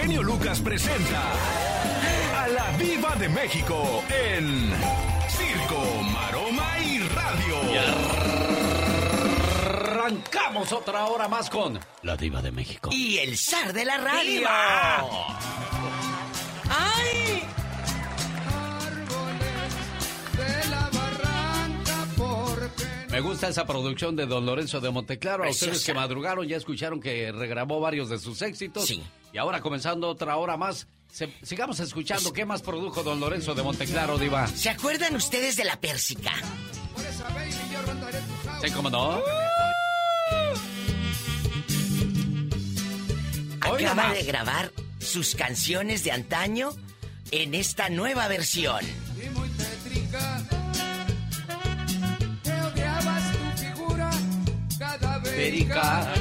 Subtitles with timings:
[0.00, 1.22] genio Lucas presenta
[2.36, 4.72] a la Viva de México en
[5.28, 7.56] Circo, Maroma y Radio.
[9.66, 12.88] Arrancamos otra hora más con la Diva de México.
[12.92, 14.22] Y el zar de la radio.
[14.22, 15.79] ¡Viva!
[23.20, 25.44] Me gusta esa producción de Don Lorenzo de Monteclaro.
[25.44, 28.86] A ustedes que madrugaron ya escucharon que regrabó varios de sus éxitos.
[28.86, 29.02] Sí.
[29.34, 33.62] Y ahora comenzando otra hora más, se- sigamos escuchando qué más produjo Don Lorenzo de
[33.62, 34.46] Monteclaro, Diva.
[34.46, 36.32] ¿Se acuerdan ustedes de la pérsica?
[38.64, 39.20] ¿Sí, cómo no?
[43.70, 46.70] Hoy Acaba de grabar sus canciones de antaño
[47.32, 48.80] en esta nueva versión.
[55.40, 56.12] Perica.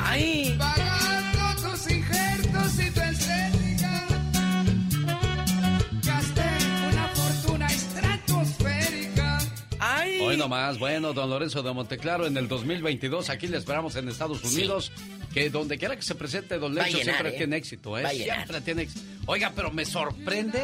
[0.00, 0.54] ¡Ay!
[0.56, 4.06] Pagando tus injertos y tu estética.
[6.04, 6.42] Gasté
[6.92, 9.38] una fortuna estratosférica.
[9.80, 10.20] ¡Ay!
[10.20, 14.38] Hoy nomás, bueno, don Lorenzo de Monteclaro, en el 2022, aquí le esperamos en Estados
[14.44, 14.54] Sí.
[14.54, 14.92] Unidos,
[15.32, 17.34] que donde quiera que se presente, don Lencho siempre ¿eh?
[17.38, 18.08] tiene éxito, ¿eh?
[18.08, 19.04] Siempre tiene éxito.
[19.26, 20.62] Oiga, pero me sorprende.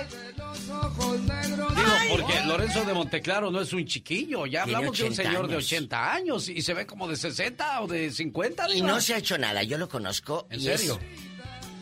[0.58, 5.46] Digo, porque Lorenzo de Monteclaro no es un chiquillo, ya hablamos de un 80 señor
[5.48, 5.64] de años.
[5.66, 9.18] 80 años y se ve como de 60 o de 50, Y no se ha
[9.18, 10.46] hecho nada, yo lo conozco.
[10.50, 10.94] ¿En y serio?
[11.00, 11.30] es-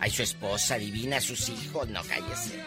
[0.01, 2.63] Hay su esposa divina, sus hijos, no cállese.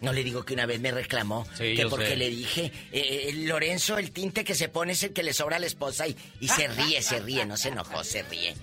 [0.00, 2.16] No le digo que una vez me reclamó Sí, que porque sé.
[2.16, 5.56] le dije, eh, eh, Lorenzo, el tinte que se pone es el que le sobra
[5.56, 8.54] a la esposa y, y se ríe, se ríe, no se enojó, se ríe.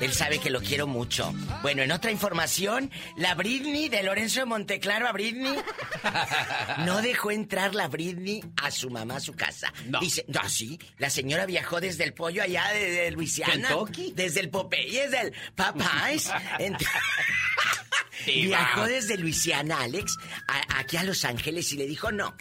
[0.00, 1.32] Él sabe que lo quiero mucho.
[1.62, 5.54] Bueno, en otra información, la Britney de Lorenzo de Monteclaro a Britney
[6.84, 9.72] no dejó entrar la Britney a su mamá a su casa.
[9.86, 10.00] No.
[10.00, 13.52] Dice, no, sí, la señora viajó desde el pollo allá de, de Luisiana.
[13.68, 14.12] ¿Kentucky?
[14.14, 16.30] Desde el Popeyes, del Popeyes.
[18.26, 20.16] Viajó desde Luisiana, Alex,
[20.48, 22.36] a- aquí a Los Ángeles y le dijo no.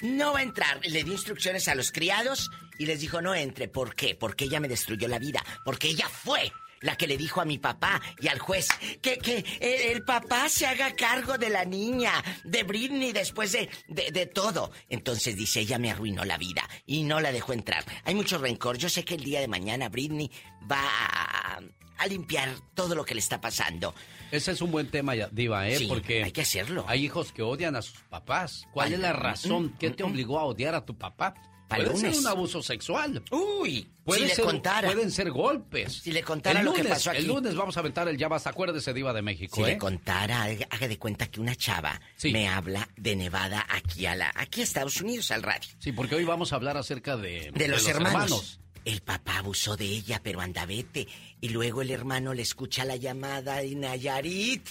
[0.00, 0.80] No va a entrar.
[0.84, 3.68] Le dio instrucciones a los criados y les dijo no entre.
[3.68, 4.14] ¿Por qué?
[4.16, 5.44] Porque ella me destruyó la vida.
[5.64, 6.50] Porque ella fue
[6.80, 8.66] la que le dijo a mi papá y al juez
[9.00, 12.12] que, que el, el papá se haga cargo de la niña,
[12.42, 14.72] de Britney, después de, de, de todo.
[14.88, 17.84] Entonces dice, ella me arruinó la vida y no la dejó entrar.
[18.04, 18.78] Hay mucho rencor.
[18.78, 20.28] Yo sé que el día de mañana Britney
[20.68, 21.60] va a,
[21.98, 23.94] a limpiar todo lo que le está pasando.
[24.32, 25.76] Ese es un buen tema, Diva, ¿eh?
[25.78, 26.84] Sí, Porque hay que hacerlo.
[26.88, 28.66] hay hijos que odian a sus papás.
[28.72, 29.64] ¿Cuál Ay, es la mm, razón?
[29.66, 31.34] mm, ¿Qué te mm, obligó a odiar a tu papá?
[31.68, 32.18] Puede ser lunes.
[32.18, 33.22] un abuso sexual.
[33.30, 34.88] Uy, Puede si le ser- contara.
[34.92, 35.94] Pueden ser golpes.
[36.02, 37.20] Si le contara El lo que lunes- pasó aquí.
[37.20, 39.66] El lunes vamos a aventar el Ya Basta, acuérdese, Diva de México, Si ¿eh?
[39.68, 42.30] le contara, haga de cuenta que una chava Sí.
[42.30, 45.70] me habla de Nevada aquí a la, aquí a Estados Unidos al radio.
[45.78, 48.60] Sí, porque hoy vamos a hablar acerca de, De los, hermanos.
[48.84, 51.06] El papá abusó de ella, pero anda vete.
[51.40, 54.68] Y luego el hermano le escucha la llamada de Nayarit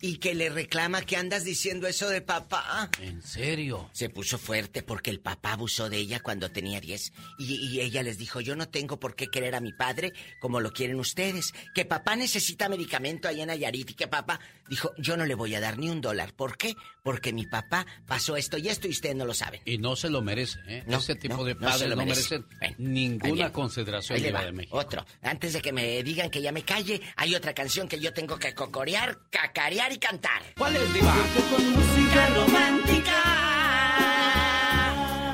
[0.00, 2.90] y que le reclama que andas diciendo eso de papá.
[3.00, 3.90] ¿En serio?
[3.92, 8.02] Se puso fuerte porque el papá abusó de ella cuando tenía 10 y, y ella
[8.02, 11.52] les dijo, yo no tengo por qué querer a mi padre como lo quieren ustedes,
[11.74, 15.54] que papá necesita medicamento ahí en Nayarit y que papá dijo, yo no le voy
[15.54, 16.34] a dar ni un dólar.
[16.34, 16.74] ¿Por qué?
[17.02, 19.60] Porque mi papá pasó esto y esto y ustedes no lo saben.
[19.64, 20.84] Y no se lo merece, ¿eh?
[20.86, 22.38] No, Ese tipo no, de no padres se no, lo merece.
[22.38, 24.44] Bueno, ninguna consideración, va.
[24.44, 24.76] de México.
[24.76, 25.04] Otro.
[25.22, 28.38] Antes de que me digan que ya me calle, hay otra canción que yo tengo
[28.38, 30.42] que cocorear, cacarear y cantar.
[30.56, 31.14] ¿Cuál es, Diva?
[31.50, 33.12] Con música romántica.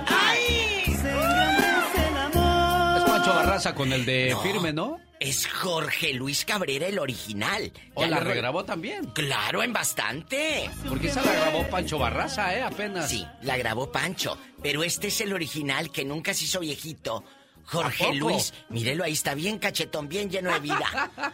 [0.07, 0.97] ¡Ay!
[1.01, 2.97] se el amor.
[2.99, 4.41] Es Pancho Barraza con el de No.
[4.41, 5.01] Firme, ¿no?
[5.21, 7.73] Es Jorge Luis Cabrera el original.
[7.95, 9.07] ¿O Ya la regrabó también?
[9.15, 10.69] Claro, en bastante.
[10.89, 12.63] Porque esa la grabó Pancho Barraza, ¿eh?
[12.63, 13.09] Apenas.
[13.09, 17.25] Sí, la grabó Pancho, pero este es el original que nunca se hizo viejito.
[17.67, 18.15] Jorge.
[18.15, 21.11] Luis, mírelo ahí, está bien cachetón, bien lleno de vida.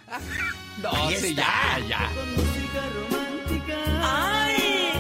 [0.81, 1.79] No, Ahí sí, está.
[1.81, 2.11] ya, ya.
[4.03, 4.93] ¡Ay!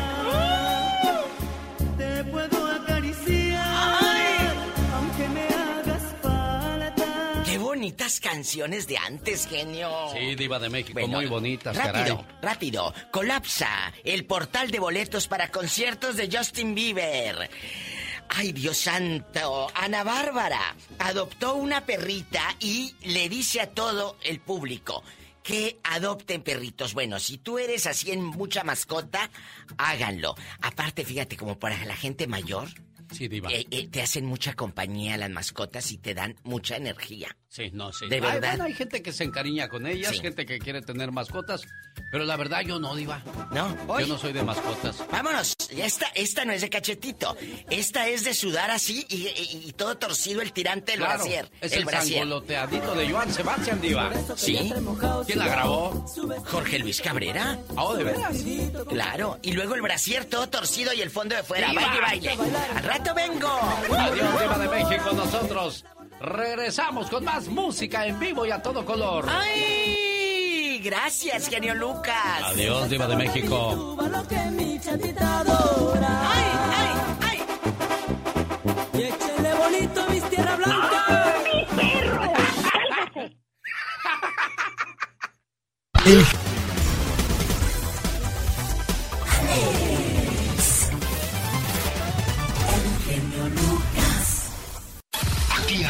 [1.96, 4.54] Te puedo acariciar.
[4.94, 7.42] Aunque me hagas falta.
[7.46, 9.90] ¡Qué bonitas canciones de antes, genio!
[10.12, 12.36] Sí, Diva de México, Bueno, muy bonitas, rápido, caray.
[12.42, 12.94] rápido.
[13.10, 17.48] Colapsa el portal de boletos para conciertos de Justin Bieber.
[18.32, 19.66] Ay, Dios santo.
[19.74, 25.02] Ana Bárbara adoptó una perrita y le dice a todo el público
[25.42, 26.94] que adopten perritos.
[26.94, 29.30] Bueno, si tú eres así en mucha mascota,
[29.78, 30.36] háganlo.
[30.62, 32.68] Aparte, fíjate, como para la gente mayor,
[33.10, 33.50] Sí, Diva.
[33.50, 37.36] eh, eh, te hacen mucha compañía las mascotas y te dan mucha energía.
[37.52, 38.06] Sí, no, sí.
[38.08, 38.50] De Hay, verdad.
[38.50, 40.20] bueno, hay gente que se encariña con ellas, Sí.
[40.20, 41.62] gente que quiere tener mascotas,
[42.12, 43.24] pero la verdad yo no, Diva.
[43.50, 43.98] ¿No?
[43.98, 45.02] Yo no soy de mascotas.
[45.10, 45.54] Vámonos.
[45.70, 47.36] Esta, esta no es de cachetito.
[47.68, 51.50] Esta es de sudar así y, y- y todo torcido el tirante del Claro, brasier.
[51.60, 54.12] es el el sangoloteadito de Joan Sebastián, Diva.
[54.36, 54.72] ¿Sí?
[55.26, 56.06] ¿Quién la grabó?
[56.46, 57.58] Jorge Luis Cabrera.
[57.76, 58.36] Oh, ¿de veras?
[58.88, 59.40] Claro.
[59.42, 61.70] Y luego el brasier todo torcido y el fondo de fuera.
[61.70, 61.82] ¡Viva!
[62.00, 62.56] Baile, baile.
[62.76, 63.48] Al rato vengo.
[63.98, 65.12] Adiós, Diva de México.
[65.14, 65.84] Nosotros
[66.20, 69.26] regresamos con más música en vivo y a todo color.
[69.28, 70.80] ¡Ay!
[70.82, 72.42] Gracias, genio Lucas.
[72.44, 73.96] Adiós, Diva de México.
[74.52, 74.78] mi.
[76.32, 76.44] ¡Ay,
[76.76, 76.88] ay,
[77.22, 77.38] ay!
[78.94, 81.06] Y échele bonito mis tierra blanca.
[85.94, 86.59] Aquí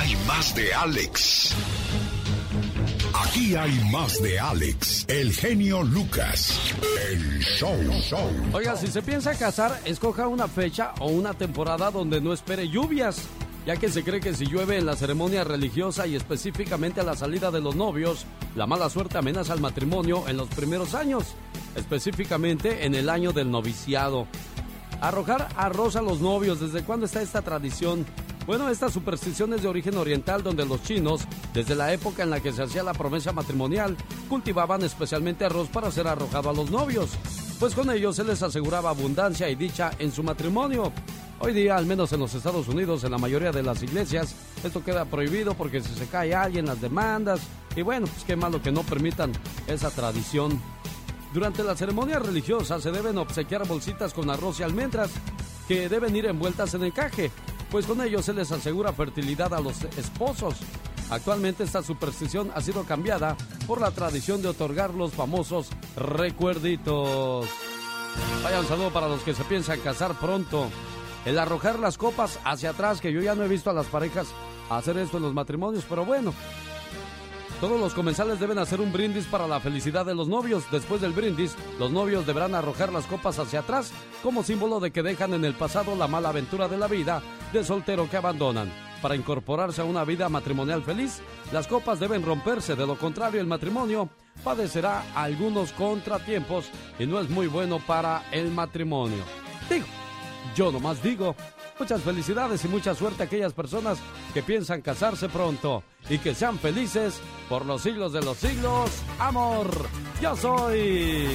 [0.01, 1.55] hay más de Alex.
[3.13, 6.59] Aquí hay más de Alex, el genio Lucas,
[7.11, 7.77] el show.
[8.09, 8.31] show.
[8.55, 13.21] Oiga, si se piensa casar, escoja una fecha o una temporada donde no espere lluvias,
[13.67, 17.15] ya que se cree que si llueve en la ceremonia religiosa y específicamente a la
[17.15, 18.25] salida de los novios,
[18.57, 21.25] la mala suerte amenaza al matrimonio en los primeros años,
[21.77, 24.27] específicamente en el año del noviciado.
[25.03, 28.07] Arrojar arroz a los novios, ¿desde cuándo está esta tradición?
[28.51, 31.21] Bueno, esta superstición es de origen oriental donde los chinos,
[31.55, 33.97] desde la época en la que se hacía la promesa matrimonial,
[34.29, 37.11] cultivaban especialmente arroz para ser arrojado a los novios,
[37.61, 40.93] pues con ello se les aseguraba abundancia y dicha en su matrimonio.
[41.39, 44.83] Hoy día, al menos en los Estados Unidos, en la mayoría de las iglesias, esto
[44.83, 47.39] queda prohibido porque si se cae alguien, las demandas,
[47.77, 49.31] y bueno, pues qué malo que no permitan
[49.69, 50.61] esa tradición.
[51.33, 55.13] Durante la ceremonia religiosa se deben obsequiar bolsitas con arroz y almendras
[55.69, 57.31] que deben ir envueltas en encaje,
[57.71, 60.57] pues con ello se les asegura fertilidad a los esposos.
[61.11, 63.37] Actualmente esta superstición ha sido cambiada
[63.67, 67.47] por la tradición de otorgar los famosos recuerditos.
[68.43, 70.69] Vaya un saludo para los que se piensan casar pronto.
[71.25, 74.29] El arrojar las copas hacia atrás, que yo ya no he visto a las parejas
[74.71, 76.33] hacer esto en los matrimonios, pero bueno,
[77.61, 80.65] todos los comensales deben hacer un brindis para la felicidad de los novios.
[80.71, 83.93] Después del brindis, los novios deberán arrojar las copas hacia atrás
[84.23, 87.23] como símbolo de que dejan en el pasado la mala aventura de la vida
[87.53, 88.73] de soltero que abandonan.
[89.03, 91.21] Para incorporarse a una vida matrimonial feliz,
[91.53, 94.09] las copas deben romperse, de lo contrario el matrimonio
[94.43, 99.23] padecerá algunos contratiempos y no es muy bueno para el matrimonio.
[99.69, 99.87] Digo,
[100.57, 101.37] yo nomás digo,
[101.81, 103.99] muchas felicidades y mucha suerte a aquellas personas
[104.35, 107.19] que piensan casarse pronto y que sean felices
[107.49, 108.91] por los siglos de los siglos.
[109.19, 109.71] Amor,
[110.21, 111.27] yo soy...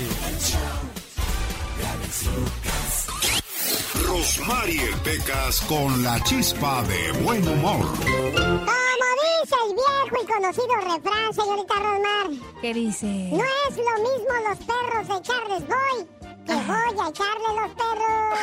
[4.07, 7.87] Rosmarie Pecas con la chispa de buen humor.
[7.97, 13.07] Como dice el viejo y conocido refrán, señorita Rosmar, ¿Qué dice?
[13.31, 18.39] no es lo mismo los perros de echarles voy que voy a echarle los perros.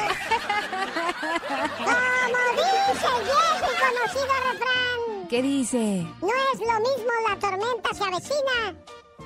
[1.79, 6.07] Como dice el viejo y conocido refrán, ¿Qué dice?
[6.21, 8.75] no es lo mismo la tormenta se avecina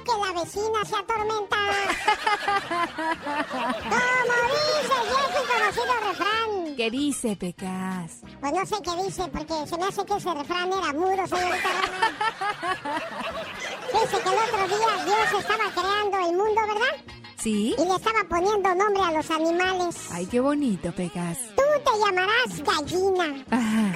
[0.04, 1.56] que la vecina se atormenta.
[3.82, 6.50] Como dice el viejo y conocido refrán.
[6.76, 8.20] ¿Qué dice, Pecas?
[8.40, 11.70] Pues no sé qué dice, porque se me hace que ese refrán era mudo, señorita.
[13.92, 16.96] Dice que el otro día Dios estaba creando el mundo, ¿verdad?
[17.46, 17.76] ¿Sí?
[17.78, 20.08] Y le estaba poniendo nombre a los animales.
[20.10, 21.38] Ay, qué bonito, Pecas.
[21.54, 23.44] Tú te llamarás gallina.
[23.52, 23.92] Ajá.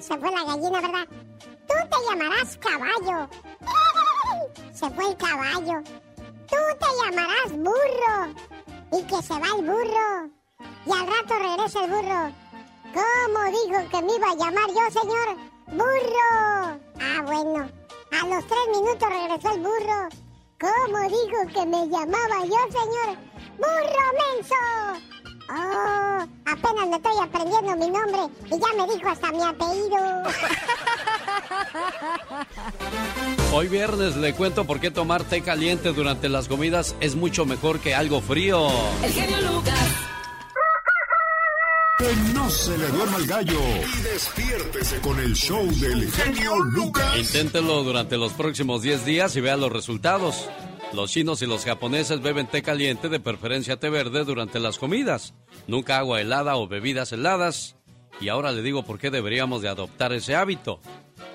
[0.00, 1.06] Se fue la gallina, ¿verdad?
[1.38, 3.30] Tú te llamarás caballo.
[4.72, 5.80] Se fue el caballo.
[6.48, 8.34] Tú te llamarás burro.
[8.98, 10.30] Y que se va el burro.
[10.86, 12.32] Y al rato regresa el burro.
[12.92, 15.36] ¿Cómo dijo que me iba a llamar yo, señor?
[15.68, 16.80] Burro.
[17.00, 17.70] Ah, bueno.
[18.10, 20.29] A los tres minutos regresó el burro.
[20.60, 23.16] ¿Cómo dijo que me llamaba yo, señor?
[23.56, 24.54] ¡Burro menso!
[25.48, 30.22] Oh, apenas me estoy aprendiendo mi nombre y ya me dijo hasta mi apellido.
[33.54, 37.80] Hoy viernes le cuento por qué tomar té caliente durante las comidas es mucho mejor
[37.80, 38.68] que algo frío.
[39.02, 40.09] El genio Lucas.
[42.00, 43.60] Que no se le duerma el gallo.
[43.60, 47.18] Y despiértese con el show del genio Lucas.
[47.18, 50.48] Inténtelo durante los próximos 10 días y vea los resultados.
[50.94, 55.34] Los chinos y los japoneses beben té caliente, de preferencia té verde, durante las comidas.
[55.66, 57.76] Nunca agua helada o bebidas heladas.
[58.18, 60.80] Y ahora le digo por qué deberíamos de adoptar ese hábito.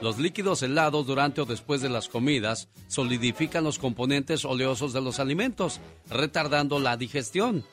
[0.02, 5.20] Los líquidos helados durante o después de las comidas solidifican los componentes oleosos de los
[5.20, 5.80] alimentos,
[6.10, 7.64] retardando la digestión.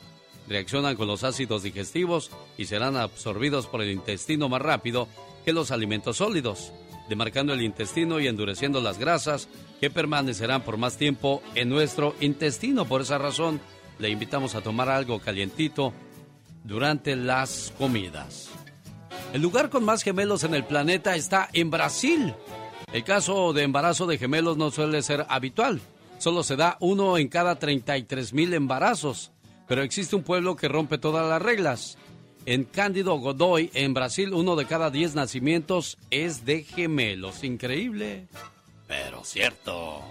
[0.49, 5.08] Reaccionan con los ácidos digestivos y serán absorbidos por el intestino más rápido
[5.44, 6.72] que los alimentos sólidos.
[7.08, 9.49] demarcando el intestino y endureciendo las grasas
[9.80, 12.87] que permanecerán por más tiempo en nuestro intestino.
[12.87, 13.61] Por esa razón,
[13.99, 15.92] le invitamos a tomar algo calientito
[16.64, 18.49] durante las comidas.
[19.32, 22.34] El lugar con más gemelos en el planeta está en Brasil.
[22.92, 25.80] El caso de embarazo de gemelos no suele ser habitual.
[26.18, 29.31] Solo se da uno en cada 33 mil embarazos.
[29.72, 31.96] Pero existe un pueblo que rompe todas las reglas.
[32.44, 37.42] En Cándido Godoy, en Brasil, uno de cada 10 nacimientos es de gemelos.
[37.42, 38.26] Increíble,
[38.86, 40.02] pero cierto.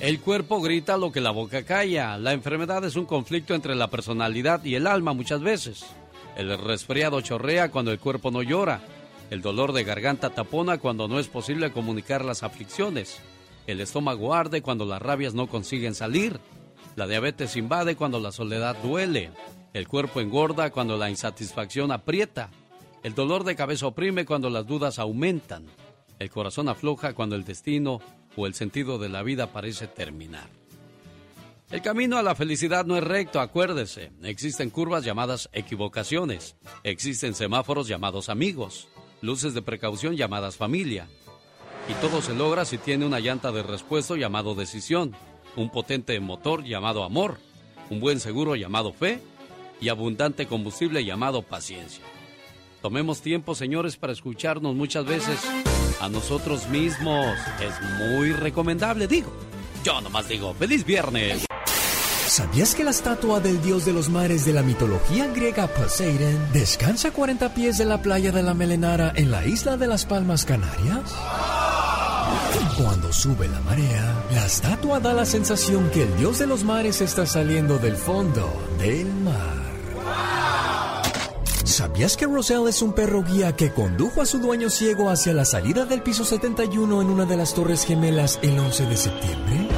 [0.00, 2.16] El cuerpo grita lo que la boca calla.
[2.16, 5.84] La enfermedad es un conflicto entre la personalidad y el alma muchas veces.
[6.38, 8.80] El resfriado chorrea cuando el cuerpo no llora.
[9.28, 13.20] El dolor de garganta tapona cuando no es posible comunicar las aflicciones.
[13.66, 16.40] El estómago arde cuando las rabias no consiguen salir.
[16.94, 19.30] La diabetes invade cuando la soledad duele.
[19.72, 22.50] El cuerpo engorda cuando la insatisfacción aprieta.
[23.02, 25.66] El dolor de cabeza oprime cuando las dudas aumentan.
[26.18, 28.00] El corazón afloja cuando el destino
[28.36, 30.48] o el sentido de la vida parece terminar.
[31.70, 34.12] El camino a la felicidad no es recto, acuérdese.
[34.22, 36.56] Existen curvas llamadas equivocaciones.
[36.82, 38.88] Existen semáforos llamados amigos.
[39.22, 41.08] Luces de precaución llamadas familia.
[41.88, 45.16] Y todo se logra si tiene una llanta de repuesto llamado decisión,
[45.56, 47.38] un potente motor llamado amor,
[47.90, 49.20] un buen seguro llamado fe
[49.80, 52.04] y abundante combustible llamado paciencia.
[52.80, 55.38] Tomemos tiempo, señores, para escucharnos muchas veces
[56.00, 57.36] a nosotros mismos.
[57.60, 59.32] Es muy recomendable, digo.
[59.84, 61.46] Yo nomás digo, feliz viernes.
[62.26, 67.08] ¿Sabías que la estatua del dios de los mares de la mitología griega Poseidon descansa
[67.08, 70.44] a 40 pies de la playa de la Melenara en la isla de las Palmas
[70.44, 71.14] Canarias?
[72.78, 77.00] Cuando sube la marea, la estatua da la sensación que el dios de los mares
[77.00, 79.62] está saliendo del fondo del mar.
[81.64, 85.44] ¿Sabías que Roselle es un perro guía que condujo a su dueño ciego hacia la
[85.44, 89.68] salida del piso 71 en una de las torres gemelas el 11 de septiembre?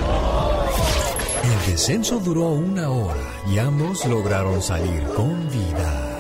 [1.43, 6.14] El descenso duró una hora y ambos lograron salir con vida.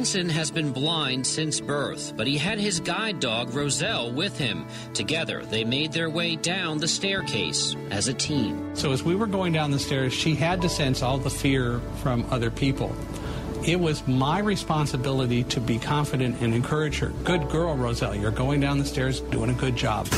[0.00, 4.64] Kingston has been blind since birth, but he had his guide dog Roselle with him.
[4.94, 8.74] Together, they made their way down the staircase as a team.
[8.74, 11.82] So, as we were going down the stairs, she had to sense all the fear
[12.00, 12.96] from other people.
[13.66, 17.08] It was my responsibility to be confident and encourage her.
[17.22, 18.14] Good girl, Roselle.
[18.14, 20.08] You're going down the stairs, doing a good job.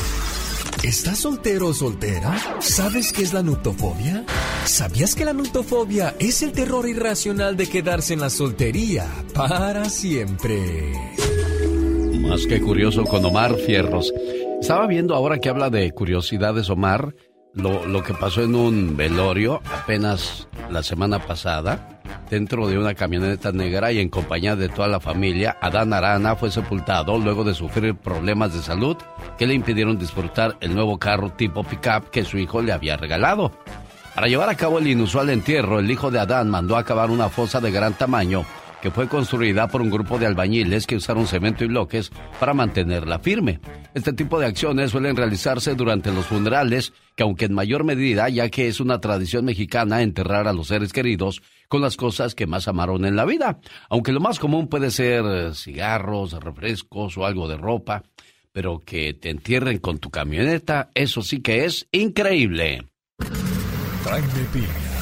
[0.83, 2.35] ¿Estás soltero o soltera?
[2.59, 4.25] ¿Sabes qué es la nuptofobia?
[4.65, 10.91] ¿Sabías que la nuptofobia es el terror irracional de quedarse en la soltería para siempre?
[12.19, 14.13] Más que curioso con Omar Fierros.
[14.59, 17.15] Estaba viendo ahora que habla de curiosidades Omar,
[17.53, 23.91] lo, que pasó en un velorio apenas la semana pasada dentro de una camioneta negra
[23.91, 28.53] y en compañía de toda la familia, Adán Arana fue sepultado luego de sufrir problemas
[28.53, 28.97] de salud
[29.37, 33.51] que le impidieron disfrutar el nuevo carro tipo pickup que su hijo le había regalado.
[34.15, 37.29] Para llevar a cabo el inusual entierro, el hijo de Adán mandó a cavar una
[37.29, 38.45] fosa de gran tamaño
[38.83, 43.17] que fue construida por un grupo de albañiles que usaron cemento y bloques para mantenerla
[43.17, 43.61] firme.
[43.93, 48.49] Este tipo de acciones suelen realizarse durante los funerales, que aunque en mayor medida, ya
[48.49, 52.67] que es una tradición mexicana enterrar a los seres queridos con las cosas que más
[52.67, 57.47] amaron en la vida, aunque lo más común puede ser eh, cigarros, refrescos o algo
[57.47, 58.03] de ropa,
[58.51, 62.85] pero que te entierren con tu camioneta, eso sí que es increíble.
[64.51, 64.92] Piña,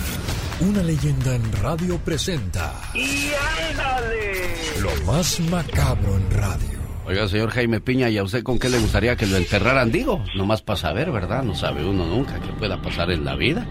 [0.61, 2.73] una leyenda en radio presenta.
[2.93, 3.31] ¡Y
[3.69, 4.55] ándale!
[4.81, 6.79] Lo más macabro en radio.
[7.05, 9.91] Oiga, señor Jaime Piña, ¿y a usted con qué le gustaría que lo enterraran?
[9.91, 11.43] Digo, nomás para saber, ¿verdad?
[11.43, 13.65] No sabe uno nunca qué pueda pasar en la vida.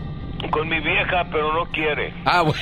[0.51, 2.13] Con mi vieja, pero no quiere.
[2.25, 2.61] Ah, bueno.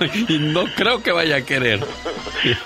[0.28, 1.80] y no creo que vaya a querer.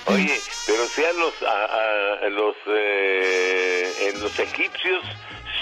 [0.06, 0.35] Oye,
[0.66, 5.04] pero si a los, a, los, eh, en los egipcios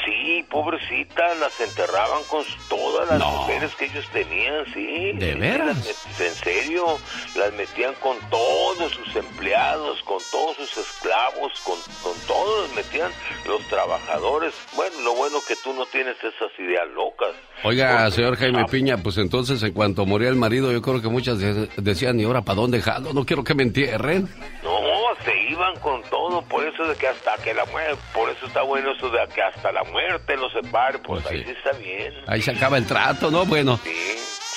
[0.05, 5.13] Sí, pobrecita, las enterraban con todas las mujeres que ellos tenían, sí.
[5.13, 5.77] ¿De veras?
[6.21, 6.99] en serio,
[7.37, 13.11] las metían con todos sus empleados, con todos sus esclavos, con, con todos los metían
[13.47, 14.55] los trabajadores.
[14.77, 17.35] Bueno, lo bueno que tú no tienes esas ideas locas.
[17.63, 21.39] Oiga, señor Jaime Piña, pues entonces en cuanto moría el marido, yo creo que muchas
[21.77, 23.13] decían, ¿y ahora para dónde jalo?
[23.15, 24.29] No quiero que me entierren.
[24.63, 24.94] No,
[25.25, 28.63] se iban con todo, por eso de que hasta que la muerte, por eso está
[28.63, 31.51] bueno eso de que hasta la muerte los separe, pues, pues ahí sí.
[31.51, 32.15] está bien.
[32.27, 33.45] Ahí se acaba el trato, ¿no?
[33.45, 33.79] Bueno.
[33.85, 33.91] Sí.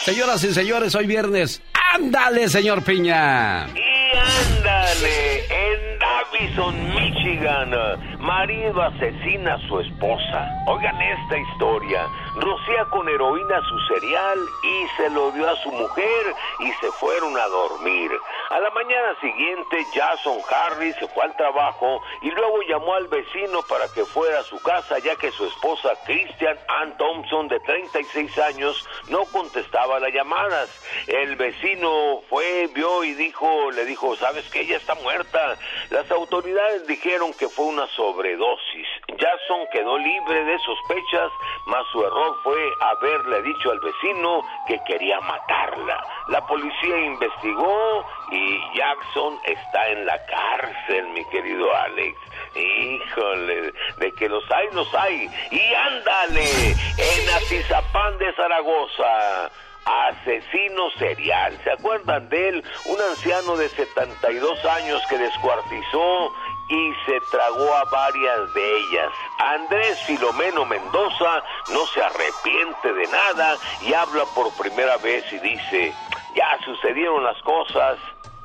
[0.04, 1.62] Señoras y señores, hoy viernes,
[1.94, 3.68] ándale, señor Piña.
[3.68, 7.72] Y ándale, en Davison, Michigan,
[8.20, 10.50] Marido asesina a su esposa.
[10.68, 12.08] Oigan esta historia.
[12.40, 17.36] Rocía con heroína su cereal y se lo dio a su mujer y se fueron
[17.36, 18.12] a dormir.
[18.50, 23.62] A la mañana siguiente, Jason Harris se fue al trabajo y luego llamó al vecino
[23.68, 28.38] para que fuera a su casa ya que su esposa Christian Ann Thompson de 36
[28.40, 30.70] años no contestaba las llamadas.
[31.08, 35.58] El vecino fue, vio y dijo, le dijo, ¿sabes que ella está muerta?
[35.90, 38.88] Las autoridades dijeron que fue una sobredosis.
[39.08, 41.32] Jason quedó libre de sospechas,
[41.66, 46.04] mas su error fue haberle dicho al vecino que quería matarla.
[46.28, 52.18] La policía investigó y Jackson está en la cárcel, mi querido Alex.
[52.56, 55.30] Híjole, de que los hay, los hay.
[55.52, 59.52] Y ándale, en Atizapán de Zaragoza
[59.88, 61.58] asesino serial.
[61.64, 62.64] ¿Se acuerdan de él?
[62.86, 66.34] Un anciano de 72 años que descuartizó
[66.70, 69.12] y se tragó a varias de ellas.
[69.38, 75.94] Andrés Filomeno Mendoza no se arrepiente de nada y habla por primera vez y dice,
[76.36, 77.98] ya sucedieron las cosas,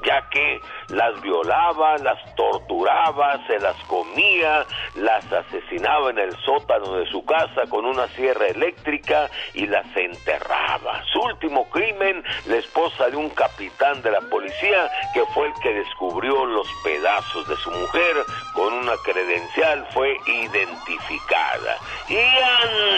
[0.05, 4.67] ya que las violaba, las torturaba, se las comía,
[4.97, 11.05] las asesinaba en el sótano de su casa con una sierra eléctrica y las enterraba.
[11.13, 15.73] Su último crimen, la esposa de un capitán de la policía que fue el que
[15.73, 18.17] descubrió los pedazos de su mujer
[18.55, 21.79] con una credencial fue identificada.
[22.09, 22.19] Y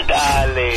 [0.01, 0.73] ándale,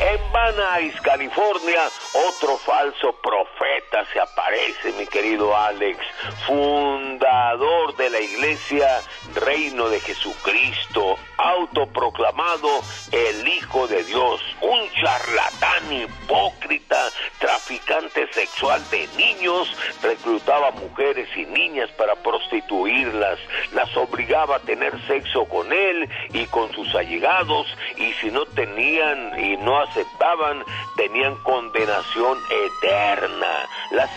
[0.00, 0.54] en Van
[1.02, 1.80] California,
[2.28, 5.98] otro falso profeta se aparece, mi querido Alex
[6.46, 9.00] fundador de la iglesia
[9.34, 12.68] Reino de Jesucristo, autoproclamado
[13.12, 19.68] el Hijo de Dios, un charlatán hipócrita, traficante sexual de niños,
[20.02, 23.38] reclutaba mujeres y niñas para prostituirlas,
[23.72, 29.38] las obligaba a tener sexo con él y con sus allegados, y si no tenían
[29.38, 30.64] y no aceptaban,
[30.96, 32.38] tenían condenación
[32.82, 33.68] eterna.
[33.92, 34.10] Las,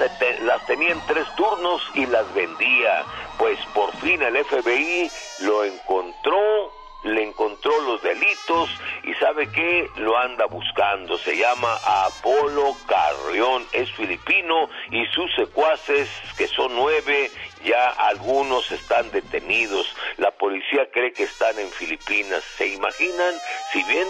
[0.43, 3.03] las tenían tres turnos y las vendía,
[3.37, 5.09] pues por fin el FBI
[5.41, 6.71] lo encontró,
[7.03, 8.69] le encontró los delitos
[9.03, 11.17] y sabe que lo anda buscando.
[11.17, 17.31] Se llama Apolo Carrión, es filipino y sus secuaces, que son nueve,
[17.63, 19.95] ya algunos están detenidos.
[20.17, 22.43] La policía cree que están en Filipinas.
[22.57, 23.33] ¿Se imaginan?
[23.73, 24.07] Si bien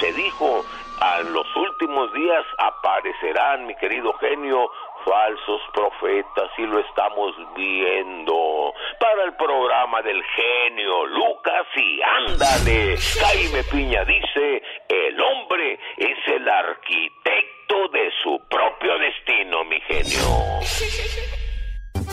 [0.00, 0.64] se dijo
[1.00, 4.70] a los últimos días aparecerán, mi querido genio,
[5.04, 8.74] falsos profetas y lo estamos viendo.
[8.98, 16.48] Para el programa del genio Lucas y ándale, Jaime Piña dice, el hombre es el
[16.48, 20.24] arquitecto de su propio destino, mi genio.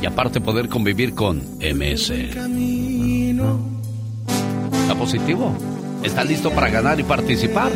[0.00, 2.10] y aparte poder convivir con MS.
[4.82, 5.52] ¿Está positivo?
[6.04, 7.72] ¿Está listo para ganar y participar?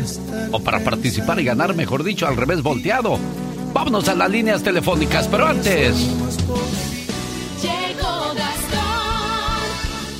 [0.52, 3.18] O para participar y ganar, mejor dicho, al revés volteado.
[3.72, 5.94] Vámonos a las líneas telefónicas, pero antes.
[7.62, 8.78] Llegó Gastón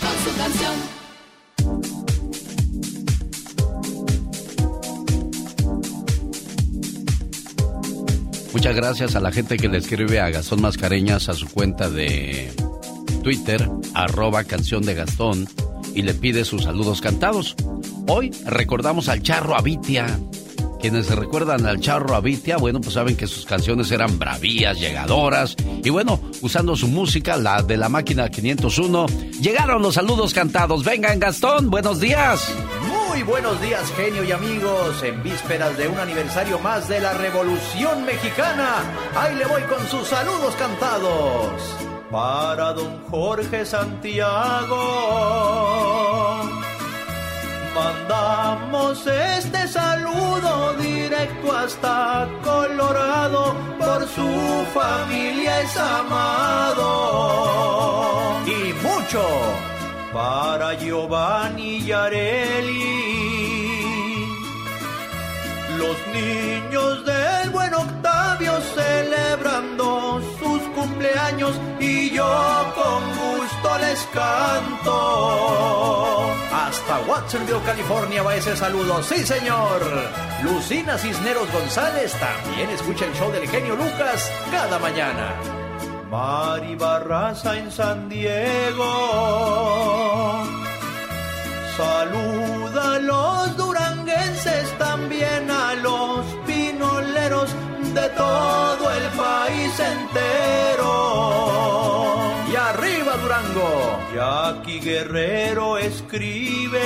[0.01, 0.75] con su canción.
[8.53, 12.51] Muchas gracias a la gente que le escribe a Gastón Mascareñas a su cuenta de
[13.23, 15.49] Twitter, arroba canción de Gastón,
[15.95, 17.55] y le pide sus saludos cantados.
[18.07, 20.19] Hoy recordamos al Charro Avitia,
[20.81, 25.57] quienes se recuerdan al Charro Avitia, bueno, pues saben que sus canciones eran bravías, llegadoras.
[25.83, 29.07] Y bueno, usando su música, la de la máquina 501,
[29.41, 30.85] llegaron los saludos cantados.
[30.85, 32.55] Vengan, Gastón, buenos días.
[32.87, 35.03] Muy buenos días, genio y amigos.
[35.03, 38.77] En vísperas de un aniversario más de la Revolución Mexicana,
[39.17, 41.77] ahí le voy con sus saludos cantados.
[42.11, 44.79] Para don Jorge Santiago
[47.79, 54.31] Mandamos este saludo directo hasta Colorado, por su
[54.75, 56.89] familia es amado.
[58.47, 59.25] Y mucho
[60.13, 63.19] para Giovanni Yareli.
[65.77, 74.99] Los niños del buen Octavio celebrando sus cumpleaños y yo con gusto les canto.
[76.89, 79.03] Hasta Watsonville, California va ese saludo.
[79.03, 79.83] Sí, señor.
[80.43, 85.35] Lucina Cisneros González también escucha el show del genio Lucas cada mañana.
[86.11, 88.87] Mari Barraza en San Diego.
[91.77, 97.51] Saluda a los duranguenses, también a los pinoleros
[97.93, 100.68] de todo el país entero.
[103.23, 103.99] Durango.
[104.81, 106.81] Guerrero escribe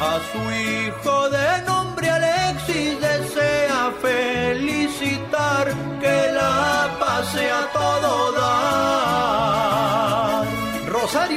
[0.00, 5.66] a su hijo de nombre Alexis desea felicitar
[6.00, 8.89] que la pase a todo dar.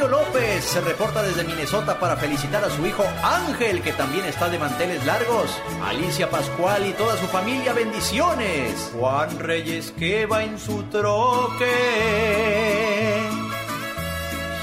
[0.07, 4.59] López se reporta desde Minnesota para felicitar a su hijo Ángel, que también está de
[4.59, 5.49] manteles largos.
[5.85, 8.91] Alicia Pascual y toda su familia, bendiciones.
[8.93, 11.69] Juan Reyes que va en su troque.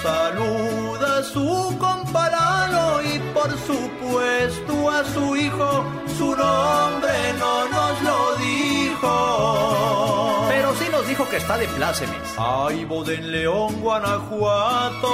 [0.02, 5.84] Saluda a su comparado y por supuesto a su hijo,
[6.16, 10.29] su nombre no nos lo dijo.
[11.28, 12.34] Que está de plácemes.
[12.38, 15.08] Ay, Boden León, Guanajuato.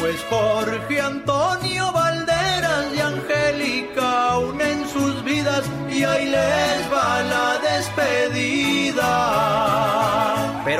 [0.00, 8.81] Pues Jorge Antonio Valderas y Angélica unen sus vidas y ahí les va la despedida.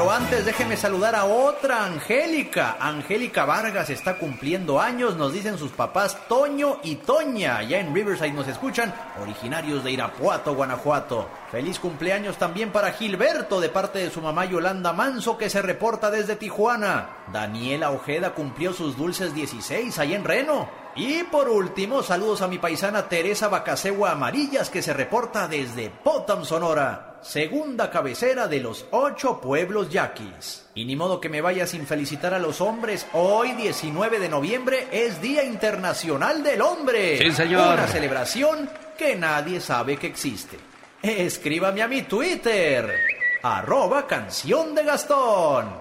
[0.02, 2.76] Pero antes déjeme saludar a otra Angélica.
[2.80, 7.58] Angélica Vargas está cumpliendo años, nos dicen sus papás Toño y Toña.
[7.58, 11.28] Allá en Riverside nos escuchan, originarios de Irapuato, Guanajuato.
[11.52, 16.10] Feliz cumpleaños también para Gilberto de parte de su mamá Yolanda Manso que se reporta
[16.10, 17.18] desde Tijuana.
[17.32, 20.81] Daniela Ojeda cumplió sus dulces 16 ahí en Reno.
[20.94, 26.44] Y por último, saludos a mi paisana Teresa Bacasegua Amarillas que se reporta desde Potam,
[26.44, 30.66] Sonora, segunda cabecera de los ocho pueblos yaquis.
[30.74, 34.88] Y ni modo que me vaya sin felicitar a los hombres, hoy 19 de noviembre
[34.92, 37.16] es Día Internacional del Hombre.
[37.16, 37.72] Sí, señor.
[37.72, 40.58] Una celebración que nadie sabe que existe.
[41.00, 42.94] Escríbame a mi Twitter,
[43.42, 45.78] arroba canción de Gastón.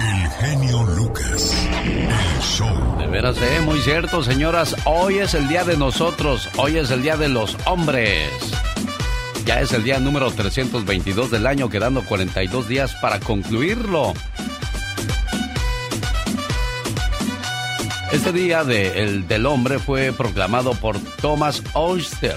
[0.00, 1.68] El genio Lucas.
[1.84, 2.98] El show.
[2.98, 4.74] De veras, eh, muy cierto, señoras.
[4.84, 6.48] Hoy es el día de nosotros.
[6.56, 8.30] Hoy es el día de los hombres.
[9.44, 14.14] Ya es el día número 322 del año, quedando 42 días para concluirlo.
[18.12, 22.36] Este día de, el, del hombre fue proclamado por Thomas Oyster.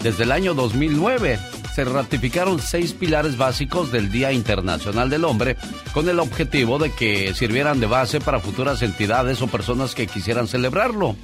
[0.00, 1.38] Desde el año 2009
[1.78, 5.56] se ratificaron seis pilares básicos del Día Internacional del Hombre
[5.94, 10.48] con el objetivo de que sirvieran de base para futuras entidades o personas que quisieran
[10.48, 11.14] celebrarlo.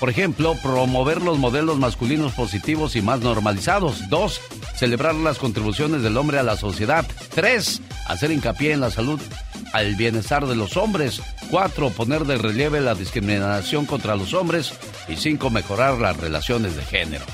[0.00, 4.08] Por ejemplo, promover los modelos masculinos positivos y más normalizados.
[4.08, 4.40] Dos,
[4.76, 7.04] celebrar las contribuciones del hombre a la sociedad.
[7.34, 9.20] Tres, hacer hincapié en la salud,
[9.74, 11.20] al bienestar de los hombres.
[11.50, 14.72] Cuatro, poner de relieve la discriminación contra los hombres.
[15.06, 17.26] Y cinco, mejorar las relaciones de género.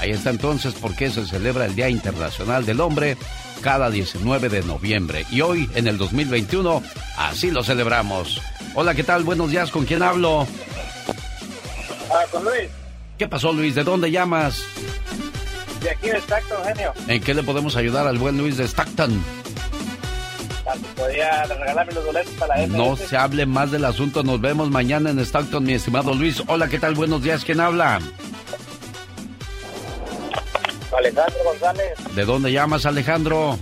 [0.00, 3.16] Ahí está entonces por qué se celebra el Día Internacional del Hombre
[3.62, 5.24] cada 19 de noviembre.
[5.30, 6.82] Y hoy, en el 2021,
[7.16, 8.42] así lo celebramos.
[8.74, 9.22] Hola, ¿qué tal?
[9.24, 10.46] Buenos días, ¿con quién hablo?
[12.10, 12.68] Ah, con Luis,
[13.18, 13.74] ¿Qué pasó, Luis?
[13.74, 14.62] ¿De dónde llamas?
[15.80, 16.92] de aquí de Stockton, genio.
[17.08, 19.22] ¿En qué le podemos ayudar al buen Luis de Stockton?
[20.66, 22.66] Ah, ¿Podría regalarme los boletos para la?
[22.66, 24.22] No se hable más del asunto.
[24.22, 26.42] Nos vemos mañana en Stockton, mi estimado Luis.
[26.46, 26.94] Hola, ¿qué tal?
[26.94, 27.44] Buenos días.
[27.44, 28.00] ¿Quién habla?
[30.96, 33.58] Alejandro González, ¿De dónde llamas, Alejandro?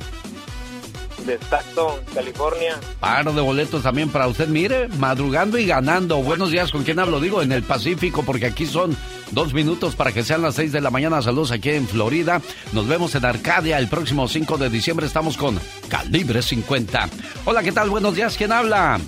[1.26, 2.80] de Stockton, California.
[2.98, 4.48] Par de boletos también para usted.
[4.48, 6.16] Mire, madrugando y ganando.
[6.16, 7.20] Buenos días, ¿con quién hablo?
[7.20, 8.96] Digo, en el Pacífico, porque aquí son
[9.30, 11.22] dos minutos para que sean las seis de la mañana.
[11.22, 12.42] Saludos aquí en Florida.
[12.72, 15.06] Nos vemos en Arcadia el próximo 5 de diciembre.
[15.06, 17.08] Estamos con Calibre 50.
[17.44, 17.88] Hola, ¿qué tal?
[17.90, 18.98] Buenos días, ¿quién habla?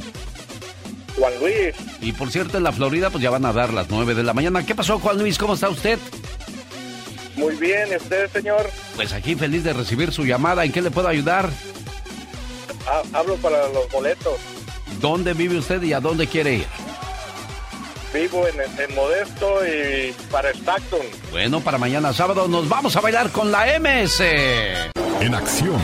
[1.18, 4.14] Juan Luis, Y por cierto, en la Florida, pues ya van a dar las 9
[4.14, 4.64] de la mañana.
[4.64, 5.36] ¿Qué pasó, Juan Luis?
[5.36, 5.98] ¿Cómo está usted?
[7.36, 8.70] Muy bien, ¿y usted, señor?
[8.96, 10.64] Pues aquí feliz de recibir su llamada.
[10.64, 11.48] ¿En qué le puedo ayudar?
[12.86, 14.38] Ah, hablo para los boletos.
[15.00, 16.66] ¿Dónde vive usted y a dónde quiere ir?
[18.12, 21.00] Vivo en, en Modesto y para Stockton.
[21.32, 24.20] Bueno, para mañana sábado nos vamos a bailar con la MS.
[25.20, 25.80] En acción.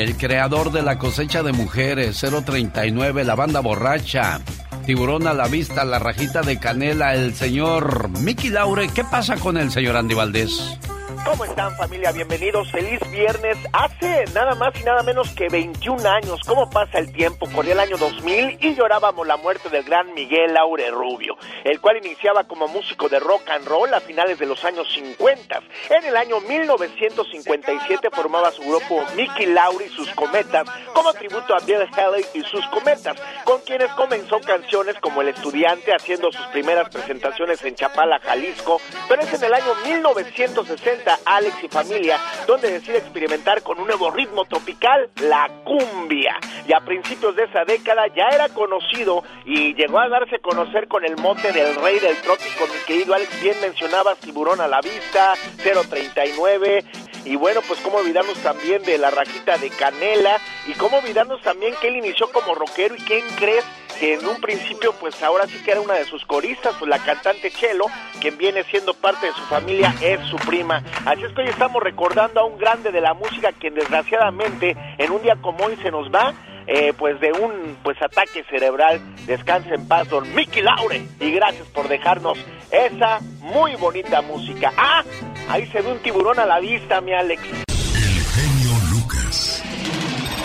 [0.00, 4.40] El creador de la cosecha de mujeres, 039, la banda borracha,
[4.86, 8.88] tiburón a la vista, la rajita de canela, el señor Mickey Laure.
[8.88, 10.78] ¿Qué pasa con el señor Andy Valdés?
[11.24, 12.12] ¿Cómo están familia?
[12.12, 13.58] Bienvenidos, feliz viernes.
[13.72, 17.46] Hace nada más y nada menos que 21 años, ¿cómo pasa el tiempo?
[17.54, 21.98] Corría el año 2000 y llorábamos la muerte del gran Miguel Laure Rubio, el cual
[21.98, 25.62] iniciaba como músico de rock and roll a finales de los años 50.
[25.90, 31.60] En el año 1957 formaba su grupo Mickey Laure y sus cometas como tributo a
[31.60, 36.88] Bill Haley y sus cometas, con quienes comenzó canciones como El Estudiante haciendo sus primeras
[36.88, 42.98] presentaciones en Chapala, Jalisco, pero es en el año 1960 Alex y familia, donde decide
[42.98, 46.38] experimentar con un nuevo ritmo tropical, la cumbia.
[46.66, 50.88] Y a principios de esa década ya era conocido y llegó a darse a conocer
[50.88, 54.80] con el mote del rey del trópico, mi querido Alex, bien mencionabas Tiburón a la
[54.80, 56.84] vista, 039,
[57.24, 60.38] y bueno, pues cómo olvidarnos también de la rajita de canela.
[60.66, 63.64] Y cómo olvidarnos también que él inició como rockero y quién crees
[64.00, 66.98] que en un principio pues ahora sí que era una de sus coristas, pues la
[66.98, 67.84] cantante Chelo,
[68.18, 70.82] quien viene siendo parte de su familia, es su prima.
[71.04, 75.12] Así es que hoy estamos recordando a un grande de la música quien desgraciadamente en
[75.12, 76.34] un día como hoy se nos va.
[76.66, 81.66] Eh, pues de un pues ataque cerebral descanse en paz don Mickey Laure y gracias
[81.68, 82.38] por dejarnos
[82.70, 85.02] esa muy bonita música ah
[85.48, 89.64] ahí se ve un tiburón a la vista mi Alex El genio Lucas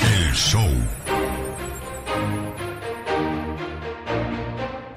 [0.01, 1.24] el show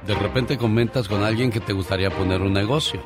[0.09, 3.03] De repente comentas con alguien que te gustaría poner un negocio.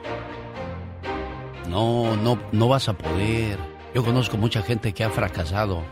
[1.68, 3.58] No, no, no vas a poder.
[3.92, 5.82] Yo conozco mucha gente que ha fracasado.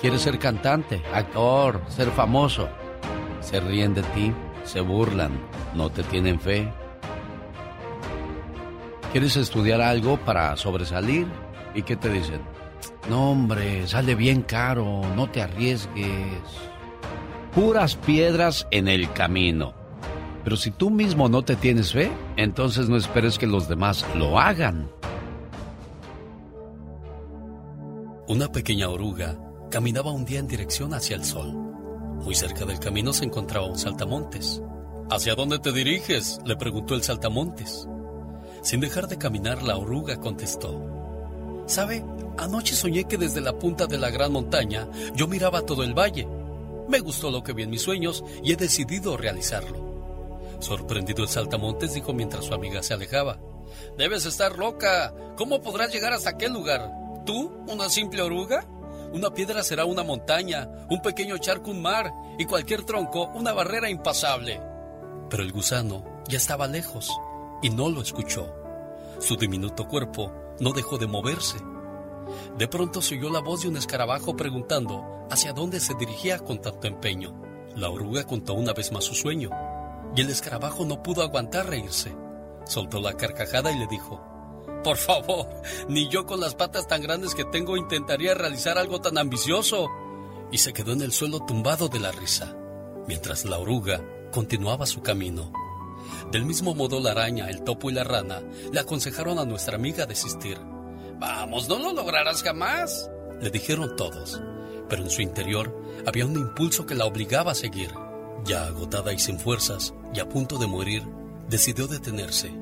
[0.00, 2.68] Quieres ser cantante, actor, ser famoso.
[3.38, 4.32] Se ríen de ti,
[4.64, 5.30] se burlan,
[5.72, 6.68] no te tienen fe.
[9.12, 11.28] ¿Quieres estudiar algo para sobresalir?
[11.76, 12.40] ¿Y qué te dicen?
[13.08, 16.42] No, hombre, sale bien caro, no te arriesgues.
[17.54, 19.80] Puras piedras en el camino.
[20.44, 24.38] Pero si tú mismo no te tienes fe, entonces no esperes que los demás lo
[24.38, 24.90] hagan.
[28.28, 29.38] Una pequeña oruga
[29.70, 31.52] caminaba un día en dirección hacia el sol.
[31.52, 34.62] Muy cerca del camino se encontraba un saltamontes.
[35.10, 36.40] ¿Hacia dónde te diriges?
[36.44, 37.86] le preguntó el saltamontes.
[38.62, 40.80] Sin dejar de caminar, la oruga contestó.
[41.66, 42.04] ¿Sabe?
[42.38, 46.26] Anoche soñé que desde la punta de la gran montaña yo miraba todo el valle.
[46.88, 49.81] Me gustó lo que vi en mis sueños y he decidido realizarlo.
[50.62, 53.40] Sorprendido el saltamontes dijo mientras su amiga se alejaba.
[53.98, 55.12] Debes estar loca.
[55.36, 56.88] ¿Cómo podrás llegar hasta aquel lugar?
[57.26, 58.64] ¿Tú, una simple oruga?
[59.12, 63.90] Una piedra será una montaña, un pequeño charco un mar y cualquier tronco una barrera
[63.90, 64.60] impasable.
[65.28, 67.10] Pero el gusano ya estaba lejos
[67.60, 68.54] y no lo escuchó.
[69.18, 71.58] Su diminuto cuerpo no dejó de moverse.
[72.56, 76.60] De pronto se oyó la voz de un escarabajo preguntando hacia dónde se dirigía con
[76.60, 77.34] tanto empeño.
[77.74, 79.50] La oruga contó una vez más su sueño
[80.14, 82.14] y el escarabajo no pudo aguantar reírse.
[82.66, 84.20] Soltó la carcajada y le dijo,
[84.84, 85.48] Por favor,
[85.88, 89.88] ni yo con las patas tan grandes que tengo intentaría realizar algo tan ambicioso.
[90.50, 92.54] Y se quedó en el suelo tumbado de la risa,
[93.06, 95.52] mientras la oruga continuaba su camino.
[96.30, 100.06] Del mismo modo la araña, el topo y la rana le aconsejaron a nuestra amiga
[100.06, 100.58] desistir.
[101.18, 104.40] Vamos, no lo lograrás jamás, le dijeron todos,
[104.88, 105.74] pero en su interior
[106.06, 107.90] había un impulso que la obligaba a seguir.
[108.44, 111.04] Ya agotada y sin fuerzas, y a punto de morir,
[111.48, 112.52] decidió detenerse,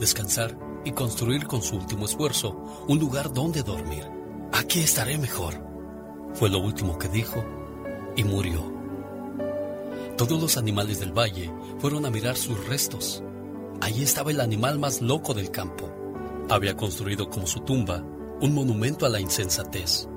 [0.00, 4.04] descansar y construir con su último esfuerzo un lugar donde dormir.
[4.52, 5.54] Aquí estaré mejor.
[6.34, 7.44] Fue lo último que dijo
[8.16, 8.72] y murió.
[10.16, 13.22] Todos los animales del valle fueron a mirar sus restos.
[13.80, 15.88] Allí estaba el animal más loco del campo.
[16.50, 18.02] Había construido como su tumba
[18.40, 20.08] un monumento a la insensatez.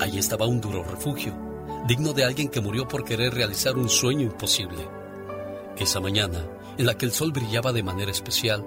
[0.00, 1.34] Allí estaba un duro refugio,
[1.86, 4.88] digno de alguien que murió por querer realizar un sueño imposible.
[5.76, 6.46] Esa mañana,
[6.78, 8.64] en la que el sol brillaba de manera especial,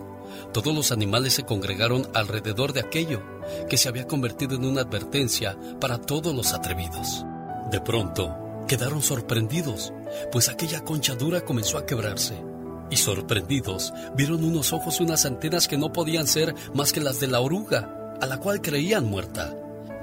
[0.53, 3.21] todos los animales se congregaron alrededor de aquello
[3.69, 7.25] que se había convertido en una advertencia para todos los atrevidos.
[7.71, 8.35] De pronto,
[8.67, 9.93] quedaron sorprendidos,
[10.31, 12.35] pues aquella concha dura comenzó a quebrarse.
[12.89, 17.19] Y sorprendidos, vieron unos ojos y unas antenas que no podían ser más que las
[17.19, 19.55] de la oruga, a la cual creían muerta.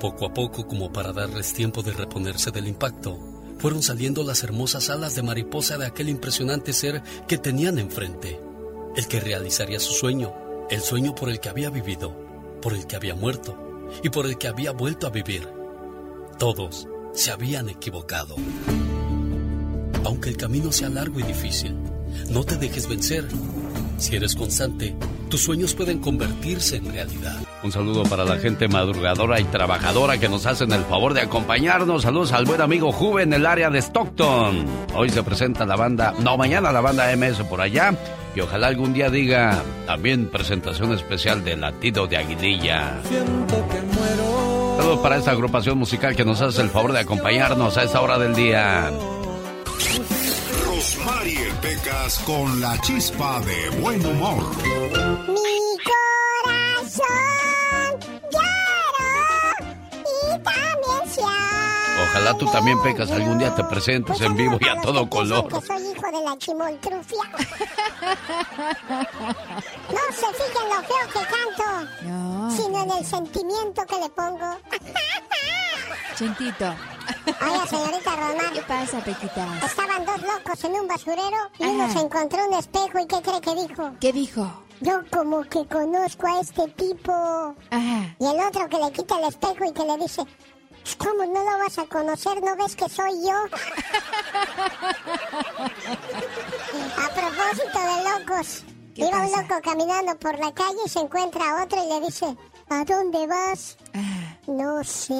[0.03, 3.21] Poco a poco, como para darles tiempo de reponerse del impacto,
[3.59, 8.41] fueron saliendo las hermosas alas de mariposa de aquel impresionante ser que tenían enfrente,
[8.97, 10.35] el que realizaría su sueño,
[10.71, 12.17] el sueño por el que había vivido,
[12.61, 13.57] por el que había muerto
[14.03, 15.49] y por el que había vuelto a vivir.
[16.37, 18.35] Todos se habían equivocado.
[20.03, 21.77] Aunque el camino sea largo y difícil,
[22.29, 23.29] no te dejes vencer.
[24.03, 24.97] Si eres constante,
[25.31, 27.37] tus sueños pueden convertirse en realidad.
[27.63, 32.03] Un saludo para la gente madrugadora y trabajadora que nos hacen el favor de acompañarnos.
[32.03, 34.67] Saludos al buen amigo Juve en el área de Stockton.
[34.97, 37.95] Hoy se presenta la banda, no, mañana la banda MS por allá.
[38.35, 42.99] Y ojalá algún día diga también presentación especial de Latido de Aguililla.
[43.09, 44.77] Siento que muero.
[44.79, 48.19] Saludos para esta agrupación musical que nos hace el favor de acompañarnos a esta hora
[48.19, 48.91] del día.
[50.67, 51.52] Rosmarie
[52.27, 54.57] Con la chispa de buen humor.
[55.27, 55.77] Mi
[56.45, 57.03] corazón
[58.31, 59.73] lloró
[60.05, 61.23] y también se
[62.05, 65.49] Ojalá tú también, Pecas, algún día te presentes en vivo y a todo color.
[65.49, 67.23] que soy hijo de la chimoltrufia.
[69.93, 71.69] No se fijen lo feo que canto,
[72.57, 74.57] sino en el sentimiento que le pongo.
[76.23, 76.71] Chintito.
[77.27, 78.53] Oiga, señorita Román.
[78.55, 79.65] ¿Qué pasa, Pequitas?
[79.65, 83.41] Estaban dos locos en un basurero y uno se encontró un espejo y ¿qué cree
[83.41, 83.91] que dijo?
[84.01, 84.63] ¿Qué dijo?
[84.83, 87.13] Yo como que conozco a este tipo.
[87.13, 88.15] Ajá.
[88.21, 90.23] Y el otro que le quita el espejo y que le dice,
[90.83, 92.41] "Pues, ¿cómo no lo vas a conocer?
[92.41, 93.33] ¿No ves que soy yo?
[97.03, 98.63] a propósito de locos,
[98.95, 102.01] ¿Qué iba un loco caminando por la calle y se encuentra a otro y le
[102.07, 102.37] dice,
[102.69, 103.77] ¿a dónde vas?
[104.47, 105.15] No sé.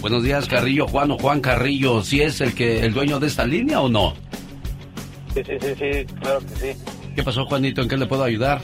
[0.00, 2.04] Buenos días, Carrillo, Juan o Juan Carrillo.
[2.04, 4.14] ¿Sí es el que el dueño de esta línea o no?
[5.34, 6.68] Sí, sí, sí, sí, claro que sí.
[7.16, 7.82] ¿Qué pasó, Juanito?
[7.82, 8.62] ¿En qué le puedo ayudar?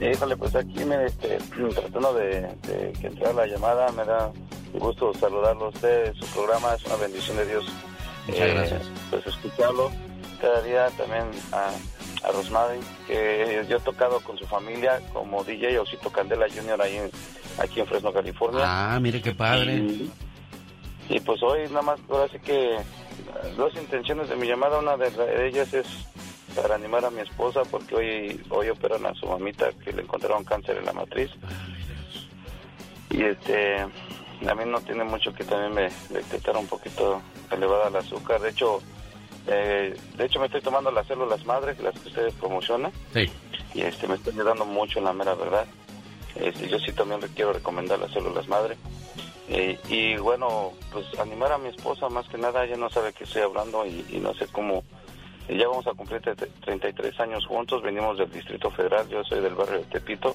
[0.00, 1.38] Híjole, pues aquí me, este,
[1.74, 4.30] tratando de, de que entrara la llamada, me da
[4.74, 6.14] gusto saludarlo a usted.
[6.14, 7.64] Su programa es una bendición de Dios.
[8.28, 8.82] Muchas gracias.
[9.10, 9.90] Pues escucharlo
[10.40, 11.70] cada día también a,
[12.28, 12.32] a
[13.06, 16.82] que yo he tocado con su familia como DJ Osito Candela Jr.
[16.82, 17.10] ahí en-
[17.58, 18.60] aquí en Fresno, California.
[18.64, 19.76] Ah, mire qué padre.
[19.76, 20.12] Y,
[21.08, 22.78] y pues hoy nada más, ahora sí que eh,
[23.56, 25.86] dos intenciones de mi llamada, una de ellas es
[26.56, 30.44] para animar a mi esposa porque hoy hoy operan a su mamita que le encontraron
[30.44, 31.30] cáncer en la matriz.
[33.10, 37.96] Y este, a mí no tiene mucho que también me detectaron un poquito elevada el
[37.96, 38.40] azúcar.
[38.40, 38.80] De hecho,
[39.46, 43.30] eh, de hecho me estoy tomando las células madres, las que ustedes promocionan Sí.
[43.74, 45.66] y este me está ayudando mucho en la mera verdad.
[46.34, 48.76] Este, yo sí también le quiero recomendar las células madre.
[49.48, 53.24] Eh, y bueno, pues animar a mi esposa más que nada, ella no sabe que
[53.24, 54.82] estoy hablando y, y no sé cómo.
[55.48, 59.40] Y ya vamos a cumplir tre- 33 años juntos, venimos del Distrito Federal, yo soy
[59.40, 60.34] del barrio de Tepito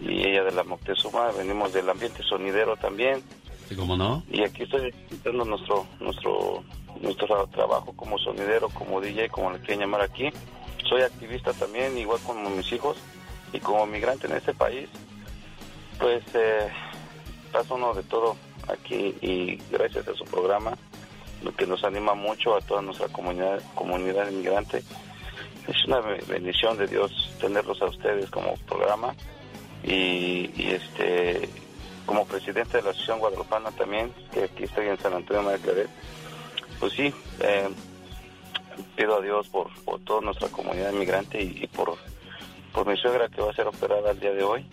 [0.00, 3.22] y ella de la Moctezuma, venimos del ambiente sonidero también
[3.68, 4.22] ¿Sí, cómo no?
[4.30, 6.64] y aquí estoy haciendo nuestro nuestro
[7.00, 10.28] nuestro trabajo como sonidero, como DJ, como le quieren llamar aquí.
[10.88, 12.96] Soy activista también, igual como mis hijos
[13.52, 14.88] y como migrante en este país.
[15.98, 16.68] Pues eh,
[17.52, 18.36] pasa uno de todo
[18.68, 20.76] aquí y gracias a su programa,
[21.42, 24.82] lo que nos anima mucho a toda nuestra comunidad comunidad inmigrante.
[25.68, 29.14] Es una be- bendición de Dios tenerlos a ustedes como programa
[29.82, 31.48] y, y, este
[32.06, 35.88] como presidente de la Asociación Guadalupana también, que aquí estoy en San Antonio María Claret,
[36.80, 37.68] pues sí, eh,
[38.96, 41.96] pido a Dios por, por toda nuestra comunidad inmigrante y, por,
[42.72, 44.66] por mi suegra que va a ser operada el día de hoy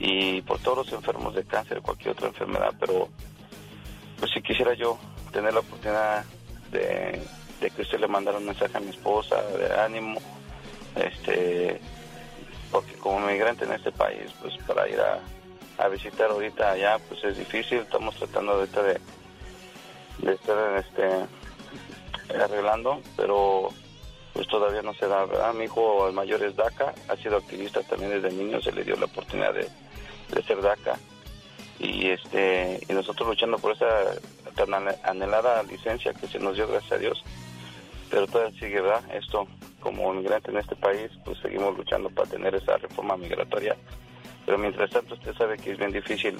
[0.00, 3.08] y por todos los enfermos de cáncer cualquier otra enfermedad, pero
[4.18, 4.98] pues si quisiera yo
[5.32, 6.24] tener la oportunidad
[6.70, 7.20] de,
[7.74, 10.20] que usted le mandara un mensaje a mi esposa de ánimo,
[10.96, 11.80] este
[12.70, 15.20] porque como migrante en este país, pues para ir a,
[15.82, 19.00] a visitar ahorita allá, pues es difícil, estamos tratando ahorita de,
[20.18, 23.70] de estar este, arreglando, pero
[24.34, 25.26] pues todavía no se da.
[25.54, 28.96] Mi hijo el mayor es DACA, ha sido activista también desde niño, se le dio
[28.96, 29.66] la oportunidad de,
[30.34, 30.98] de ser DACA
[31.78, 33.86] y este y nosotros luchando por esa
[34.66, 37.22] tan anhelada licencia que se nos dio gracias a Dios.
[38.10, 39.46] Pero todavía sigue verdad esto
[39.80, 43.76] como inmigrante en este país pues seguimos luchando para tener esa reforma migratoria.
[44.44, 46.36] Pero mientras tanto usted sabe que es bien difícil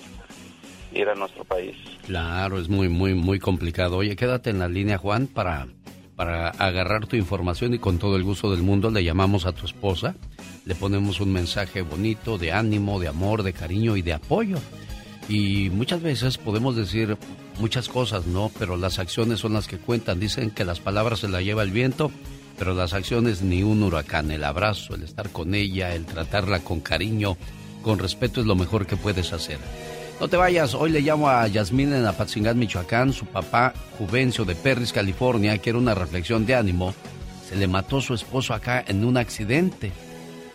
[0.93, 1.77] ir a nuestro país.
[2.07, 3.99] Claro, es muy, muy, muy complicado.
[3.99, 5.67] Oye, quédate en la línea, Juan, para,
[6.17, 9.67] para agarrar tu información y con todo el gusto del mundo le llamamos a tu
[9.67, 10.15] esposa,
[10.65, 14.57] le ponemos un mensaje bonito de ánimo, de amor, de cariño y de apoyo.
[15.29, 17.19] Y muchas veces podemos decir
[17.59, 18.51] muchas cosas, ¿no?
[18.59, 20.21] Pero las acciones son las que cuentan.
[20.21, 22.11] Dicen que las palabras se las lleva el viento,
[22.59, 24.31] pero las acciones ni un huracán.
[24.31, 27.37] El abrazo, el estar con ella, el tratarla con cariño,
[27.83, 29.59] con respeto es lo mejor que puedes hacer.
[30.21, 33.13] No te vayas, hoy le llamo a Yasmín en Apatzingán, Michoacán.
[33.13, 36.93] Su papá, Juvencio de Perris, California, quiere una reflexión de ánimo.
[37.49, 39.93] Se le mató su esposo acá en un accidente.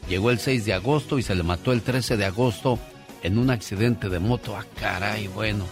[0.10, 2.78] Llegó el 6 de agosto y se le mató el 13 de agosto
[3.24, 4.56] en un accidente de moto.
[4.58, 5.66] Ah, caray, bueno.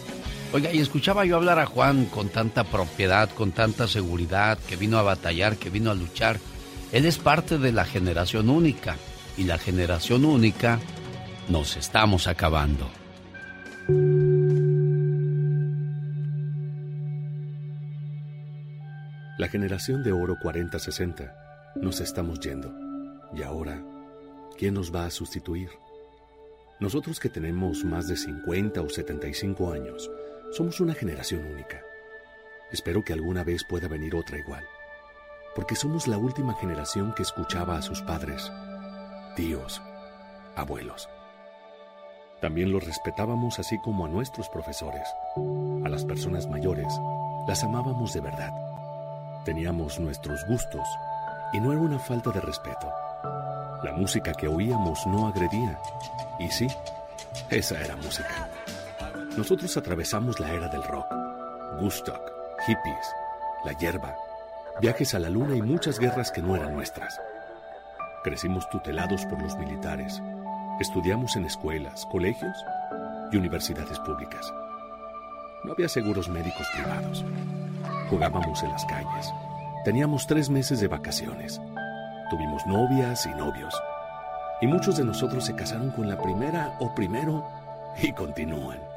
[0.54, 4.98] Oiga, y escuchaba yo hablar a Juan con tanta propiedad, con tanta seguridad, que vino
[4.98, 6.40] a batallar, que vino a luchar.
[6.92, 8.98] Él es parte de la generación única.
[9.38, 10.78] Y la generación única
[11.48, 12.90] nos estamos acabando.
[19.38, 21.32] La generación de oro 40-60
[21.76, 22.76] nos estamos yendo.
[23.34, 23.82] Y ahora,
[24.58, 25.70] ¿quién nos va a sustituir?
[26.82, 30.12] Nosotros que tenemos más de 50 o 75 años,
[30.52, 31.82] somos una generación única.
[32.72, 34.64] Espero que alguna vez pueda venir otra igual,
[35.56, 38.52] porque somos la última generación que escuchaba a sus padres,
[39.36, 39.82] tíos,
[40.56, 41.10] abuelos.
[42.42, 45.08] También los respetábamos así como a nuestros profesores.
[45.86, 46.92] A las personas mayores
[47.48, 48.52] las amábamos de verdad.
[49.46, 50.88] Teníamos nuestros gustos
[51.54, 52.92] y no era una falta de respeto.
[53.84, 55.80] La música que oíamos no agredía.
[56.40, 56.68] Y sí,
[57.50, 58.50] esa era música.
[59.38, 61.08] Nosotros atravesamos la era del rock,
[61.80, 62.22] Woodstock,
[62.68, 63.16] hippies,
[63.64, 64.14] la hierba,
[64.82, 67.18] viajes a la luna y muchas guerras que no eran nuestras.
[68.26, 70.22] Crecimos tutelados por los militares.
[70.82, 72.58] Estudiamos en escuelas, colegios
[73.32, 74.54] y universidades públicas.
[75.64, 77.24] No había seguros médicos privados.
[78.10, 79.34] Jugábamos en las calles.
[79.86, 81.62] Teníamos tres meses de vacaciones.
[82.30, 83.74] Tuvimos novias y novios.
[84.60, 87.48] Y muchos de nosotros se casaron con la primera o primero
[88.02, 88.91] y continúan.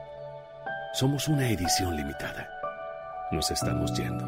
[0.95, 2.49] Somos una edición limitada.
[3.33, 4.25] Nos estamos yendo.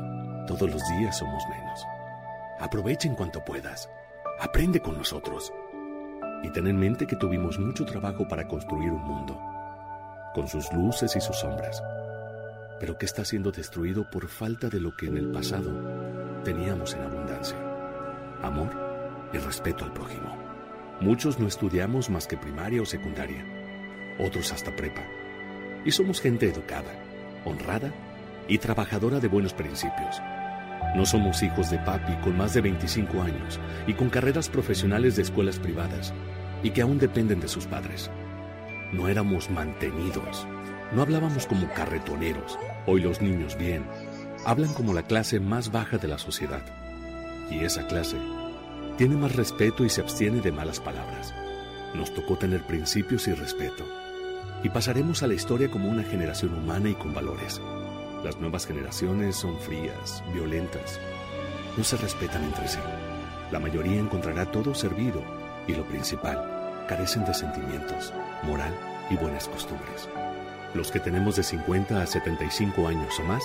[0.46, 1.86] Todos los días somos menos.
[2.58, 3.88] Aprovechen cuanto puedas.
[4.40, 5.52] Aprende con nosotros.
[6.42, 9.40] Y ten en mente que tuvimos mucho trabajo para construir un mundo,
[10.34, 11.80] con sus luces y sus sombras,
[12.80, 17.02] pero que está siendo destruido por falta de lo que en el pasado teníamos en
[17.02, 17.58] abundancia.
[18.42, 18.72] Amor
[19.32, 20.36] y respeto al prójimo.
[21.00, 23.46] Muchos no estudiamos más que primaria o secundaria,
[24.18, 25.04] otros hasta prepa.
[25.86, 26.92] Y somos gente educada,
[27.44, 27.92] honrada
[28.48, 30.20] y trabajadora de buenos principios.
[30.96, 35.22] No somos hijos de papi con más de 25 años y con carreras profesionales de
[35.22, 36.12] escuelas privadas
[36.64, 38.10] y que aún dependen de sus padres.
[38.92, 40.44] No éramos mantenidos.
[40.92, 42.58] No hablábamos como carretoneros.
[42.86, 43.84] Hoy los niños bien.
[44.44, 46.62] Hablan como la clase más baja de la sociedad.
[47.48, 48.16] Y esa clase
[48.98, 51.32] tiene más respeto y se abstiene de malas palabras.
[51.94, 53.84] Nos tocó tener principios y respeto.
[54.62, 57.60] Y pasaremos a la historia como una generación humana y con valores.
[58.24, 60.98] Las nuevas generaciones son frías, violentas.
[61.76, 62.78] No se respetan entre sí.
[63.52, 65.22] La mayoría encontrará todo servido
[65.68, 68.74] y lo principal, carecen de sentimientos, moral
[69.10, 70.08] y buenas costumbres.
[70.74, 73.44] Los que tenemos de 50 a 75 años o más,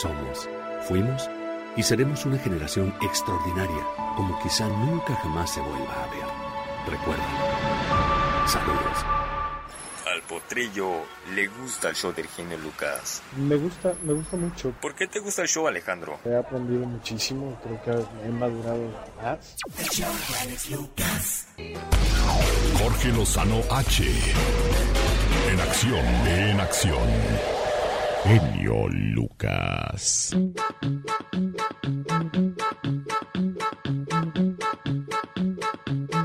[0.00, 0.48] somos,
[0.86, 1.28] fuimos
[1.76, 3.84] y seremos una generación extraordinaria
[4.16, 6.98] como quizá nunca jamás se vuelva a ver.
[6.98, 8.46] Recuerda.
[8.46, 9.21] Saludos.
[10.12, 13.22] Al potrillo le gusta el show del genio Lucas.
[13.34, 14.70] Me gusta, me gusta mucho.
[14.72, 16.20] ¿Por qué te gusta el show, Alejandro?
[16.26, 18.90] He aprendido muchísimo, creo que he madurado
[19.22, 19.56] más.
[22.78, 24.04] Jorge Lozano H.
[25.50, 27.08] En acción, en acción.
[28.24, 30.36] Genio Lucas.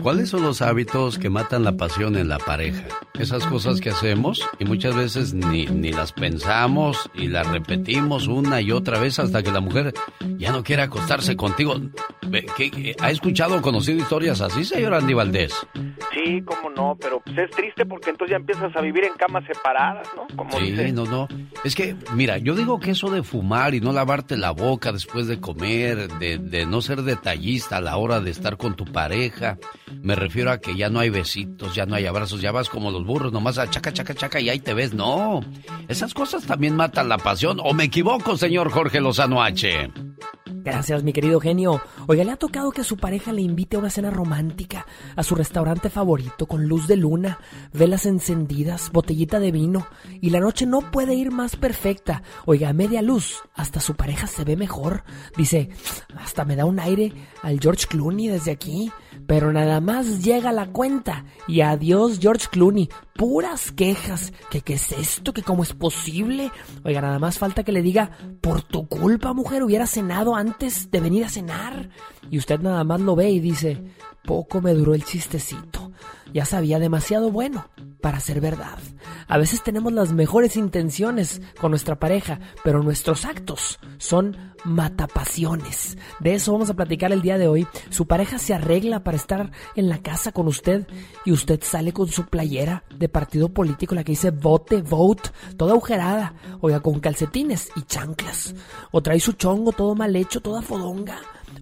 [0.07, 2.85] ¿Cuáles son los hábitos que matan la pasión en la pareja?
[3.19, 8.61] Esas cosas que hacemos y muchas veces ni, ni las pensamos y las repetimos una
[8.61, 9.93] y otra vez hasta que la mujer
[10.37, 11.75] ya no quiere acostarse contigo.
[12.55, 15.53] ¿Qué, ¿Ha escuchado o conocido historias así, señor Andy Valdés?
[16.13, 19.45] Sí, cómo no, pero pues es triste porque entonces ya empiezas a vivir en camas
[19.45, 20.27] separadas, ¿no?
[20.35, 20.91] Como sí, dice.
[20.93, 21.27] no, no.
[21.63, 25.27] Es que, mira, yo digo que eso de fumar y no lavarte la boca después
[25.27, 29.57] de comer, de, de no ser detallista a la hora de estar con tu pareja,
[30.01, 32.91] me refiero a que ya no hay besitos, ya no hay abrazos, ya vas como
[32.91, 34.93] los burros, nomás a chaca, chaca, chaca y ahí te ves.
[34.93, 35.41] No,
[35.87, 37.59] esas cosas también matan la pasión.
[37.63, 39.91] ¿O me equivoco, señor Jorge Lozano H?
[40.67, 41.81] Gracias, mi querido genio.
[42.07, 44.85] Oiga, ¿le ha tocado que su pareja le invite a una cena romántica
[45.15, 47.39] a su restaurante favorito con luz de luna,
[47.71, 49.87] velas encendidas, botellita de vino
[50.19, 52.21] y la noche no puede ir más perfecta?
[52.45, 55.05] Oiga, a media luz, hasta su pareja se ve mejor.
[55.37, 55.69] Dice,
[56.17, 58.91] hasta me da un aire al George Clooney desde aquí.
[59.25, 62.89] Pero nada más llega la cuenta y adiós George Clooney.
[63.15, 64.33] Puras quejas.
[64.49, 65.33] Que qué es esto?
[65.33, 66.51] Que cómo es posible.
[66.83, 68.11] Oiga, nada más falta que le diga,
[68.41, 71.89] por tu culpa, mujer, hubiera cenado antes de venir a cenar.
[72.29, 73.83] Y usted nada más lo ve y dice,
[74.23, 75.91] poco me duró el chistecito.
[76.33, 77.69] Ya sabía demasiado bueno
[78.01, 78.77] para ser verdad.
[79.27, 85.97] A veces tenemos las mejores intenciones con nuestra pareja, pero nuestros actos son matapasiones.
[86.19, 87.67] De eso vamos a platicar el día de hoy.
[87.89, 90.87] Su pareja se arregla para estar en la casa con usted
[91.25, 95.71] y usted sale con su playera de partido político, la que dice vote, vote, toda
[95.71, 98.53] agujerada, oiga, con calcetines y chanclas.
[98.91, 101.19] O trae su chongo todo mal hecho, toda fodonga.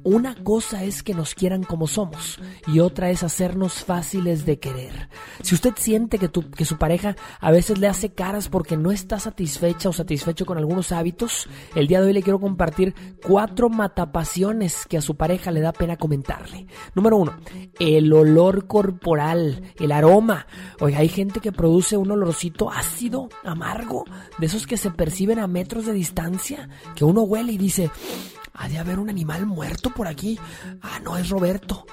[0.08, 5.10] Una cosa es que nos quieran como somos y otra es hacernos fáciles de querer.
[5.42, 8.92] Si usted siente que, tu- que su pareja a veces le hace caras porque no
[8.92, 12.94] está satisfecha o satisfecho con algunos hábitos, el día de hoy le quiero compartir
[13.26, 16.68] cuatro matapasiones que a su pareja le da pena comentarle.
[16.94, 17.36] Número uno,
[17.80, 20.46] el olor corporal, el aroma.
[20.82, 24.06] Oiga, hay gente que produce un olorcito ácido, amargo,
[24.38, 27.90] de esos que se perciben a metros de distancia, que uno huele y dice,
[28.56, 30.40] ha de haber un animal muerto por aquí.
[30.82, 31.86] Ah, no, es Roberto.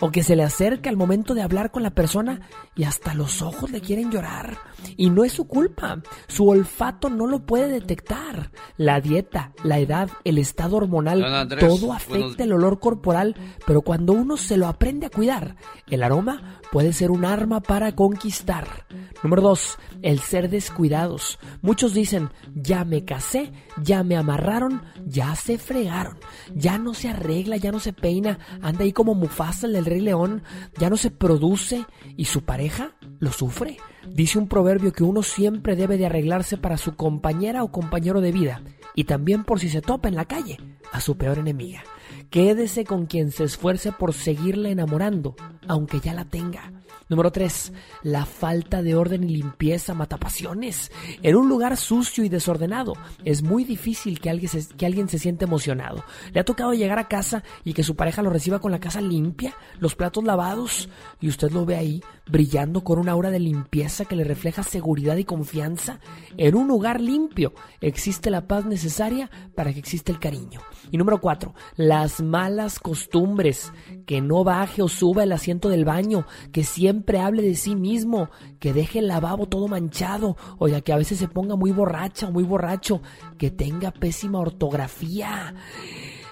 [0.00, 2.40] O que se le acerca al momento de hablar con la persona
[2.74, 4.58] y hasta los ojos le quieren llorar.
[4.96, 6.02] Y no es su culpa.
[6.28, 8.50] Su olfato no lo puede detectar.
[8.76, 13.34] La dieta, la edad, el estado hormonal, Andrés, todo buenos- afecta el olor corporal.
[13.66, 15.56] Pero cuando uno se lo aprende a cuidar,
[15.88, 18.86] el aroma puede ser un arma para conquistar.
[19.22, 21.38] Número dos, el ser descuidados.
[21.62, 26.18] Muchos dicen, ya me casé, ya me amarraron, ya se fregaron,
[26.54, 30.00] ya no se arregla, ya no se peina, anda ahí como Mufasa, el del Rey
[30.00, 30.42] León,
[30.78, 31.84] ya no se produce
[32.16, 33.76] y su pareja lo sufre.
[34.08, 38.32] Dice un proverbio que uno siempre debe de arreglarse para su compañera o compañero de
[38.32, 38.62] vida
[38.94, 40.58] y también por si se topa en la calle
[40.92, 41.84] a su peor enemiga.
[42.30, 45.36] Quédese con quien se esfuerce por seguirla enamorando,
[45.68, 46.72] aunque ya la tenga.
[47.08, 47.72] Número 3.
[48.02, 50.90] La falta de orden y limpieza mata pasiones.
[51.22, 52.94] En un lugar sucio y desordenado
[53.24, 56.04] es muy difícil que alguien, se, que alguien se sienta emocionado.
[56.32, 59.00] ¿Le ha tocado llegar a casa y que su pareja lo reciba con la casa
[59.00, 60.88] limpia, los platos lavados
[61.20, 65.16] y usted lo ve ahí brillando con una aura de limpieza que le refleja seguridad
[65.16, 66.00] y confianza?
[66.36, 70.60] En un lugar limpio existe la paz necesaria para que exista el cariño.
[70.90, 71.54] Y número 4.
[71.76, 73.72] Las malas costumbres.
[74.06, 78.30] Que no baje o suba el asiento del baño, que siempre hable de sí mismo,
[78.60, 82.28] que deje el lavabo todo manchado, o ya que a veces se ponga muy borracha
[82.28, 83.02] o muy borracho,
[83.38, 85.54] que tenga pésima ortografía.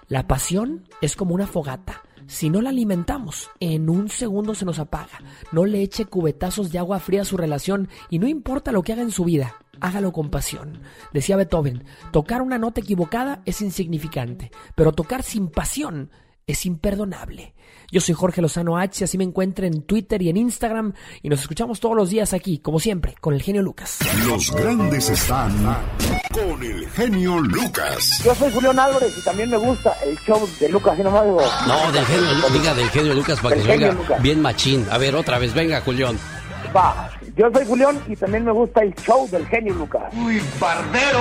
[0.09, 2.03] La pasión es como una fogata.
[2.27, 5.20] Si no la alimentamos, en un segundo se nos apaga.
[5.53, 8.93] No le eche cubetazos de agua fría a su relación y no importa lo que
[8.93, 10.81] haga en su vida, hágalo con pasión.
[11.12, 16.11] Decía Beethoven, tocar una nota equivocada es insignificante, pero tocar sin pasión
[16.47, 17.55] es imperdonable.
[17.91, 21.41] Yo soy Jorge Lozano H, así me encuentro en Twitter y en Instagram y nos
[21.43, 23.99] escuchamos todos los días aquí, como siempre, con el genio Lucas.
[24.27, 25.53] Los grandes están
[26.33, 28.23] con el genio Lucas.
[28.25, 31.41] Yo soy Julián Álvarez y también me gusta el show de Lucas, ¿sí nomás digo?
[31.69, 34.23] No, del genio, diga del genio Lucas para que se Lucas.
[34.23, 34.87] bien machín.
[34.91, 36.19] A ver, otra vez, venga, Julián.
[36.75, 40.03] Va, yo soy Julián y también me gusta el show del genio Lucas.
[40.17, 41.21] Uy, barbero,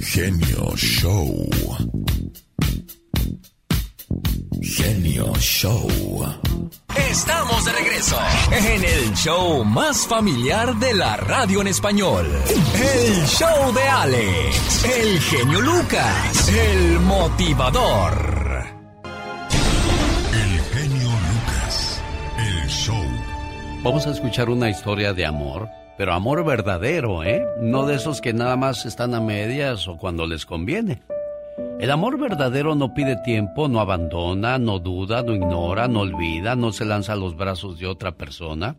[0.00, 1.48] Genio Show.
[4.60, 5.88] Genio Show.
[7.10, 8.16] Estamos de regreso
[8.50, 12.26] en el show más familiar de la radio en español.
[12.74, 18.64] El show de Alex, el genio Lucas, el motivador.
[20.32, 22.02] El genio Lucas.
[22.38, 23.04] El show.
[23.82, 25.68] Vamos a escuchar una historia de amor,
[25.98, 27.44] pero amor verdadero, ¿eh?
[27.60, 31.02] No de esos que nada más están a medias o cuando les conviene.
[31.80, 36.70] El amor verdadero no pide tiempo, no abandona, no duda, no ignora, no olvida, no
[36.70, 38.76] se lanza a los brazos de otra persona,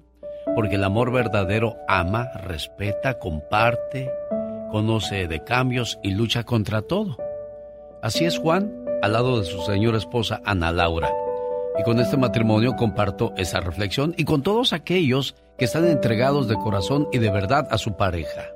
[0.55, 4.09] porque el amor verdadero ama, respeta, comparte,
[4.71, 7.17] conoce de cambios y lucha contra todo.
[8.01, 11.11] Así es Juan, al lado de su señora esposa Ana Laura.
[11.77, 16.55] Y con este matrimonio comparto esa reflexión y con todos aquellos que están entregados de
[16.55, 18.53] corazón y de verdad a su pareja.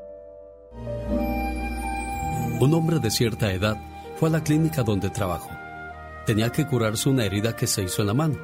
[2.61, 3.75] Un hombre de cierta edad
[4.15, 5.51] fue a la clínica donde trabajó.
[6.25, 8.37] Tenía que curarse una herida que se hizo en la mano.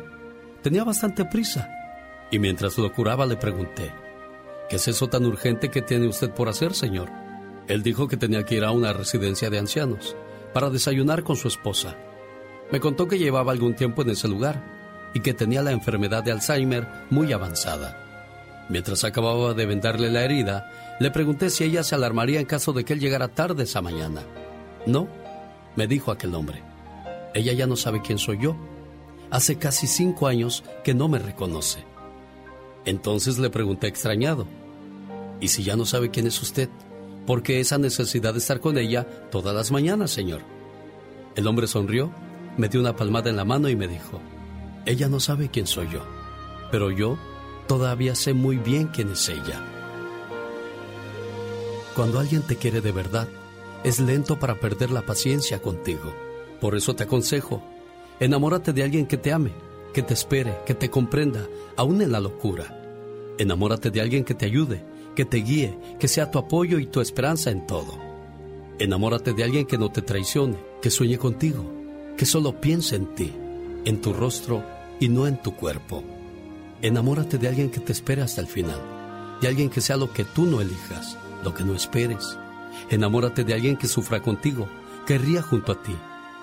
[0.62, 1.70] Tenía bastante prisa.
[2.32, 3.94] Y mientras lo curaba le pregunté,
[4.70, 7.10] ¿qué es eso tan urgente que tiene usted por hacer, señor?
[7.70, 10.18] Él dijo que tenía que ir a una residencia de ancianos
[10.54, 11.96] para desayunar con su esposa.
[12.74, 14.62] Me contó que llevaba algún tiempo en ese lugar
[15.14, 18.09] y que tenía la enfermedad de Alzheimer muy avanzada.
[18.70, 22.86] Mientras acababa de vendarle la herida, le pregunté si ella se alarmaría en caso de
[22.86, 24.22] que él llegara tarde esa mañana.
[24.86, 25.08] No,
[25.76, 26.62] me dijo aquel hombre.
[27.34, 28.56] Ella ya no sabe quién soy yo.
[29.32, 31.84] Hace casi cinco años que no me reconoce.
[32.86, 34.48] Entonces le pregunté extrañado.
[35.42, 36.70] ¿Y si ya no sabe quién es usted?
[37.26, 40.42] ¿Por qué esa necesidad de estar con ella todas las mañanas, señor?
[41.36, 42.12] El hombre sonrió,
[42.58, 44.20] me dio una palmada en la mano y me dijo,
[44.86, 46.04] ella no sabe quién soy yo,
[46.72, 47.18] pero yo
[47.70, 49.64] todavía sé muy bien quién es ella.
[51.96, 53.28] Cuando alguien te quiere de verdad,
[53.84, 56.12] es lento para perder la paciencia contigo.
[56.60, 57.62] Por eso te aconsejo,
[58.20, 59.52] enamórate de alguien que te ame,
[59.94, 61.46] que te espere, que te comprenda,
[61.78, 62.76] aún en la locura.
[63.38, 64.84] Enamórate de alguien que te ayude,
[65.16, 68.00] que te guíe, que sea tu apoyo y tu esperanza en todo.
[68.80, 71.72] Enamórate de alguien que no te traicione, que sueñe contigo,
[72.18, 73.32] que solo piense en ti,
[73.86, 74.64] en tu rostro
[75.00, 76.04] y no en tu cuerpo.
[76.82, 78.80] Enamórate de alguien que te espere hasta el final,
[79.42, 82.38] de alguien que sea lo que tú no elijas, lo que no esperes.
[82.90, 84.70] Enamórate de alguien que sufra contigo,
[85.06, 85.94] que ría junto a ti,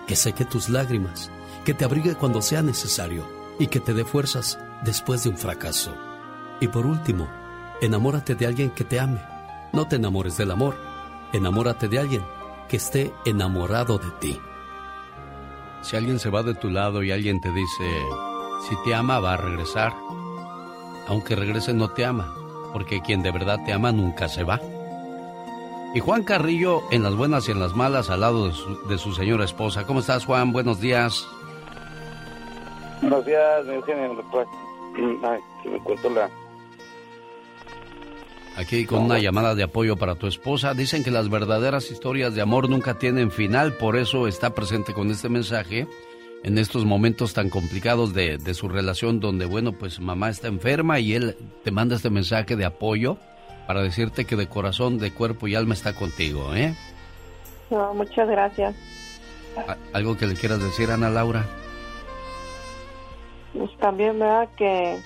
[0.06, 1.30] que seque tus lágrimas,
[1.64, 3.26] que te abrigue cuando sea necesario
[3.58, 5.96] y que te dé fuerzas después de un fracaso.
[6.60, 7.28] Y por último,
[7.80, 9.22] enamórate de alguien que te ame.
[9.72, 10.76] No te enamores del amor,
[11.32, 12.22] enamórate de alguien
[12.68, 14.38] que esté enamorado de ti.
[15.80, 17.84] Si alguien se va de tu lado y alguien te dice,
[18.68, 19.94] si te ama va a regresar,
[21.06, 22.34] aunque regrese no te ama,
[22.72, 24.60] porque quien de verdad te ama nunca se va.
[25.94, 28.98] Y Juan Carrillo en las buenas y en las malas al lado de su, de
[28.98, 29.86] su señora esposa.
[29.86, 30.52] ¿Cómo estás Juan?
[30.52, 31.26] Buenos días.
[33.00, 34.22] Buenos días, Eugenio.
[34.30, 34.46] Pues,
[35.24, 36.28] Ay, se me cortó la...
[38.56, 40.72] Aquí con una llamada de apoyo para tu esposa.
[40.72, 45.10] Dicen que las verdaderas historias de amor nunca tienen final, por eso está presente con
[45.10, 45.86] este mensaje
[46.46, 51.00] en estos momentos tan complicados de, de su relación donde, bueno, pues mamá está enferma
[51.00, 53.18] y él te manda este mensaje de apoyo
[53.66, 56.72] para decirte que de corazón, de cuerpo y alma está contigo, ¿eh?
[57.68, 58.76] No, muchas gracias.
[59.92, 61.44] ¿Algo que le quieras decir, Ana Laura?
[63.52, 64.48] Pues también, ¿verdad?
[64.56, 65.00] Que,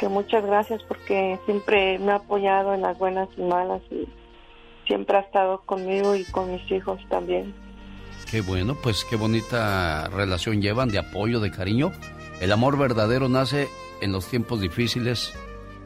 [0.00, 4.08] que muchas gracias porque siempre me ha apoyado en las buenas y malas y
[4.88, 7.67] siempre ha estado conmigo y con mis hijos también.
[8.30, 11.92] Qué bueno, pues qué bonita relación llevan de apoyo, de cariño.
[12.40, 13.68] El amor verdadero nace
[14.00, 15.32] en los tiempos difíciles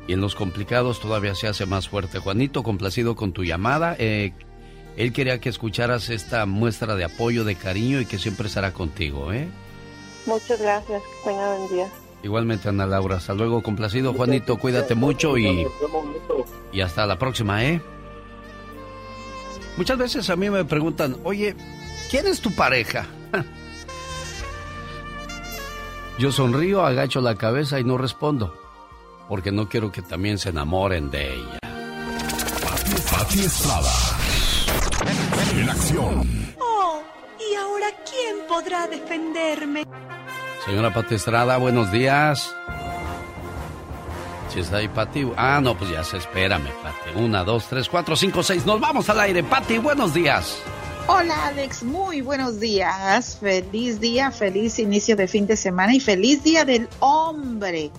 [0.08, 2.18] y en los complicados todavía se hace más fuerte.
[2.18, 3.94] Juanito, complacido con tu llamada.
[3.98, 4.32] eh,
[4.96, 9.32] él quería que escucharas esta muestra de apoyo, de cariño y que siempre estará contigo,
[9.32, 9.48] ¿eh?
[10.26, 11.00] Muchas gracias.
[11.02, 11.88] Que tengan buen día.
[12.22, 13.16] Igualmente, Ana Laura.
[13.16, 14.12] Hasta luego, complacido.
[14.12, 15.66] Juanito, cuídate mucho y,
[16.72, 17.80] y hasta la próxima, ¿eh?
[19.78, 21.56] Muchas veces a mí me preguntan, oye,
[22.12, 23.06] ¿quién es tu pareja?
[26.18, 28.54] Yo sonrío, agacho la cabeza y no respondo,
[29.30, 31.58] porque no quiero que también se enamoren de ella.
[33.10, 33.90] Pati Estrada.
[35.56, 36.54] En acción.
[36.60, 37.02] Oh,
[37.40, 39.84] ¿y ahora quién podrá defenderme?
[40.66, 42.54] Señora Pati Estrada, buenos días.
[44.52, 45.32] Si está ahí, Pati.
[45.34, 47.18] Ah, no, pues ya se espérame, Pati.
[47.18, 48.66] Una, dos, tres, cuatro, cinco, seis.
[48.66, 49.42] Nos vamos al aire.
[49.42, 50.62] Pati, buenos días.
[51.08, 53.36] Hola Alex, muy buenos días.
[53.38, 57.90] Feliz día, feliz inicio de fin de semana y feliz día del hombre.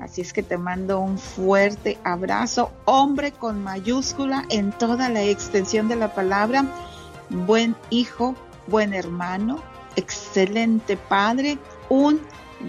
[0.00, 5.86] Así es que te mando un fuerte abrazo, hombre con mayúscula en toda la extensión
[5.86, 6.64] de la palabra.
[7.30, 8.34] Buen hijo,
[8.66, 9.62] buen hermano,
[9.94, 12.20] excelente padre, un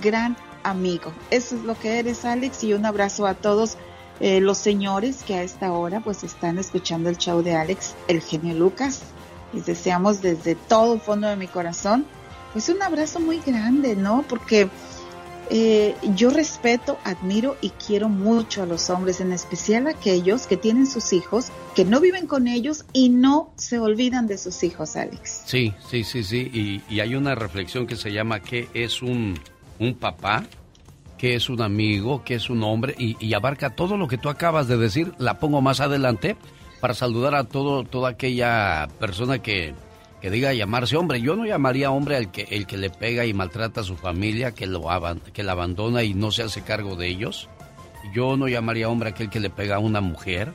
[0.01, 1.11] gran amigo.
[1.31, 3.75] Eso es lo que eres Alex y un abrazo a todos
[4.19, 8.21] eh, los señores que a esta hora pues están escuchando el show de Alex, el
[8.21, 9.01] genio Lucas.
[9.53, 12.05] Les deseamos desde todo fondo de mi corazón,
[12.53, 14.23] pues un abrazo muy grande, ¿no?
[14.27, 14.69] Porque
[15.51, 20.57] eh, yo respeto, admiro y quiero mucho a los hombres, en especial a aquellos que
[20.57, 24.95] tienen sus hijos, que no viven con ellos y no se olvidan de sus hijos,
[24.95, 25.43] Alex.
[25.45, 26.51] Sí, sí, sí, sí.
[26.53, 29.39] Y, y hay una reflexión que se llama ¿qué es un,
[29.79, 30.45] un papá?
[31.17, 32.23] ¿Qué es un amigo?
[32.23, 32.95] ¿Qué es un hombre?
[32.97, 35.13] Y, y abarca todo lo que tú acabas de decir.
[35.17, 36.37] La pongo más adelante
[36.79, 39.73] para saludar a todo, toda aquella persona que,
[40.21, 41.21] que diga llamarse hombre.
[41.21, 44.53] Yo no llamaría hombre al que, el que le pega y maltrata a su familia,
[44.53, 44.87] que, lo
[45.33, 47.49] que la abandona y no se hace cargo de ellos.
[48.13, 50.53] Yo no llamaría hombre aquel que le pega a una mujer.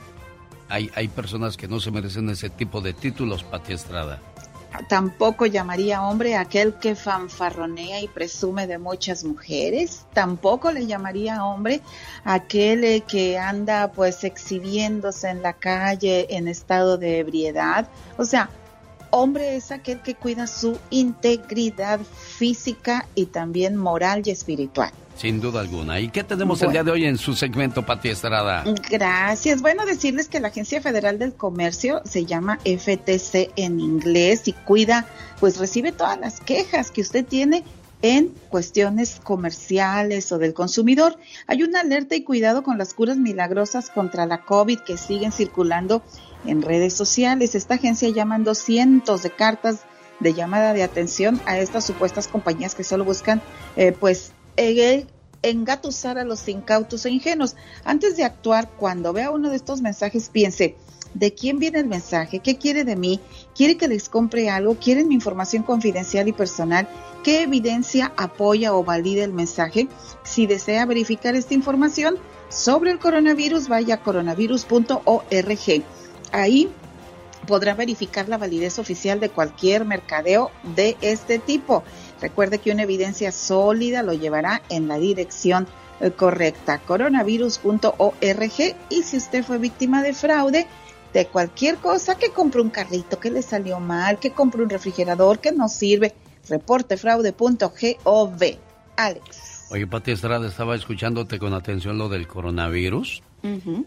[0.68, 4.20] Hay, hay personas que no se merecen ese tipo de títulos, Pati Estrada.
[4.88, 10.04] Tampoco llamaría hombre aquel que fanfarronea y presume de muchas mujeres.
[10.12, 11.80] Tampoco le llamaría hombre
[12.24, 17.88] aquel eh, que anda pues exhibiéndose en la calle en estado de ebriedad.
[18.18, 18.50] O sea,
[19.14, 24.90] hombre es aquel que cuida su integridad física y también moral y espiritual.
[25.16, 26.00] Sin duda alguna.
[26.00, 28.64] ¿Y qué tenemos el día de hoy en su segmento, Pati Estrada?
[28.90, 29.62] Gracias.
[29.62, 35.06] Bueno, decirles que la Agencia Federal del Comercio se llama FTC en inglés y cuida,
[35.38, 37.62] pues recibe todas las quejas que usted tiene
[38.04, 41.16] en cuestiones comerciales o del consumidor.
[41.46, 46.02] Hay una alerta y cuidado con las curas milagrosas contra la COVID que siguen circulando
[46.44, 47.54] en redes sociales.
[47.54, 49.84] Esta agencia llama cientos de cartas
[50.20, 53.40] de llamada de atención a estas supuestas compañías que solo buscan,
[53.74, 55.06] eh, pues, eh,
[55.40, 57.56] engatusar a los incautos e ingenuos.
[57.84, 60.76] Antes de actuar, cuando vea uno de estos mensajes, piense,
[61.14, 62.40] ¿de quién viene el mensaje?
[62.40, 63.18] ¿Qué quiere de mí?
[63.54, 64.76] ¿Quiere que les compre algo?
[64.76, 66.88] ¿Quieren mi información confidencial y personal?
[67.22, 69.88] ¿Qué evidencia apoya o valida el mensaje?
[70.24, 72.16] Si desea verificar esta información
[72.48, 75.84] sobre el coronavirus, vaya a coronavirus.org.
[76.32, 76.68] Ahí
[77.46, 81.84] podrá verificar la validez oficial de cualquier mercadeo de este tipo.
[82.20, 85.68] Recuerde que una evidencia sólida lo llevará en la dirección
[86.16, 88.76] correcta, coronavirus.org.
[88.90, 90.66] Y si usted fue víctima de fraude,
[91.14, 95.38] de cualquier cosa, que compre un carrito que le salió mal, que compre un refrigerador
[95.38, 96.12] que no sirve,
[96.48, 98.42] reportefraude.gov.
[98.96, 99.66] Alex.
[99.70, 103.22] Oye, Pati Estrada, estaba escuchándote con atención lo del coronavirus.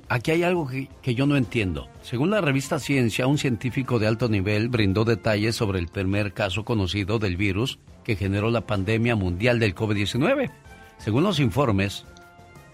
[0.08, 1.88] Aquí hay algo que, que, yo no entiendo.
[2.04, 6.64] Según la revista Ciencia, un científico de alto nivel brindó detalles sobre el primer caso
[6.64, 10.52] conocido del virus que generó la pandemia mundial del COVID-19.
[11.00, 12.06] Según los informes,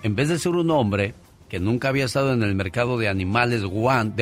[0.03, 1.15] en vez de ser un hombre
[1.53, 4.15] que nunca había estado en el mercado de animales de Wuhan,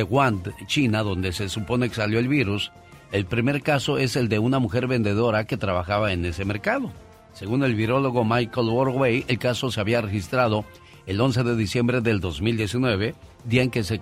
[0.66, 2.72] China, donde se supone que salió el virus,
[3.10, 6.92] el primer caso es el de una mujer vendedora que trabajaba en ese mercado.
[7.32, 10.66] Según el virólogo Michael Orway, el caso se había registrado
[11.06, 13.14] el 11 de diciembre del 2019,
[13.46, 13.98] día en que se,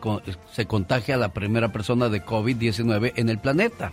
[0.53, 3.93] se contagia la primera persona de COVID-19 en el planeta.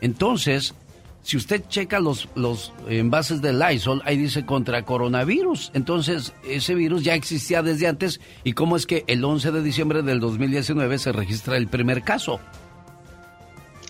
[0.00, 0.76] Entonces,
[1.22, 5.70] si usted checa los, los envases de Lysol, ahí dice contra coronavirus.
[5.74, 8.20] Entonces, ese virus ya existía desde antes.
[8.42, 12.40] ¿Y cómo es que el 11 de diciembre del 2019 se registra el primer caso?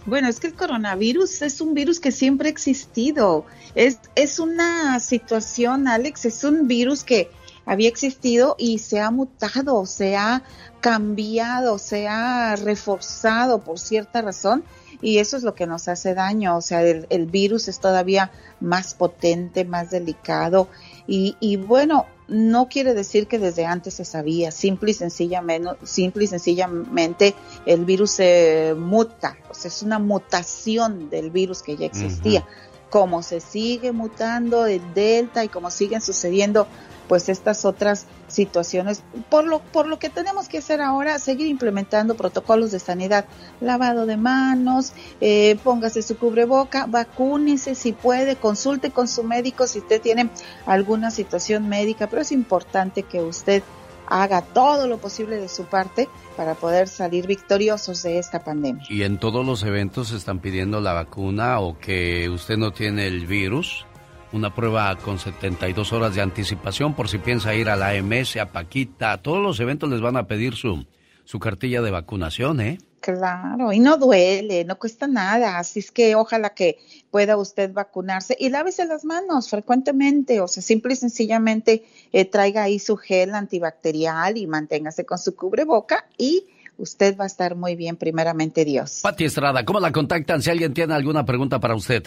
[0.07, 3.45] Bueno, es que el coronavirus es un virus que siempre ha existido.
[3.75, 7.31] Es, es una situación, Alex, es un virus que
[7.65, 10.43] había existido y se ha mutado, se ha
[10.81, 14.65] cambiado, se ha reforzado por cierta razón
[15.03, 18.31] y eso es lo que nos hace daño, o sea, el, el virus es todavía
[18.61, 20.69] más potente, más delicado
[21.07, 26.25] y, y, bueno, no quiere decir que desde antes se sabía, simple y sencillamente, simple
[26.25, 27.35] y sencillamente
[27.67, 32.47] el virus se muta, o sea, es una mutación del virus que ya existía.
[32.89, 36.67] Como se sigue mutando el delta y como siguen sucediendo
[37.11, 39.03] pues estas otras situaciones.
[39.31, 43.25] Por lo, por lo que tenemos que hacer ahora, seguir implementando protocolos de sanidad,
[43.61, 49.81] lavado de manos, eh, póngase su cubreboca, vacúnese si puede, consulte con su médico si
[49.81, 50.31] usted tiene
[50.67, 53.65] alguna situación médica, pero es importante que usted
[54.07, 58.85] haga todo lo posible de su parte para poder salir victoriosos de esta pandemia.
[58.89, 63.27] ¿Y en todos los eventos están pidiendo la vacuna o que usted no tiene el
[63.27, 63.85] virus?
[64.33, 68.47] Una prueba con 72 horas de anticipación por si piensa ir a la AMS, a
[68.47, 69.13] Paquita.
[69.13, 70.87] A todos los eventos les van a pedir su,
[71.25, 72.79] su cartilla de vacunación, ¿eh?
[73.01, 76.79] Claro, y no duele, no cuesta nada, así es que ojalá que
[77.11, 82.65] pueda usted vacunarse y lávese las manos frecuentemente, o sea, simple y sencillamente eh, traiga
[82.65, 86.45] ahí su gel antibacterial y manténgase con su cubreboca y
[86.77, 89.01] usted va a estar muy bien, primeramente Dios.
[89.03, 92.05] Pati Estrada, ¿cómo la contactan si alguien tiene alguna pregunta para usted?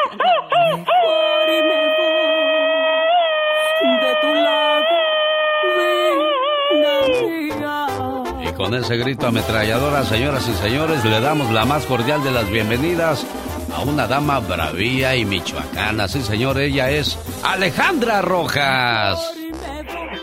[8.59, 13.25] con ese grito ametralladora, señoras y señores, le damos la más cordial de las bienvenidas
[13.73, 16.09] a una dama bravía y michoacana.
[16.09, 19.17] Sí, señor, ella es Alejandra Rojas.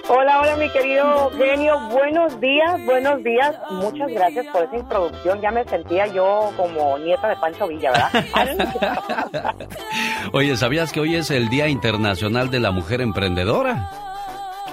[0.09, 1.80] Hola, hola, mi querido genio.
[1.89, 3.57] Buenos días, buenos días.
[3.70, 5.41] Muchas gracias por esa introducción.
[5.41, 9.55] Ya me sentía yo como nieta de Pancho Villa, ¿verdad?
[10.34, 14.05] Oye, ¿sabías que hoy es el Día Internacional de la Mujer Emprendedora?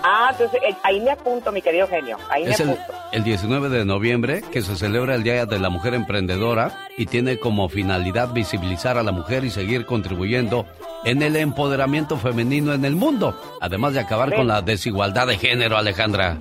[0.03, 2.17] Ah, entonces eh, ahí me apunto, mi querido genio.
[2.29, 2.93] Ahí es me el, apunto.
[3.11, 7.39] el 19 de noviembre que se celebra el Día de la Mujer Emprendedora y tiene
[7.39, 10.65] como finalidad visibilizar a la mujer y seguir contribuyendo
[11.05, 15.77] en el empoderamiento femenino en el mundo, además de acabar con la desigualdad de género,
[15.77, 16.37] Alejandra.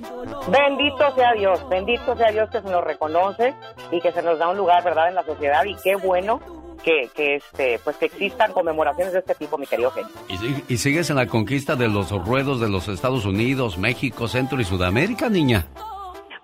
[0.47, 3.53] Bendito sea Dios, bendito sea Dios que se nos reconoce
[3.91, 6.39] y que se nos da un lugar, ¿verdad?, en la sociedad y qué bueno
[6.83, 10.11] que, que este, pues que existan conmemoraciones de este tipo, mi querido genio.
[10.29, 14.59] ¿Y, y sigues en la conquista de los ruedos de los Estados Unidos, México, Centro
[14.59, 15.67] y Sudamérica, niña?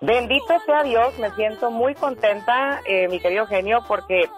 [0.00, 4.30] Bendito sea Dios, me siento muy contenta, eh, mi querido genio, porque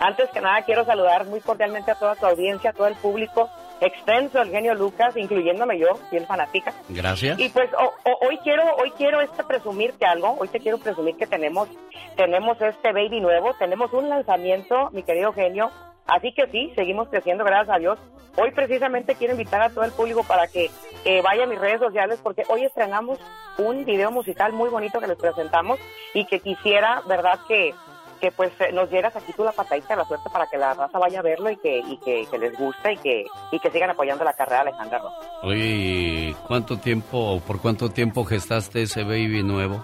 [0.00, 3.48] antes que nada quiero saludar muy cordialmente a toda tu audiencia, a todo el público
[3.80, 6.72] extenso del genio Lucas, incluyéndome yo, bien fanática.
[6.88, 7.38] Gracias.
[7.38, 11.16] Y pues o- o- hoy quiero hoy quiero este presumirte algo, hoy te quiero presumir
[11.16, 11.68] que tenemos
[12.16, 15.70] tenemos este baby nuevo, tenemos un lanzamiento, mi querido genio.
[16.06, 17.98] Así que sí, seguimos creciendo, gracias a Dios.
[18.36, 20.70] Hoy precisamente quiero invitar a todo el público para que
[21.04, 23.18] eh, vaya a mis redes sociales porque hoy estrenamos
[23.58, 25.78] un video musical muy bonito que les presentamos
[26.14, 27.38] y que quisiera, ¿verdad?
[27.48, 27.74] Que,
[28.18, 30.74] que pues eh, nos dieras aquí tú la patadita de la suerte para que la
[30.74, 33.70] raza vaya a verlo y que, y que, que les guste y que, y que
[33.70, 35.28] sigan apoyando la carrera de Alejandra Rojas.
[35.42, 39.82] Oye, ¿cuánto tiempo, por cuánto tiempo gestaste ese baby nuevo?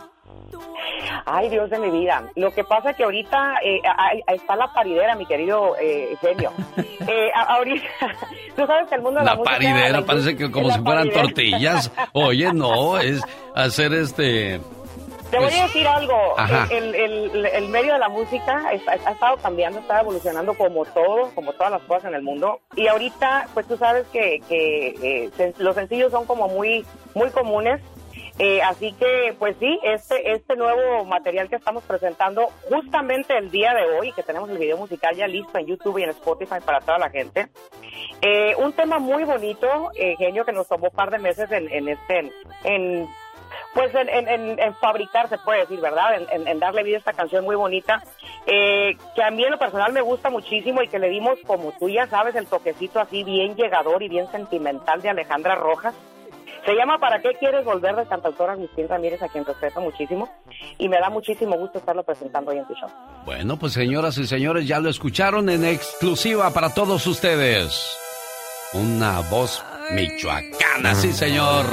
[1.27, 2.23] Ay, Dios de mi vida.
[2.37, 6.53] Lo que pasa es que ahorita eh, ahí- está la paridera, mi querido eh, genio.
[7.07, 7.87] Eh, ahorita,
[8.57, 9.53] tú sabes que el mundo de la, La música...
[9.57, 11.23] paridera, la parece que como si fueran paridera.
[11.23, 11.93] tortillas.
[12.15, 13.21] Oye, no, es
[13.55, 14.61] hacer este...
[15.31, 16.15] Te voy pues, a decir algo.
[16.39, 16.67] Ajá.
[16.71, 18.73] El, el- el- medio de la música ha
[19.11, 22.61] estado cambiando, está evolucionando como todo, como todas las cosas en el mundo.
[22.77, 27.81] Y ahorita, pues tú sabes que, que eh, los sencillos son como muy, muy comunes.
[28.41, 33.73] Eh, así que, pues sí, este, este nuevo material que estamos presentando justamente el día
[33.75, 36.81] de hoy, que tenemos el video musical ya listo en YouTube y en Spotify para
[36.81, 37.47] toda la gente.
[38.23, 41.71] Eh, un tema muy bonito, eh, genio, que nos tomó un par de meses en,
[41.73, 42.33] en este, en,
[42.65, 43.09] en,
[43.75, 46.15] pues en, en, en- en fabricar, se puede decir, ¿verdad?
[46.17, 48.03] En, en- en darle vida a esta canción muy bonita,
[48.47, 51.73] eh, que a mí en lo personal me gusta muchísimo y que le dimos, como
[51.79, 55.95] tú ya sabes, el toquecito así bien llegador y bien sentimental de Alejandra Rojas.
[56.67, 57.95] Se llama ¿Para qué quieres volver?
[57.95, 60.31] del cantautor Agustín Ramírez, a quien respeto muchísimo.
[60.79, 62.89] Y me da muchísimo gusto estarlo presentando hoy en tu show.
[63.27, 67.95] Bueno, pues señoras y señores, ya lo escucharon en exclusiva para todos ustedes.
[68.73, 71.67] Una voz michoacana, sí señor.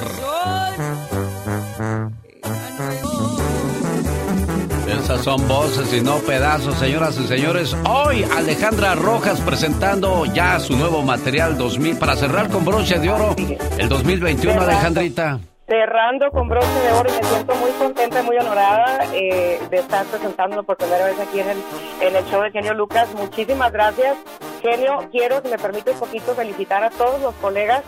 [4.92, 7.74] Esas son voces y no pedazos, señoras y señores.
[7.90, 13.34] Hoy Alejandra Rojas presentando ya su nuevo material 2000 para cerrar con broche de oro
[13.78, 14.70] el 2021, Cerrando.
[14.70, 15.40] Alejandrita.
[15.66, 19.78] Cerrando con broche de oro y me siento muy contenta y muy honorada eh, de
[19.78, 21.58] estar presentándolo por primera vez aquí en el,
[22.02, 23.08] en el show de Genio Lucas.
[23.16, 24.18] Muchísimas gracias.
[24.62, 27.82] Genio, quiero, si me permite un poquito, felicitar a todos los colegas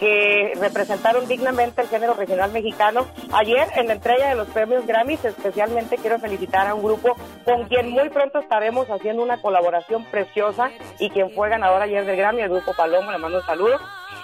[0.00, 3.06] que representaron dignamente el género regional mexicano.
[3.32, 7.68] Ayer, en la entrega de los premios Grammys, especialmente quiero felicitar a un grupo con
[7.68, 12.40] quien muy pronto estaremos haciendo una colaboración preciosa y quien fue ganador ayer del Grammy,
[12.40, 13.78] el grupo Palomo, le mando un saludo.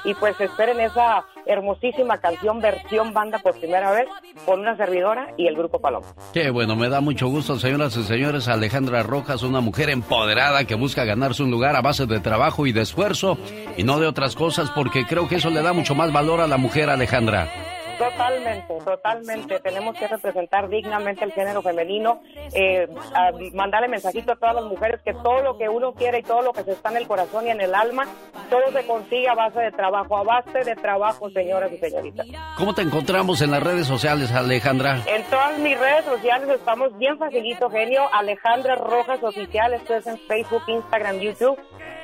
[0.06, 4.06] Y pues esperen esa hermosísima canción versión banda por primera vez
[4.46, 6.06] con una servidora y el grupo Palomo.
[6.32, 8.48] Qué bueno, me da mucho gusto, señoras y señores.
[8.48, 12.72] Alejandra Rojas, una mujer empoderada que busca ganarse un lugar a base de trabajo y
[12.72, 13.36] de esfuerzo
[13.76, 16.46] y no de otras cosas, porque creo que eso le da mucho más valor a
[16.46, 17.75] la mujer, Alejandra.
[17.98, 19.60] Totalmente, totalmente.
[19.60, 22.20] Tenemos que representar dignamente el género femenino,
[22.54, 26.22] eh, a- mandarle mensajito a todas las mujeres que todo lo que uno quiere y
[26.22, 28.06] todo lo que se está en el corazón y en el alma,
[28.50, 32.26] todo se consigue a base de trabajo, a base de trabajo, señoras y señoritas.
[32.56, 34.98] ¿Cómo te encontramos en las redes sociales, Alejandra?
[35.06, 38.02] En todas mis redes sociales estamos bien facilito, genio.
[38.12, 41.58] Alejandra Rojas Oficial, esto es en Facebook, Instagram, YouTube.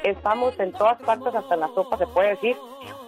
[0.04, 2.56] Estamos en todas partes, hasta en la sopa se puede decir.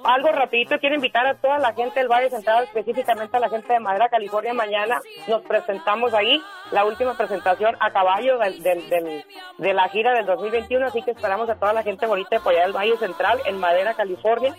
[0.05, 3.73] Algo rapidito, quiero invitar a toda la gente del Valle Central, específicamente a la gente
[3.73, 4.53] de Madera, California.
[4.53, 6.43] Mañana nos presentamos ahí,
[6.73, 9.25] la última presentación a caballo del, del- del-
[9.57, 12.53] de la gira del 2021, así que esperamos a toda la gente bonita de por
[12.53, 14.55] allá del Valle Central, en Madera, California.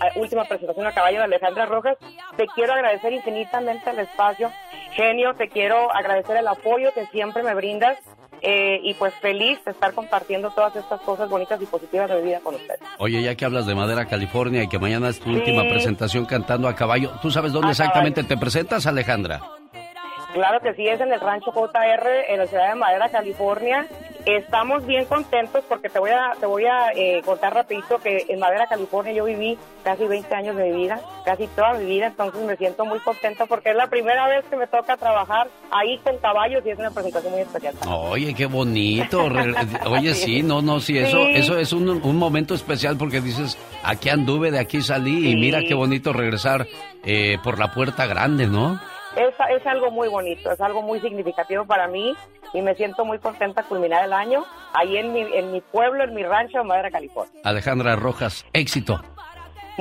[0.00, 1.96] Ah, Última presentación a caballo de Alejandra Rojas.
[2.36, 4.50] Te quiero agradecer infinitamente el espacio.
[4.92, 7.98] Genio, te quiero agradecer el apoyo que siempre me brindas.
[8.42, 12.22] Eh, y pues feliz de estar compartiendo todas estas cosas bonitas y positivas de mi
[12.28, 12.80] vida con ustedes.
[12.98, 15.36] Oye, ya que hablas de Madera, California y que mañana es tu Sí.
[15.36, 19.40] última presentación cantando a caballo, ¿tú sabes dónde A exactamente te presentas, Alejandra?
[20.32, 23.86] Claro que sí, es en el rancho JR, en la ciudad de Madera, California.
[24.24, 28.38] Estamos bien contentos porque te voy a, te voy a eh, contar rapidito que en
[28.38, 32.40] Madera, California yo viví casi 20 años de mi vida, casi toda mi vida, entonces
[32.44, 36.16] me siento muy contenta porque es la primera vez que me toca trabajar ahí con
[36.18, 37.74] caballos y es una presentación muy especial.
[37.88, 39.28] Oye, qué bonito.
[39.86, 41.32] Oye, sí, no, no, sí, eso, Sí.
[41.34, 45.62] eso es un, un momento especial porque dices, aquí anduve, de aquí salí y mira
[45.66, 46.68] qué bonito regresar
[47.04, 48.80] eh, por la puerta grande, ¿no?
[49.16, 52.14] Es, es algo muy bonito, es algo muy significativo para mí
[52.52, 54.44] y me siento muy contenta de culminar el año
[54.74, 57.40] ahí en mi, en mi pueblo, en mi rancho en Madera, California.
[57.44, 59.00] Alejandra Rojas, éxito.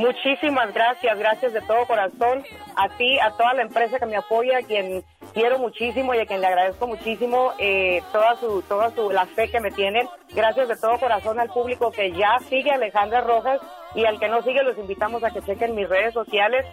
[0.01, 2.43] Muchísimas gracias, gracias de todo corazón
[2.75, 6.25] a ti, a toda la empresa que me apoya, a quien quiero muchísimo y a
[6.25, 10.07] quien le agradezco muchísimo eh, toda su, toda su, la fe que me tienen.
[10.33, 13.61] Gracias de todo corazón al público que ya sigue Alejandra Rojas
[13.93, 16.65] y al que no sigue los invitamos a que chequen mis redes sociales,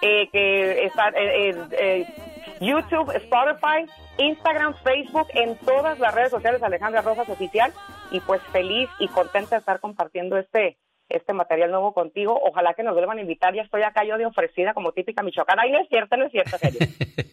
[0.00, 2.06] eh, que están en eh,
[2.60, 3.84] YouTube, Spotify,
[4.18, 7.72] Instagram, Facebook, en todas las redes sociales Alejandra Rojas Oficial
[8.12, 10.76] y pues feliz y contenta de estar compartiendo este
[11.08, 12.38] este material nuevo contigo.
[12.42, 13.54] Ojalá que nos vuelvan a invitar.
[13.54, 15.62] Ya estoy acá yo de ofrecida como típica michoacana.
[15.62, 16.80] Ay, no es cierto, no es cierto, serio.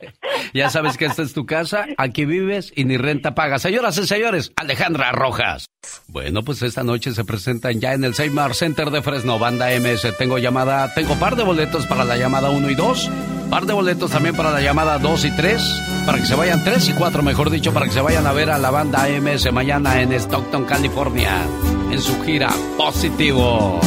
[0.54, 3.62] ya sabes que esta es tu casa, aquí vives y ni renta pagas.
[3.62, 5.68] Señoras y señores, Alejandra Rojas.
[6.08, 10.18] Bueno, pues esta noche se presentan ya en el Seymour Center de Fresno, Banda MS.
[10.18, 13.12] Tengo llamada, tengo par de boletos para la llamada 1 y 2,
[13.50, 16.90] par de boletos también para la llamada 2 y 3, para que se vayan 3
[16.90, 20.02] y 4, mejor dicho, para que se vayan a ver a la Banda MS mañana
[20.02, 21.46] en Stockton, California,
[21.94, 23.80] en su gira Positivo.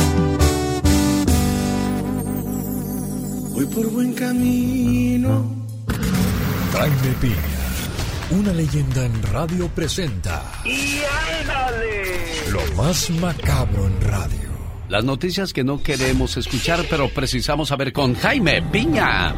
[3.53, 5.45] Voy por buen camino.
[6.73, 10.41] Jaime Piña, una leyenda en radio presenta.
[10.65, 11.01] ¡Y
[11.41, 12.53] ándale!
[12.53, 14.51] Lo más macabro en radio.
[14.89, 19.35] Las noticias que no queremos escuchar, pero precisamos saber con Jaime Piña.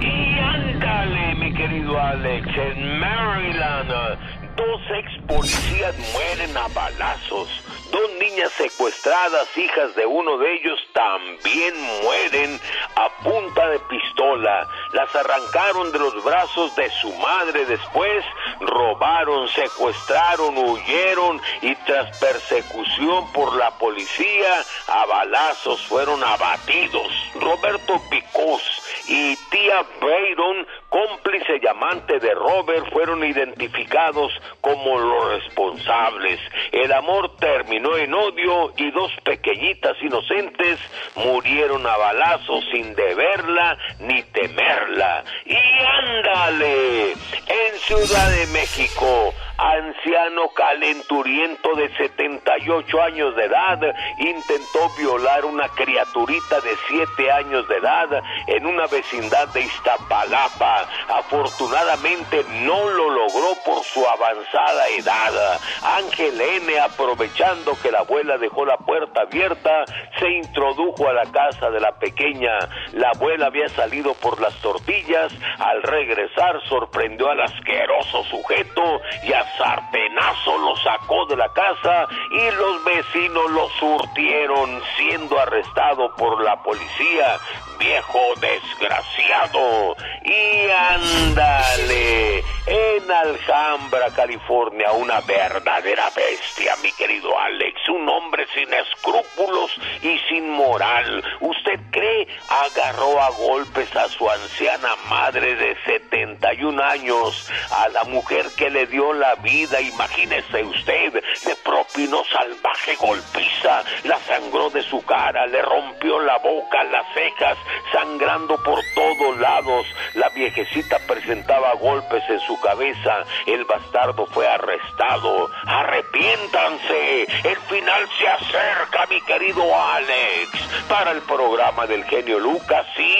[0.00, 7.48] Y ándale, mi querido Alex, en Maryland, dos ex policías mueren a balazos.
[7.90, 12.60] Dos niñas secuestradas, hijas de uno de ellos, también mueren
[12.96, 14.68] a punta de pistola.
[14.92, 18.24] Las arrancaron de los brazos de su madre después,
[18.60, 27.12] robaron, secuestraron, huyeron y tras persecución por la policía, a balazos fueron abatidos.
[27.34, 28.62] Roberto Picós
[29.06, 34.30] y tía Brayton, cómplice y amante de Robert, fueron identificados
[34.60, 36.38] como los responsables.
[36.70, 40.78] El amor terminó en odio y dos pequeñitas inocentes
[41.16, 45.24] murieron a balazos sin deberla ni temerla.
[45.44, 53.80] Y ándale, en Ciudad de México, anciano calenturiento de 78 años de edad
[54.18, 60.83] intentó violar una criaturita de 7 años de edad en una vecindad de Iztapalapa.
[61.08, 65.60] Afortunadamente no lo logró por su avanzada edad.
[65.82, 69.84] Ángel N, aprovechando que la abuela dejó la puerta abierta,
[70.18, 72.58] se introdujo a la casa de la pequeña.
[72.92, 75.32] La abuela había salido por las tortillas.
[75.58, 82.50] Al regresar sorprendió al asqueroso sujeto y a sartenazo lo sacó de la casa y
[82.56, 87.38] los vecinos lo surtieron siendo arrestado por la policía.
[87.78, 89.96] Viejo desgraciado.
[90.24, 92.44] Y ándale.
[92.66, 97.88] En Alhambra, California, una verdadera bestia, mi querido Alex.
[97.90, 99.70] Un hombre sin escrúpulos
[100.00, 101.22] y sin moral.
[101.40, 107.50] ¿Usted cree agarró a golpes a su anciana madre de 71 años?
[107.70, 114.18] A la mujer que le dio la vida, imagínese usted, le propinó salvaje golpiza, la
[114.20, 117.58] sangró de su cara, le rompió la boca, las cejas,
[117.92, 119.86] sangrando por todos lados.
[120.14, 125.50] La viejecita presentaba golpes en su cabeza, el bastardo fue arrestado.
[125.66, 130.50] Arrepiéntanse, el final se acerca, mi querido Alex.
[130.88, 133.14] Para el programa del genio Lucas, sí,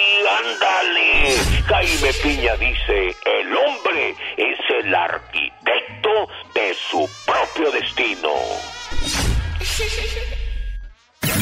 [0.44, 1.36] ándale.
[1.66, 8.30] Jaime Piña dice, el hombre es el arquitecto de su propio destino.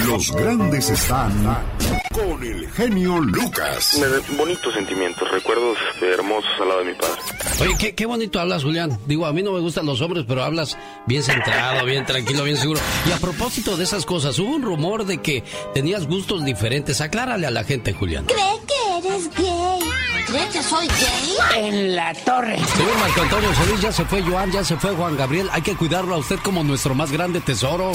[0.07, 3.99] Los grandes están con el genio Lucas.
[3.99, 7.21] Me da bonitos sentimientos, recuerdos hermosos al lado de mi padre.
[7.61, 8.99] Oye, qué, qué bonito hablas, Julián.
[9.07, 12.57] Digo, a mí no me gustan los hombres, pero hablas bien centrado, bien tranquilo, bien
[12.57, 12.81] seguro.
[13.09, 15.43] Y a propósito de esas cosas, hubo un rumor de que
[15.75, 17.01] tenías gustos diferentes.
[17.01, 18.27] Aclárale a la gente, Julián.
[18.27, 19.81] ¿Cree que eres gay?
[20.27, 21.65] ¿Cree que soy gay?
[21.67, 22.57] En la torre.
[22.57, 25.49] Señor Marco Antonio Solís, ya se fue Joan, ya se fue Juan Gabriel.
[25.53, 27.93] Hay que cuidarlo a usted como nuestro más grande tesoro.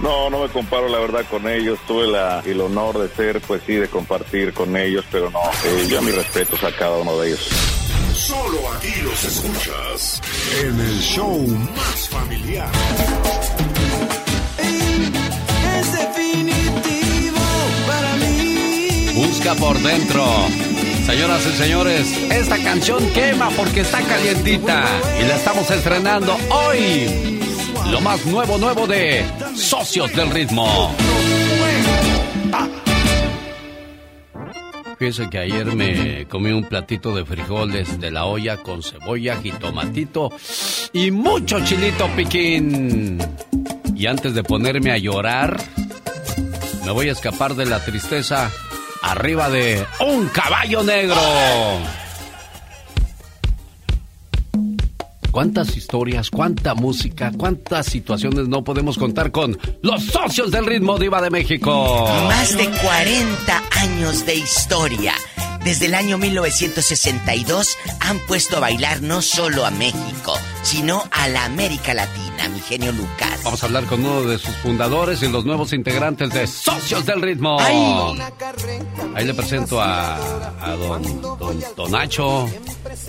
[0.00, 1.78] No, no me comparo la verdad con ellos.
[1.86, 5.86] Tuve la, el honor de ser, pues sí, de compartir con ellos, pero no, eh,
[5.88, 7.48] yo mis respetos a cada uno de ellos.
[8.12, 10.20] Solo aquí los escuchas
[10.62, 11.38] en el show
[11.74, 12.70] más familiar.
[15.78, 17.38] Es definitivo
[17.86, 19.08] para mí.
[19.14, 20.24] Busca por dentro.
[21.06, 24.86] Señoras y señores, esta canción quema porque está calientita
[25.20, 27.43] y la estamos estrenando hoy.
[27.90, 29.24] Lo más nuevo, nuevo de
[29.54, 30.94] Socios del Ritmo.
[34.98, 40.32] Fíjense que ayer me comí un platito de frijoles de la olla con cebolla, jitomatito
[40.92, 43.18] y mucho chilito piquín.
[43.94, 45.60] Y antes de ponerme a llorar,
[46.84, 48.50] me voy a escapar de la tristeza
[49.02, 51.16] arriba de un caballo negro.
[55.34, 61.20] ¿Cuántas historias, cuánta música, cuántas situaciones no podemos contar con los socios del ritmo diva
[61.20, 62.08] de México?
[62.28, 65.14] Más de 40 años de historia.
[65.64, 71.46] Desde el año 1962 han puesto a bailar no solo a México, sino a la
[71.46, 73.40] América Latina, mi genio Lucas.
[73.44, 77.22] Vamos a hablar con uno de sus fundadores y los nuevos integrantes de Socios del
[77.22, 77.56] Ritmo.
[77.58, 78.20] Ay.
[79.14, 80.16] Ahí le presento a,
[80.60, 82.46] a don, don, don Nacho.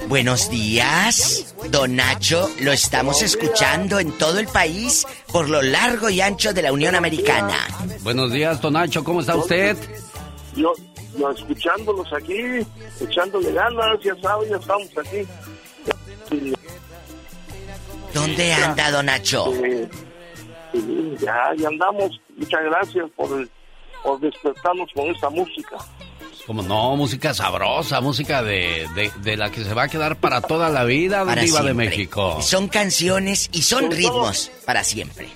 [0.08, 2.49] Buenos días, don Nacho.
[2.62, 6.95] Lo estamos escuchando en todo el país por lo largo y ancho de la Unión
[6.95, 7.68] Americana.
[8.01, 9.03] Buenos días, don Nacho.
[9.03, 9.76] ¿Cómo está usted?
[10.56, 10.72] Yo,
[11.18, 12.41] yo escuchándolos aquí,
[13.01, 15.28] echándole ganas, ya saben, ya estamos aquí.
[18.13, 19.53] ¿Dónde anda, don Nacho?
[19.63, 19.89] Eh,
[20.72, 22.11] sí, ya, ya andamos.
[22.38, 23.49] Muchas gracias por,
[24.03, 25.78] por despertarnos con esta música.
[26.45, 30.41] Como no, música sabrosa, música de, de, de la que se va a quedar para
[30.41, 31.74] toda la vida, Para Diva de.
[31.74, 32.39] México.
[32.41, 35.28] Son canciones y son ritmos para siempre.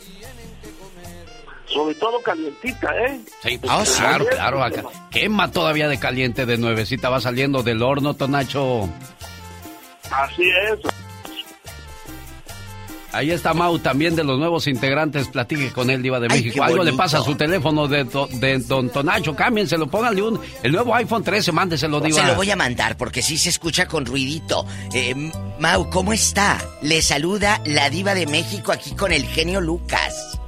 [1.73, 3.19] Sobre todo calientita, ¿eh?
[3.43, 4.63] Sí, Ah, claro, claro.
[4.63, 4.83] Acá.
[5.11, 8.89] Quema todavía de caliente, de nuevecita, va saliendo del horno, Tonacho.
[10.11, 10.79] Así es.
[13.11, 15.27] Ahí está Mau también de los nuevos integrantes.
[15.29, 16.53] Platique con él, Diva de Ay, México.
[16.55, 19.35] qué Algo le pasa a su teléfono de, do- de Don Tonacho.
[19.35, 20.39] Cámbienselo, pónganle un.
[20.61, 22.21] El nuevo iPhone 13, mándeselo, Diva.
[22.21, 24.63] Se lo voy a mandar porque sí se escucha con ruidito.
[24.93, 26.59] Eh, Mau, ¿cómo está?
[26.83, 30.39] Le saluda la diva de México aquí con el genio Lucas.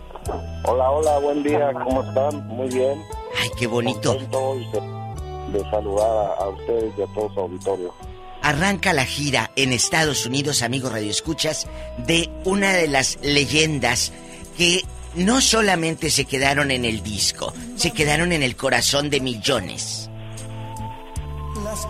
[0.63, 2.47] Hola, hola, buen día, ¿cómo están?
[2.47, 3.03] Muy bien.
[3.39, 4.13] Ay, qué bonito.
[4.15, 7.93] De, de saludar a, a ustedes y a todo su auditorio.
[8.41, 11.67] Arranca la gira en Estados Unidos, amigos radioescuchas,
[12.07, 14.11] de una de las leyendas
[14.57, 14.83] que
[15.15, 20.10] no solamente se quedaron en el disco, se quedaron en el corazón de millones.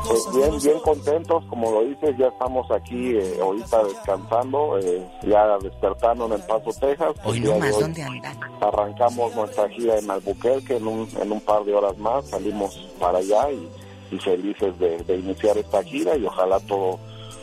[0.08, 5.58] Pues bien, bien contentos, como lo dices, ya estamos aquí eh, ahorita descansando, eh, ya
[5.58, 7.16] despertando en El Paso, Texas.
[7.24, 8.40] Hoy hoy ¿dónde andan?
[8.62, 13.18] Arrancamos nuestra gira en Albuquerque en un, en un par de horas más, salimos para
[13.18, 17.00] allá y, y felices de, de iniciar esta gira y ojalá todo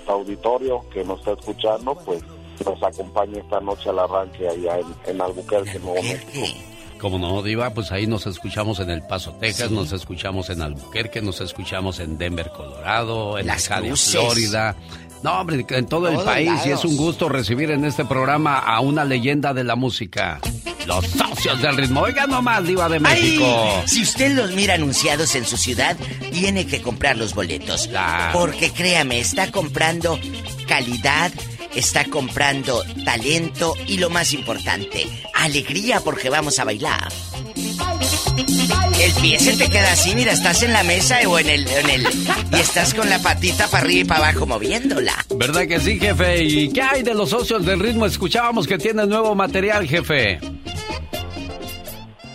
[0.07, 2.23] auditorio que nos está escuchando pues
[2.65, 6.68] nos acompañe esta noche al arranque allá en, en Albuquerque, Nuevo México.
[6.99, 11.23] Como no, Diva, pues ahí nos escuchamos en El Paso, Texas, nos escuchamos en Albuquerque,
[11.23, 14.11] nos escuchamos en Denver, Colorado, en Las Cruces.
[14.11, 14.77] Florida.
[15.23, 18.81] No, hombre, en todo el país y es un gusto recibir en este programa a
[18.81, 20.41] una leyenda de la música.
[20.87, 22.01] Los socios del ritmo.
[22.01, 23.45] Oiga nomás, Diva de México.
[23.45, 25.97] Ay, si usted los mira anunciados en su ciudad,
[26.33, 27.91] tiene que comprar los boletos.
[28.33, 30.19] Porque créame, está comprando
[30.67, 31.31] calidad,
[31.75, 37.09] está comprando talento y lo más importante, alegría porque vamos a bailar.
[39.01, 41.91] El pie se te queda así, mira, estás en la mesa o en el, en
[41.91, 42.07] el
[42.53, 45.13] y estás con la patita para arriba y para abajo moviéndola.
[45.37, 46.43] ¿Verdad que sí, jefe?
[46.43, 48.07] ¿Y qué hay de los socios del ritmo?
[48.07, 50.41] Escuchábamos que tiene nuevo material, jefe.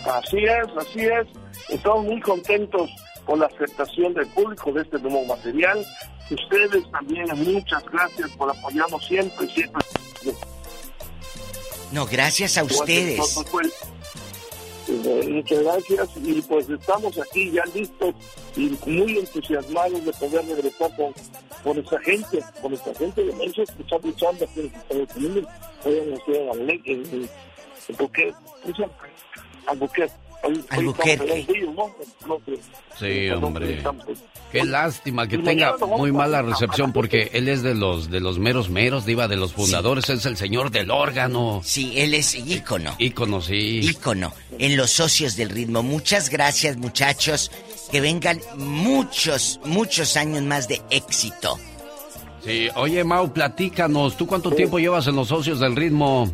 [0.06, 1.26] Así es, así es.
[1.68, 2.90] Estamos muy contentos
[3.24, 5.84] con la aceptación del público de este nuevo material.
[6.30, 9.82] Ustedes también, muchas gracias por apoyarnos siempre, siempre.
[11.92, 13.20] No, gracias a ustedes.
[13.50, 13.72] Pues,
[14.88, 18.14] eh, muchas gracias y pues estamos aquí ya listos
[18.56, 21.14] y muy entusiasmados de poder regresar con,
[21.62, 25.44] con esta gente, con esta gente de México que está luchando aquí en Estados Unidos.
[25.84, 27.28] Hoy en la ciudad de Ale- en, en,
[27.88, 27.96] en
[30.70, 31.46] Albuquerque.
[32.98, 33.82] Sí, hombre.
[34.52, 38.70] Qué lástima que tenga muy mala recepción porque él es de los de los meros
[38.70, 41.60] meros, diva de los fundadores, es el señor del órgano.
[41.64, 42.94] Sí, él es ícono.
[42.98, 43.80] Ícono, sí.
[43.82, 45.82] ícono en los socios del ritmo.
[45.82, 47.50] Muchas gracias, muchachos.
[47.90, 51.58] Que vengan muchos, muchos años más de éxito.
[52.44, 56.30] Sí, oye Mau, platícanos, ¿tú cuánto tiempo llevas en los socios del ritmo?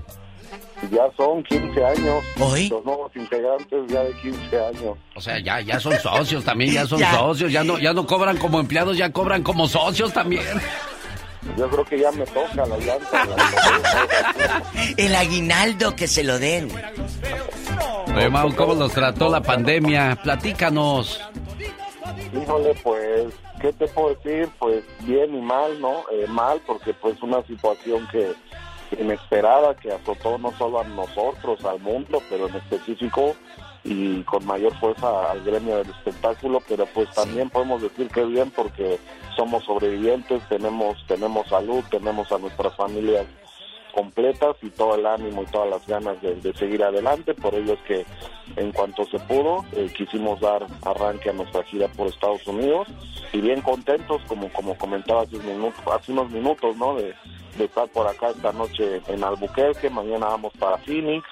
[0.90, 2.24] Ya son 15 años.
[2.40, 2.68] ¿Hoy?
[2.68, 4.98] Los nuevos integrantes ya de 15 años.
[5.14, 7.12] O sea, ya, ya son socios también, ya son Ya.
[7.14, 10.42] socios, ya no, ya no cobran como empleados, ya cobran como socios también.
[11.56, 13.24] Yo creo que ya me toca la llanta.
[13.24, 14.62] la-
[14.96, 16.70] El aguinaldo que se lo den.
[18.14, 20.18] Oye Mau, ¿cómo los trató la pandemia?
[20.22, 21.20] Platícanos.
[22.34, 24.48] Híjole, pues, ¿qué te puedo decir?
[24.58, 26.04] Pues bien y mal, ¿no?
[26.12, 28.32] Eh, mal porque pues una situación que,
[28.98, 33.34] inesperada que azotó no solo a nosotros, al mundo, pero en específico
[33.82, 38.50] y con mayor fuerza al gremio del espectáculo, pero pues también podemos decir que bien
[38.50, 38.98] porque
[39.36, 43.26] somos sobrevivientes, tenemos tenemos salud, tenemos a nuestras familias
[43.92, 47.34] completas y todo el ánimo y todas las ganas de, seguir adelante.
[47.34, 48.06] Por ello es que
[48.56, 52.88] en cuanto se pudo, eh, quisimos dar arranque a nuestra gira por Estados Unidos
[53.32, 56.94] y bien contentos, como como comentaba hace, unos minutos, ¿no?
[56.96, 57.14] De,
[57.58, 61.24] de estar por acá esta noche en Albuquerque, mañana vamos para Phoenix.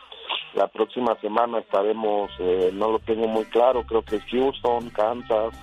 [0.55, 5.55] La próxima semana estaremos, eh, no lo tengo muy claro, creo que Houston, Kansas,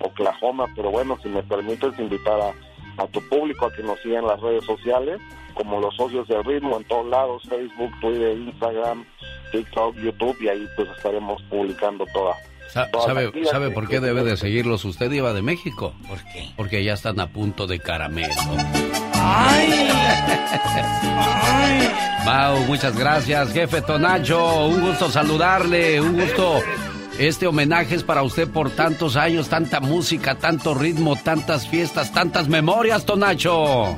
[0.00, 4.18] Oklahoma, pero bueno, si me permites invitar a, a tu público a que nos siga
[4.18, 5.20] en las redes sociales
[5.54, 9.04] como los socios del ritmo en todos lados, Facebook, Twitter, Instagram,
[9.52, 12.34] TikTok, YouTube y ahí pues estaremos publicando toda.
[12.72, 14.84] ¿Sabe, ¿Sabe por qué debe de seguirlos?
[14.84, 15.94] Usted iba de México.
[16.08, 16.50] ¿Por qué?
[16.56, 18.34] Porque ya están a punto de caramelo.
[19.14, 19.88] ¡Ay!
[22.24, 24.66] Mau, muchas gracias, jefe Tonacho.
[24.66, 26.60] Un gusto saludarle, un gusto.
[27.18, 32.48] Este homenaje es para usted por tantos años, tanta música, tanto ritmo, tantas fiestas, tantas
[32.48, 33.96] memorias, Tonacho.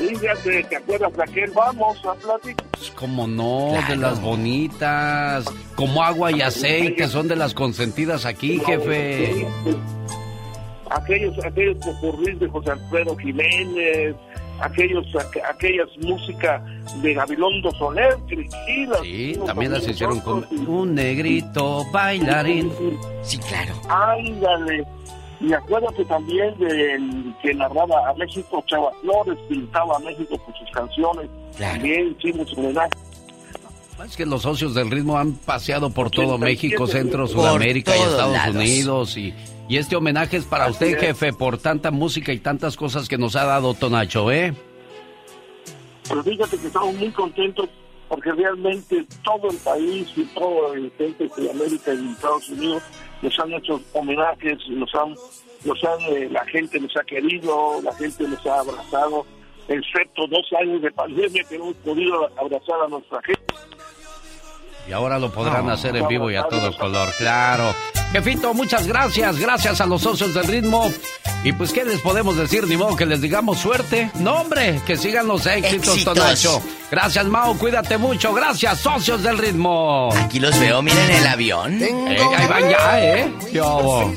[0.00, 1.50] Fíjate, ¿te acuerdas de aquel?
[1.50, 2.66] Vamos a platicar.
[2.72, 5.44] Pues, como no, de las bonitas,
[5.74, 9.46] como agua y aceite, son de las consentidas aquí, jefe.
[10.90, 11.76] Aquellos, aquellos
[12.40, 14.16] de José Alfredo Jiménez,
[14.60, 15.06] aquellos,
[15.48, 16.62] aquellas músicas
[17.02, 18.16] de Gabilondo Soler,
[19.02, 22.72] Sí, también las hicieron con un negrito bailarín.
[23.22, 23.74] Sí, claro.
[23.88, 24.86] Ándale.
[25.40, 30.70] Y acuérdate también de que narraba a México, Chava Flores, pintaba a México con sus
[30.70, 31.30] canciones.
[31.58, 32.90] También hicimos homenaje.
[34.04, 38.54] Es que los socios del ritmo han paseado por todo México, Centro, Sudamérica y Estados
[38.54, 39.16] Unidos.
[39.16, 39.34] Y,
[39.68, 43.36] y, este homenaje es para usted, jefe, por tanta música y tantas cosas que nos
[43.36, 44.54] ha dado Tonacho, ¿eh?
[46.08, 47.68] Pero fíjate que estamos muy contentos
[48.08, 52.82] porque realmente todo el país y todo el gente de Sudamérica y Estados Unidos
[53.22, 55.14] nos han hecho homenajes, nos han,
[55.64, 59.26] nos han, eh, la gente nos ha querido, la gente nos ha abrazado,
[59.68, 63.54] excepto dos años de pandemia que no hemos podido abrazar a nuestra gente.
[64.88, 67.72] Y ahora lo podrán hacer en vivo y a todo color, claro.
[68.12, 70.90] Jefito, muchas gracias, gracias a los socios del ritmo.
[71.42, 72.66] Y pues, ¿qué les podemos decir?
[72.66, 74.10] Ni modo que les digamos suerte.
[74.16, 76.62] No, hombre, que sigan los éxitos, Tonacho.
[76.90, 78.34] Gracias, Mao, cuídate mucho.
[78.34, 80.10] Gracias, socios del ritmo.
[80.14, 81.82] Aquí los veo, miren el avión.
[81.82, 83.32] Eh, ahí van ya, ¿eh?
[83.52, 84.12] Yo.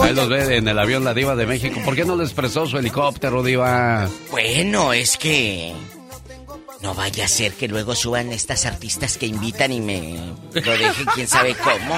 [0.00, 1.80] Ahí los ve en el avión la diva de México.
[1.84, 4.08] ¿Por qué no les prestó su helicóptero, diva?
[4.30, 5.74] Bueno, es que...
[6.82, 10.18] No vaya a ser que luego suban estas artistas que invitan y me
[10.52, 11.96] lo dejen quién sabe cómo.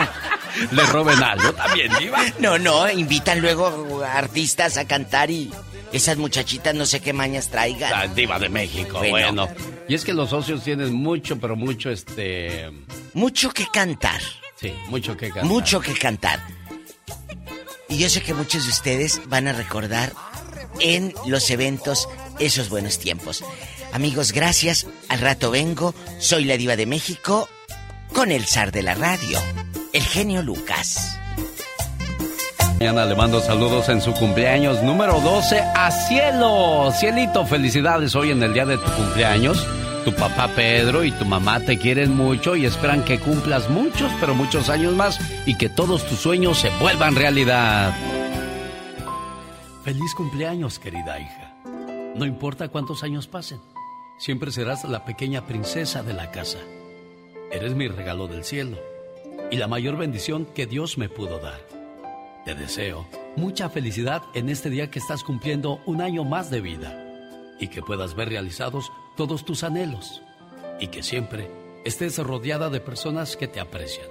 [0.71, 2.25] Le roben algo también, Diva.
[2.39, 5.51] No, no, invitan luego artistas a cantar y
[5.93, 7.91] esas muchachitas no sé qué mañas traigan.
[7.91, 9.49] La diva de México, bueno.
[9.89, 12.71] Y es que los socios tienen mucho, pero mucho este...
[13.15, 14.21] Mucho que cantar.
[14.57, 15.45] Sí, mucho que cantar.
[15.45, 16.41] Mucho que cantar.
[17.89, 20.13] Y yo sé que muchos de ustedes van a recordar
[20.81, 22.09] en los eventos
[22.39, 23.45] esos buenos tiempos.
[23.93, 24.87] Amigos, gracias.
[25.09, 25.95] Al rato vengo.
[26.19, 27.49] Soy la diva de México
[28.13, 29.39] con el zar de la radio,
[29.97, 31.19] el genio Lucas.
[32.79, 36.91] Mañana le mando saludos en su cumpleaños número 12 a Cielo.
[36.93, 39.67] Cielito, felicidades hoy en el día de tu cumpleaños.
[40.05, 44.35] Tu papá Pedro y tu mamá te quieren mucho y esperan que cumplas muchos, pero
[44.35, 47.97] muchos años más y que todos tus sueños se vuelvan realidad.
[49.83, 51.55] Feliz cumpleaños, querida hija.
[52.15, 53.61] No importa cuántos años pasen
[54.19, 56.59] Siempre serás la pequeña princesa de la casa.
[57.51, 58.77] Eres mi regalo del cielo
[59.51, 61.61] y la mayor bendición que Dios me pudo dar.
[62.45, 63.07] Te deseo
[63.37, 67.03] mucha felicidad en este día que estás cumpliendo un año más de vida
[67.59, 70.23] y que puedas ver realizados todos tus anhelos
[70.81, 71.51] y que siempre
[71.85, 74.09] estés rodeada de personas que te aprecian.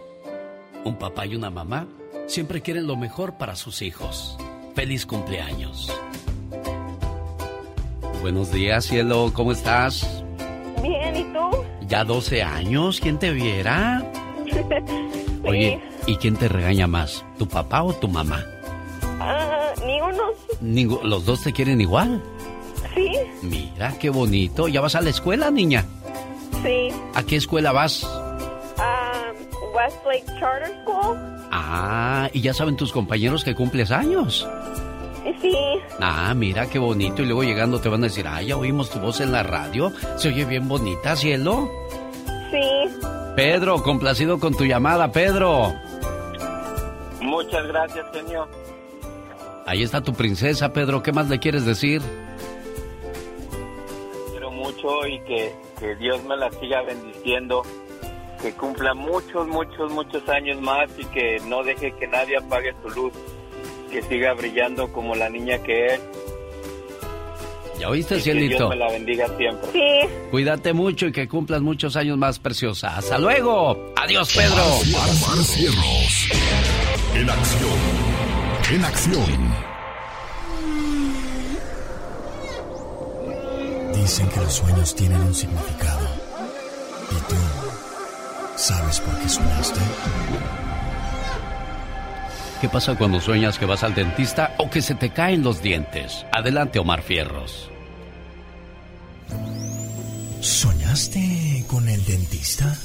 [0.84, 1.88] Un papá y una mamá
[2.28, 4.38] siempre quieren lo mejor para sus hijos.
[4.76, 5.92] Feliz cumpleaños.
[8.22, 10.24] Buenos días, cielo, ¿cómo estás?
[10.82, 11.64] Bien, ¿y tú?
[11.88, 14.04] Ya 12 años, ¿quién te viera?
[15.46, 17.26] Oye, ¿y quién te regaña más?
[17.38, 18.44] ¿Tu papá o tu mamá?
[19.20, 21.04] Ah, ninguno.
[21.04, 22.22] ¿Los dos te quieren igual?
[22.94, 23.12] Sí.
[23.42, 24.68] Mira, qué bonito.
[24.68, 25.86] ¿Ya vas a la escuela, niña?
[26.64, 26.90] Sí.
[27.14, 28.04] ¿A qué escuela vas?
[28.78, 29.32] A
[29.74, 31.18] Westlake Charter School.
[31.52, 34.48] Ah, ¿y ya saben tus compañeros que cumples años?
[35.42, 35.56] Sí.
[36.00, 37.22] Ah, mira qué bonito.
[37.22, 39.92] Y luego llegando te van a decir, ah, ya oímos tu voz en la radio.
[40.18, 41.70] Se oye bien bonita, cielo.
[42.52, 43.00] Sí.
[43.36, 45.74] Pedro, complacido con tu llamada, Pedro.
[47.22, 48.48] Muchas gracias, señor.
[49.66, 51.02] Ahí está tu princesa, Pedro.
[51.02, 52.02] ¿Qué más le quieres decir?
[54.32, 57.64] Quiero mucho mucho y que, que Dios me la siga bendiciendo,
[58.42, 62.90] que cumpla muchos, muchos, muchos años más y que no deje que nadie apague su
[62.90, 63.14] luz,
[63.92, 66.02] que siga brillando como la niña que es.
[67.80, 68.58] ¿Ya oíste, y que cielito?
[68.58, 69.70] Dios me la bendiga siempre.
[69.72, 70.10] Sí.
[70.32, 72.98] Cuídate mucho y que cumplas muchos años más, preciosa.
[72.98, 73.94] ¡Hasta luego!
[73.96, 74.64] ¡Adiós, Pedro!
[74.64, 76.30] Omar Cierros.
[77.16, 78.06] En acción.
[78.74, 79.66] En acción.
[83.94, 86.08] Dicen que los sueños tienen un significado.
[87.12, 87.36] ¿Y tú
[88.56, 89.80] sabes por qué soñaste?
[92.66, 96.26] ¿Qué pasa cuando sueñas que vas al dentista o que se te caen los dientes?
[96.32, 97.70] Adelante, Omar Fierros.
[100.42, 102.76] ¿Soñaste con el dentista?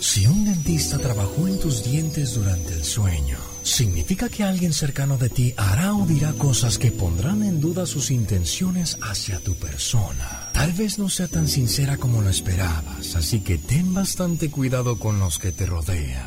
[0.00, 5.28] Si un dentista trabajó en tus dientes durante el sueño, significa que alguien cercano de
[5.28, 10.50] ti hará o dirá cosas que pondrán en duda sus intenciones hacia tu persona.
[10.52, 15.20] Tal vez no sea tan sincera como lo esperabas, así que ten bastante cuidado con
[15.20, 16.26] los que te rodean.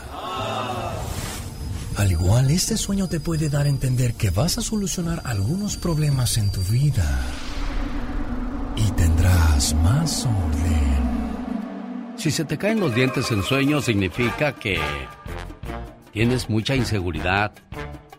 [1.99, 6.37] Al igual, este sueño te puede dar a entender que vas a solucionar algunos problemas
[6.37, 7.03] en tu vida
[8.77, 12.15] y tendrás más orden.
[12.15, 14.79] Si se te caen los dientes en sueño, significa que
[16.13, 17.51] tienes mucha inseguridad,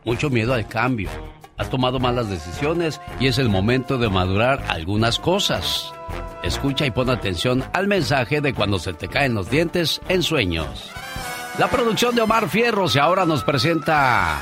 [0.05, 1.09] mucho miedo al cambio.
[1.57, 5.91] Has tomado malas decisiones y es el momento de madurar algunas cosas.
[6.43, 10.91] Escucha y pon atención al mensaje de cuando se te caen los dientes en sueños.
[11.61, 14.41] La producción de Omar Fierros y ahora nos presenta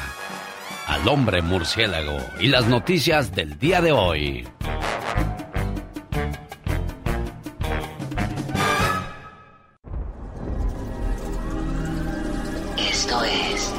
[0.86, 4.46] al hombre murciélago y las noticias del día de hoy.
[12.88, 13.72] Esto es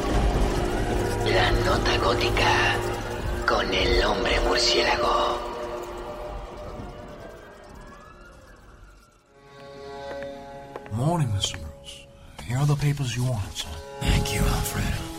[1.31, 2.75] La Nota Gótica
[3.47, 5.48] con el hombre murciélago.
[12.79, 13.71] Papers you wanted, son.
[14.01, 15.09] Thank you, Alfredo.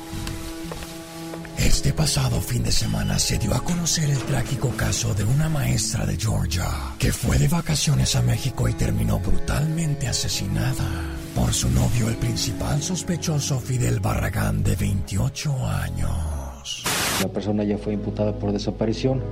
[1.59, 6.07] Este pasado fin de semana se dio a conocer el trágico caso de una maestra
[6.07, 6.67] de Georgia
[6.99, 10.87] que fue de vacaciones a México y terminó brutalmente asesinada
[11.35, 16.83] por su novio, el principal sospechoso Fidel Barragán, de 28 años.
[17.23, 19.23] La persona ya fue imputada por desaparición.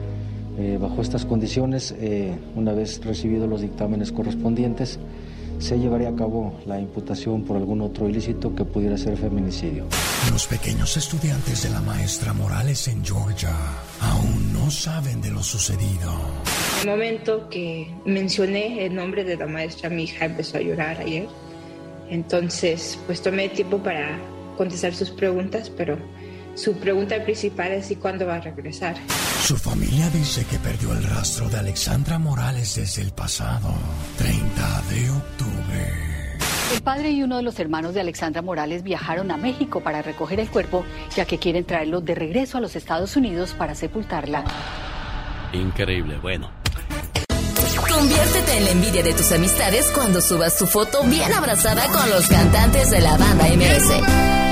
[0.58, 4.98] Eh, bajo estas condiciones, eh, una vez recibidos los dictámenes correspondientes,
[5.58, 9.86] se llevaría a cabo la imputación por algún otro ilícito que pudiera ser feminicidio.
[10.32, 13.50] Los pequeños estudiantes de la maestra Morales en Georgia
[14.00, 16.12] aún no saben de lo sucedido.
[16.82, 21.00] En el momento que mencioné el nombre de la maestra, mi hija empezó a llorar
[21.00, 21.26] ayer.
[22.08, 24.18] Entonces, pues tomé tiempo para
[24.56, 25.98] contestar sus preguntas, pero
[26.58, 28.96] su pregunta principal es ¿y cuándo va a regresar?
[29.44, 33.72] Su familia dice que perdió el rastro de Alexandra Morales desde el pasado
[34.18, 36.08] 30 de octubre.
[36.74, 40.40] El padre y uno de los hermanos de Alexandra Morales viajaron a México para recoger
[40.40, 40.84] el cuerpo,
[41.16, 44.44] ya que quieren traerlo de regreso a los Estados Unidos para sepultarla.
[45.52, 46.50] Increíble, bueno.
[47.88, 52.26] Conviértete en la envidia de tus amistades cuando subas tu foto bien abrazada con los
[52.28, 54.47] cantantes de la banda MS.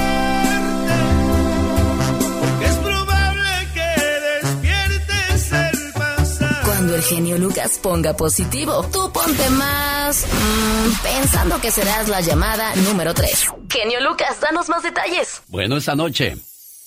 [6.97, 13.13] el genio Lucas ponga positivo, tú ponte más mm, pensando que serás la llamada número
[13.13, 13.49] 3.
[13.69, 15.43] Genio Lucas, danos más detalles.
[15.49, 16.39] Bueno, esta noche,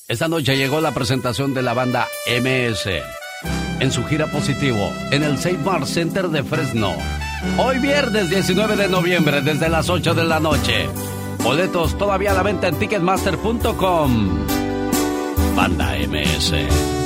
[0.07, 2.90] esta noche llegó la presentación de la banda MS
[3.80, 6.95] en su gira positivo en el Safe Bar Center de Fresno.
[7.60, 10.90] Hoy viernes 19 de noviembre desde las 8 de la noche.
[11.44, 14.45] Boletos todavía a la venta en ticketmaster.com.
[15.56, 16.98] Banda MS.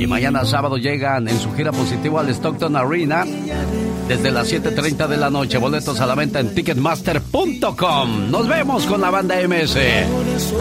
[0.00, 3.24] Y mañana sábado llegan en su gira positivo al Stockton Arena
[4.08, 5.58] desde las 7.30 de la noche.
[5.58, 8.30] Boletos a la venta en ticketmaster.com.
[8.30, 9.76] Nos vemos con la banda MS.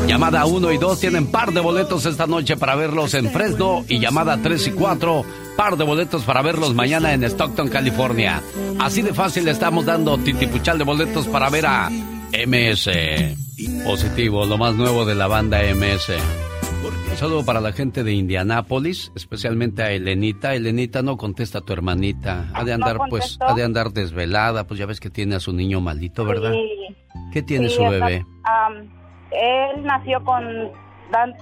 [0.08, 4.00] Llamada 1 y 2 tienen par de boletos esta noche para verlos en Fresno y
[4.00, 5.26] llamada 3 y 4
[5.58, 8.42] par de boletos para verlos mañana en Stockton, California.
[8.80, 12.90] Así de fácil estamos dando titipuchal de boletos para ver a MS.
[13.84, 16.12] Positivo, lo más nuevo de la banda MS.
[16.86, 20.54] Un saludo para la gente de Indianápolis, especialmente a Elenita.
[20.54, 22.50] Elenita, no contesta a tu hermanita.
[22.54, 25.54] Ha de andar, pues, ha de andar desvelada, pues ya ves que tiene a su
[25.54, 26.52] niño malito, ¿verdad?
[26.52, 26.96] Sí.
[27.32, 28.26] ¿Qué tiene Sí, su bebé?
[28.44, 28.90] am,
[29.32, 30.44] él nació con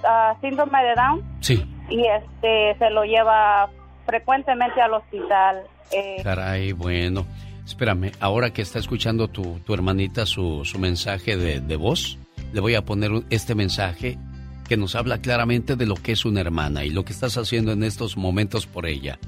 [0.04, 3.68] ah, síndrome de Down Sí, y este se lo lleva
[4.06, 5.62] frecuentemente al hospital.
[5.90, 7.26] Eh, caray, bueno.
[7.66, 12.18] Espérame, ahora que está escuchando tu, tu hermanita su, su mensaje de, de voz,
[12.52, 14.18] le voy a poner este mensaje
[14.68, 17.72] que nos habla claramente de lo que es una hermana y lo que estás haciendo
[17.72, 19.18] en estos momentos por ella.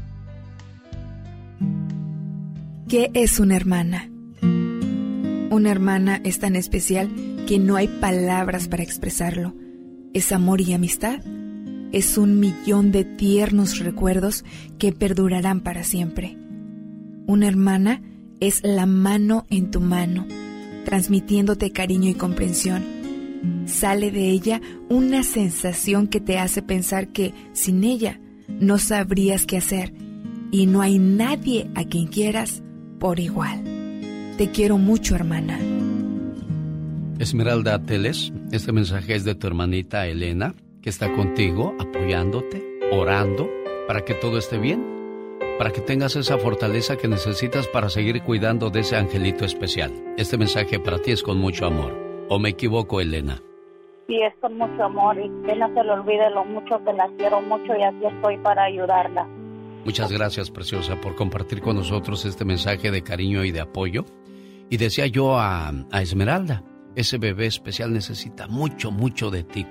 [2.89, 4.11] ¿Qué es una hermana?
[5.51, 7.09] Una hermana es tan especial
[7.47, 9.55] que no hay palabras para expresarlo.
[10.12, 11.20] Es amor y amistad.
[11.93, 14.44] Es un millón de tiernos recuerdos
[14.78, 16.36] que perdurarán para siempre.
[17.27, 18.02] Una hermana
[18.40, 20.27] es la mano en tu mano,
[20.85, 23.03] transmitiéndote cariño y comprensión.
[23.66, 29.56] Sale de ella una sensación que te hace pensar que sin ella no sabrías qué
[29.56, 29.92] hacer
[30.50, 32.62] y no hay nadie a quien quieras
[32.98, 33.64] por igual.
[34.36, 35.58] Te quiero mucho, hermana.
[37.18, 42.62] Esmeralda Teles, este mensaje es de tu hermanita Elena, que está contigo, apoyándote,
[42.92, 43.48] orando,
[43.86, 44.84] para que todo esté bien,
[45.58, 49.92] para que tengas esa fortaleza que necesitas para seguir cuidando de ese angelito especial.
[50.16, 52.03] Este mensaje para ti es con mucho amor.
[52.28, 53.40] ¿O me equivoco, Elena?
[54.06, 57.09] Sí, es con mucho amor y que no se le olvide lo mucho que la
[57.16, 59.26] quiero mucho y aquí estoy para ayudarla.
[59.84, 64.05] Muchas gracias, preciosa, por compartir con nosotros este mensaje de cariño y de apoyo.
[64.70, 66.62] Y decía yo a, a Esmeralda,
[66.96, 69.66] ese bebé especial necesita mucho, mucho de ti.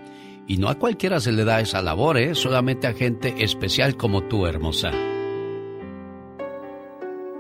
[0.47, 2.35] Y no a cualquiera se le da esa labor, ¿eh?
[2.35, 4.91] Solamente a gente especial como tú, hermosa.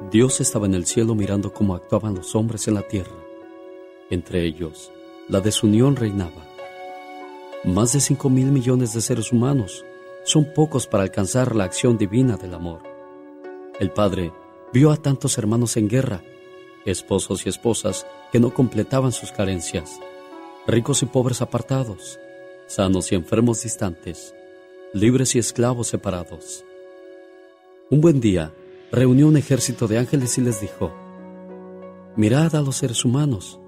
[0.09, 3.15] Dios estaba en el cielo mirando cómo actuaban los hombres en la tierra.
[4.09, 4.91] Entre ellos,
[5.29, 6.45] la desunión reinaba.
[7.63, 9.85] Más de cinco mil millones de seres humanos
[10.25, 12.81] son pocos para alcanzar la acción divina del amor.
[13.79, 14.33] El Padre
[14.73, 16.21] vio a tantos hermanos en guerra,
[16.85, 19.99] esposos y esposas que no completaban sus carencias,
[20.67, 22.19] ricos y pobres apartados,
[22.67, 24.35] sanos y enfermos distantes,
[24.93, 26.65] libres y esclavos separados.
[27.89, 28.51] Un buen día,
[28.91, 30.93] reunió un ejército de ángeles y les dijo,
[32.15, 33.59] Mirad a los seres humanos,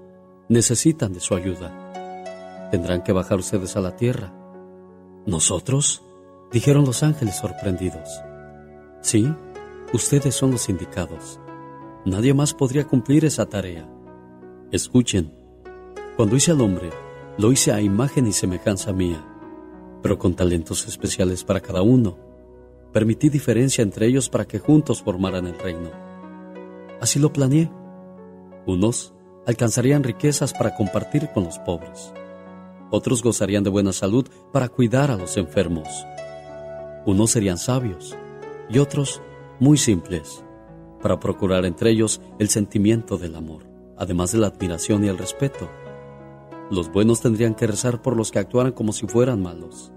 [0.48, 2.68] necesitan de su ayuda.
[2.70, 4.32] Tendrán que bajar ustedes a la tierra.
[5.26, 6.02] ¿Nosotros?
[6.52, 8.08] dijeron los ángeles sorprendidos.
[9.00, 9.26] Sí,
[9.92, 11.40] ustedes son los indicados.
[12.04, 13.88] Nadie más podría cumplir esa tarea.
[14.70, 15.34] Escuchen,
[16.16, 16.90] cuando hice al hombre,
[17.36, 19.26] lo hice a imagen y semejanza mía,
[20.02, 22.16] pero con talentos especiales para cada uno.
[22.92, 25.90] Permití diferencia entre ellos para que juntos formaran el reino.
[27.00, 27.70] Así lo planeé.
[28.66, 29.15] Unos
[29.46, 32.12] alcanzarían riquezas para compartir con los pobres.
[32.90, 35.88] Otros gozarían de buena salud para cuidar a los enfermos.
[37.04, 38.16] Unos serían sabios
[38.68, 39.22] y otros
[39.60, 40.44] muy simples,
[41.00, 43.62] para procurar entre ellos el sentimiento del amor,
[43.96, 45.68] además de la admiración y el respeto.
[46.70, 49.92] Los buenos tendrían que rezar por los que actuaran como si fueran malos.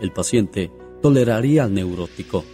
[0.00, 0.70] El paciente
[1.02, 2.44] toleraría al neurótico.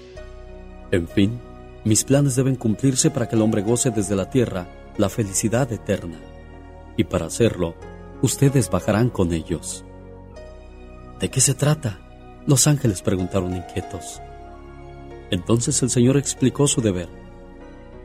[0.90, 1.38] En fin,
[1.84, 6.30] mis planes deben cumplirse para que el hombre goce desde la tierra la felicidad eterna.
[6.96, 7.74] Y para hacerlo,
[8.22, 9.84] ustedes bajarán con ellos.
[11.20, 12.00] ¿De qué se trata?
[12.46, 14.20] Los ángeles preguntaron inquietos.
[15.30, 17.08] Entonces el Señor explicó su deber.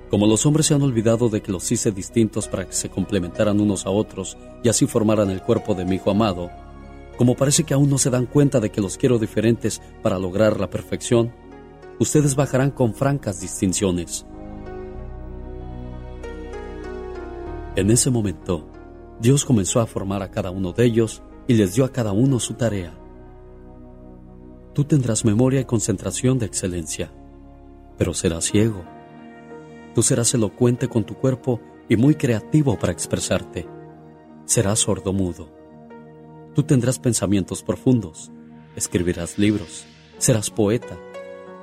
[0.09, 3.59] Como los hombres se han olvidado de que los hice distintos para que se complementaran
[3.59, 6.51] unos a otros y así formaran el cuerpo de mi Hijo amado,
[7.17, 10.59] como parece que aún no se dan cuenta de que los quiero diferentes para lograr
[10.59, 11.33] la perfección,
[11.99, 14.25] ustedes bajarán con francas distinciones.
[17.75, 18.67] En ese momento,
[19.19, 22.39] Dios comenzó a formar a cada uno de ellos y les dio a cada uno
[22.39, 22.93] su tarea.
[24.73, 27.11] Tú tendrás memoria y concentración de excelencia,
[27.97, 28.83] pero serás ciego.
[29.93, 33.67] Tú serás elocuente con tu cuerpo y muy creativo para expresarte.
[34.43, 35.49] Serás sordomudo.
[36.53, 38.31] Tú tendrás pensamientos profundos,
[38.75, 39.85] escribirás libros,
[40.17, 40.97] serás poeta,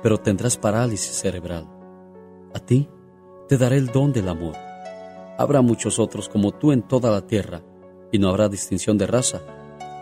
[0.01, 1.67] pero tendrás parálisis cerebral.
[2.53, 2.89] A ti
[3.47, 4.55] te daré el don del amor.
[5.43, 7.61] Habrá muchos otros como tú en toda la tierra,
[8.13, 9.41] y no habrá distinción de raza,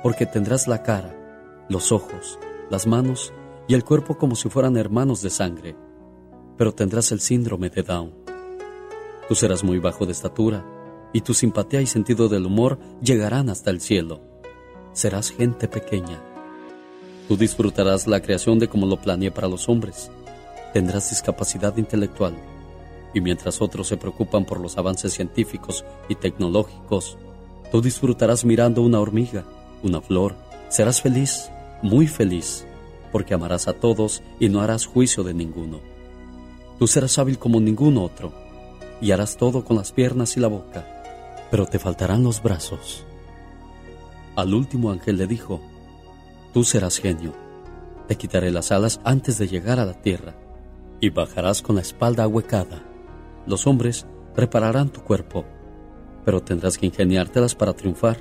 [0.04, 2.38] porque tendrás la cara, los ojos,
[2.70, 3.34] las manos
[3.68, 5.76] y el cuerpo como si fueran hermanos de sangre,
[6.60, 8.14] pero tendrás el síndrome de Down.
[9.28, 10.64] Tú serás muy bajo de estatura
[11.12, 14.22] y tu simpatía y sentido del humor llegarán hasta el cielo.
[14.94, 16.22] Serás gente pequeña.
[17.28, 20.12] Tú disfrutarás la creación de como lo planeé para los hombres.
[20.72, 22.36] Tendrás discapacidad intelectual.
[23.14, 27.18] Y mientras otros se preocupan por los avances científicos y tecnológicos,
[27.72, 29.46] tú disfrutarás mirando una hormiga,
[29.84, 30.36] una flor.
[30.70, 31.50] Serás feliz
[31.82, 32.66] muy feliz,
[33.12, 35.80] porque amarás a todos y no harás juicio de ninguno.
[36.80, 38.32] Tú serás hábil como ningún otro,
[39.02, 41.04] y harás todo con las piernas y la boca,
[41.50, 43.04] pero te faltarán los brazos.
[44.36, 45.62] Al último ángel le dijo,
[46.54, 47.34] Tú serás genio,
[48.08, 50.36] te quitaré las alas antes de llegar a la tierra,
[51.00, 52.84] y bajarás con la espalda ahuecada.
[53.46, 54.06] Los hombres
[54.36, 55.46] repararán tu cuerpo,
[56.26, 58.18] pero tendrás que ingeniártelas para triunfar.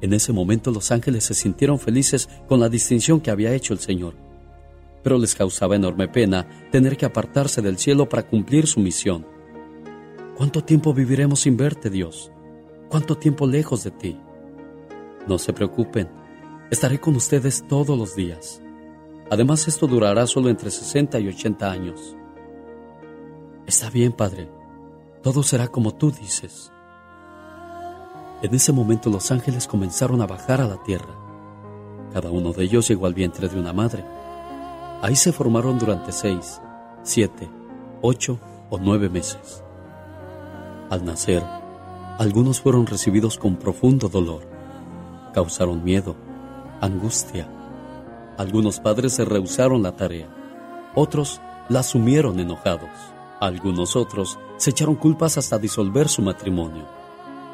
[0.00, 3.78] En ese momento los ángeles se sintieron felices con la distinción que había hecho el
[3.78, 4.14] Señor,
[5.02, 9.26] pero les causaba enorme pena tener que apartarse del cielo para cumplir su misión.
[10.36, 12.32] ¿Cuánto tiempo viviremos sin verte, Dios?
[12.88, 14.18] ¿Cuánto tiempo lejos de ti?
[15.26, 16.08] No se preocupen,
[16.70, 18.60] estaré con ustedes todos los días.
[19.30, 22.16] Además, esto durará solo entre 60 y 80 años.
[23.72, 24.50] Está bien, Padre,
[25.22, 26.70] todo será como tú dices.
[28.42, 31.14] En ese momento los ángeles comenzaron a bajar a la tierra.
[32.12, 34.04] Cada uno de ellos llegó al vientre de una madre.
[35.00, 36.60] Ahí se formaron durante seis,
[37.02, 37.48] siete,
[38.02, 38.38] ocho
[38.68, 39.64] o nueve meses.
[40.90, 41.42] Al nacer,
[42.18, 44.42] algunos fueron recibidos con profundo dolor.
[45.32, 46.14] Causaron miedo,
[46.82, 47.48] angustia.
[48.36, 50.28] Algunos padres se rehusaron la tarea.
[50.94, 51.40] Otros
[51.70, 52.90] la asumieron enojados.
[53.42, 56.86] Algunos otros se echaron culpas hasta disolver su matrimonio.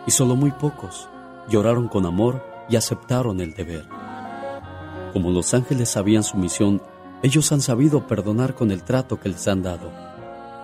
[0.06, 1.08] Y solo muy pocos
[1.48, 3.88] lloraron con amor y aceptaron el deber.
[5.14, 6.82] Como los ángeles sabían su misión,
[7.22, 9.90] ellos han sabido perdonar con el trato que les han dado.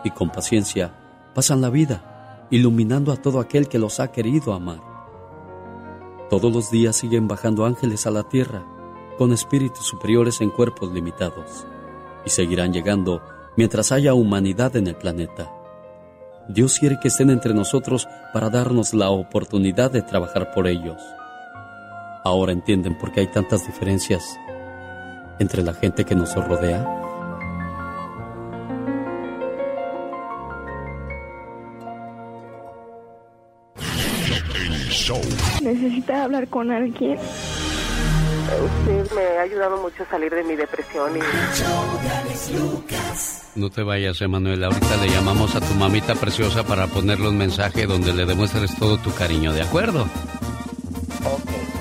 [0.04, 0.92] Y con paciencia
[1.34, 4.82] pasan la vida iluminando a todo aquel que los ha querido amar.
[6.28, 8.62] Todos los días siguen bajando ángeles a la tierra,
[9.16, 11.66] con espíritus superiores en cuerpos limitados,
[12.26, 13.22] y seguirán llegando
[13.56, 15.50] mientras haya humanidad en el planeta.
[16.48, 21.00] Dios quiere que estén entre nosotros para darnos la oportunidad de trabajar por ellos.
[22.24, 24.38] Ahora entienden por qué hay tantas diferencias
[25.38, 27.02] entre la gente que nos rodea.
[35.62, 37.18] Necesita hablar con alguien.
[38.44, 41.20] Usted me ha ayudado mucho a salir de mi depresión y...
[43.54, 44.64] No te vayas, Emanuel.
[44.64, 48.98] Ahorita le llamamos a tu mamita preciosa para ponerle un mensaje donde le demuestres todo
[48.98, 50.06] tu cariño, ¿de acuerdo?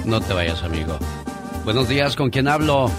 [0.05, 0.97] No te vayas, amigo.
[1.65, 2.91] Buenos días, ¿con quién hablo?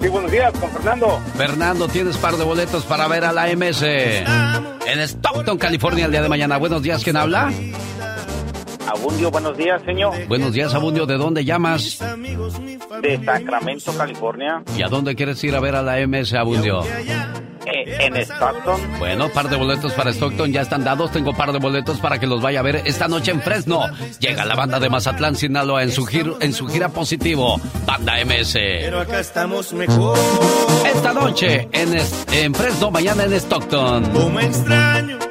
[0.00, 1.20] Sí, buenos días, con Fernando.
[1.36, 6.22] Fernando, tienes par de boletos para ver a la MS en Stockton, California, el día
[6.22, 6.56] de mañana.
[6.56, 7.52] Buenos días, ¿quién habla?
[8.90, 10.26] Abundio, buenos días, señor.
[10.26, 11.06] Buenos días, Abundio.
[11.06, 12.00] ¿De dónde llamas?
[13.02, 14.62] De Sacramento, California.
[14.76, 16.82] ¿Y a dónde quieres ir a ver a la MS, Abundio?
[16.82, 18.80] Eh, en Stockton.
[18.98, 21.12] Bueno, par de boletos para Stockton ya están dados.
[21.12, 23.84] Tengo par de boletos para que los vaya a ver esta noche en Fresno.
[24.18, 27.60] Llega la banda de Mazatlán, Sinaloa en su, giro, en su gira positivo.
[27.86, 28.54] Banda MS.
[28.54, 30.18] Pero acá estamos mejor.
[30.84, 31.96] Esta noche en,
[32.32, 34.10] en Fresno, mañana en Stockton.
[34.10, 35.29] Como extraño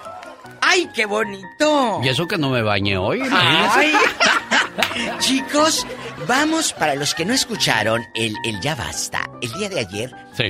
[0.60, 2.00] ¡Ay, qué bonito!
[2.02, 3.92] Y eso que no me bañé hoy, Ay.
[5.20, 5.86] Chicos,
[6.26, 10.44] vamos, para los que no escucharon el, el Ya Basta, el día de ayer Sí.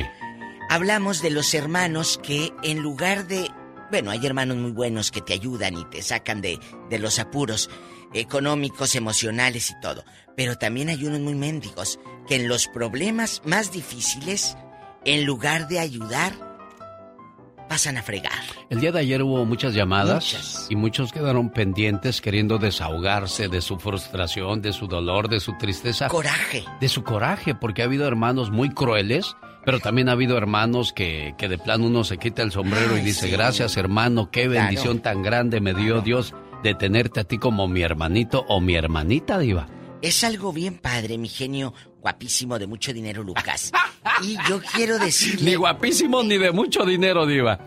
[0.68, 3.50] hablamos de los hermanos que en lugar de...
[3.90, 6.58] Bueno, hay hermanos muy buenos que te ayudan y te sacan de,
[6.90, 7.70] de los apuros
[8.12, 10.04] económicos, emocionales y todo.
[10.36, 11.98] Pero también hay unos muy mendigos
[12.28, 14.56] que en los problemas más difíciles,
[15.04, 16.32] en lugar de ayudar,
[17.68, 18.32] pasan a fregar.
[18.70, 23.78] El día de ayer hubo muchas llamadas y muchos quedaron pendientes queriendo desahogarse de su
[23.78, 26.08] frustración, de su dolor, de su tristeza.
[26.08, 26.64] Coraje.
[26.80, 29.34] De su coraje, porque ha habido hermanos muy crueles,
[29.64, 33.00] pero también ha habido hermanos que, que de plano uno se quita el sombrero y
[33.00, 33.32] dice, sí.
[33.32, 34.66] gracias hermano, qué Claro.
[34.66, 38.74] bendición tan grande me dio Dios de tenerte a ti como mi hermanito o mi
[38.76, 39.66] hermanita, Diva.
[40.06, 43.72] Es algo bien padre, mi genio guapísimo de mucho dinero, Lucas.
[44.22, 45.50] Y yo quiero decirle...
[45.50, 47.58] Ni guapísimo ni de mucho dinero, Diva.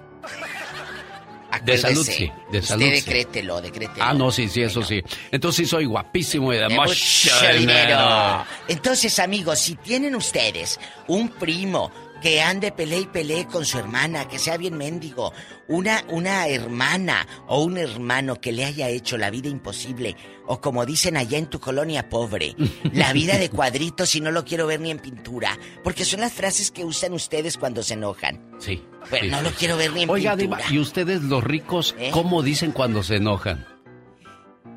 [1.66, 2.32] De salud, sí.
[2.50, 4.04] De salud, Usted decrételo, decrételo.
[4.04, 5.02] Ah, no, sí, sí, eso sí.
[5.32, 7.60] Entonces sí soy guapísimo y de, De mucho mucho dinero.
[7.60, 8.46] dinero.
[8.70, 11.92] Entonces, amigos, si tienen ustedes un primo,
[12.22, 15.32] que ande pelea y pelee con su hermana, que sea bien mendigo.
[15.68, 20.16] Una, una hermana o un hermano que le haya hecho la vida imposible,
[20.48, 22.56] o como dicen allá en tu colonia pobre,
[22.94, 25.58] la vida de cuadritos y no lo quiero ver ni en pintura.
[25.84, 28.44] Porque son las frases que usan ustedes cuando se enojan.
[28.60, 28.84] Sí.
[29.10, 30.58] Pero sí, no lo quiero ver ni en Oiga, pintura.
[30.64, 32.10] Diva, ¿y ustedes los ricos ¿Eh?
[32.12, 33.66] cómo dicen cuando se enojan?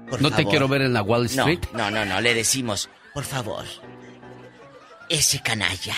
[0.09, 1.61] Por ¿No te quiero ver en la Wall No, Street?
[1.73, 3.65] no, no, no, le decimos, por favor,
[5.09, 5.95] ese canalla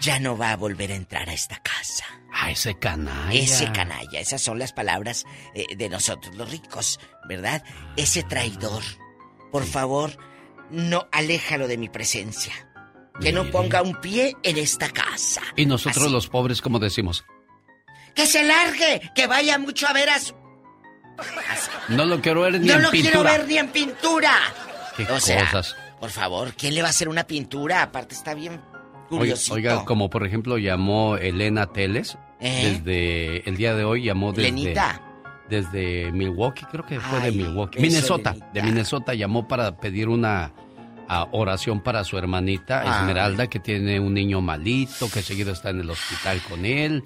[0.00, 2.04] ya no va a volver a entrar a esta casa.
[2.32, 3.32] Ah, ese canalla.
[3.38, 5.24] Ese canalla, esas son las palabras
[5.54, 7.62] eh, de nosotros los ricos, ¿verdad?
[7.96, 8.82] Ese traidor,
[9.50, 10.16] por favor,
[10.70, 12.52] no aléjalo de mi presencia.
[13.20, 15.40] Que no ponga un pie en esta casa.
[15.56, 16.12] Y nosotros Así.
[16.12, 17.24] los pobres, como decimos,
[18.14, 20.34] Que se largue, que vaya mucho a ver a su...
[21.88, 23.30] no lo quiero ver ni no en lo quiero pintura.
[23.32, 24.32] ver ni en pintura.
[24.98, 25.74] Qué o sea, cosas.
[25.98, 27.80] por favor, ¿quién le va a hacer una pintura?
[27.80, 28.60] Aparte está bien
[29.08, 29.54] curiosito.
[29.54, 32.80] oiga, como por ejemplo llamó Elena Teles, ¿Eh?
[32.84, 34.50] desde el día de hoy llamó desde...
[34.50, 35.00] Lenita.
[35.48, 37.78] Desde Milwaukee, creo que fue Ay, de Milwaukee.
[37.78, 38.50] eso, Minnesota, Lenita.
[38.52, 40.52] de Minnesota llamó para pedir una
[41.30, 43.00] oración para su hermanita Ah.
[43.00, 47.04] Esmeralda, que tiene un niño malito, que seguido está en el hospital con él.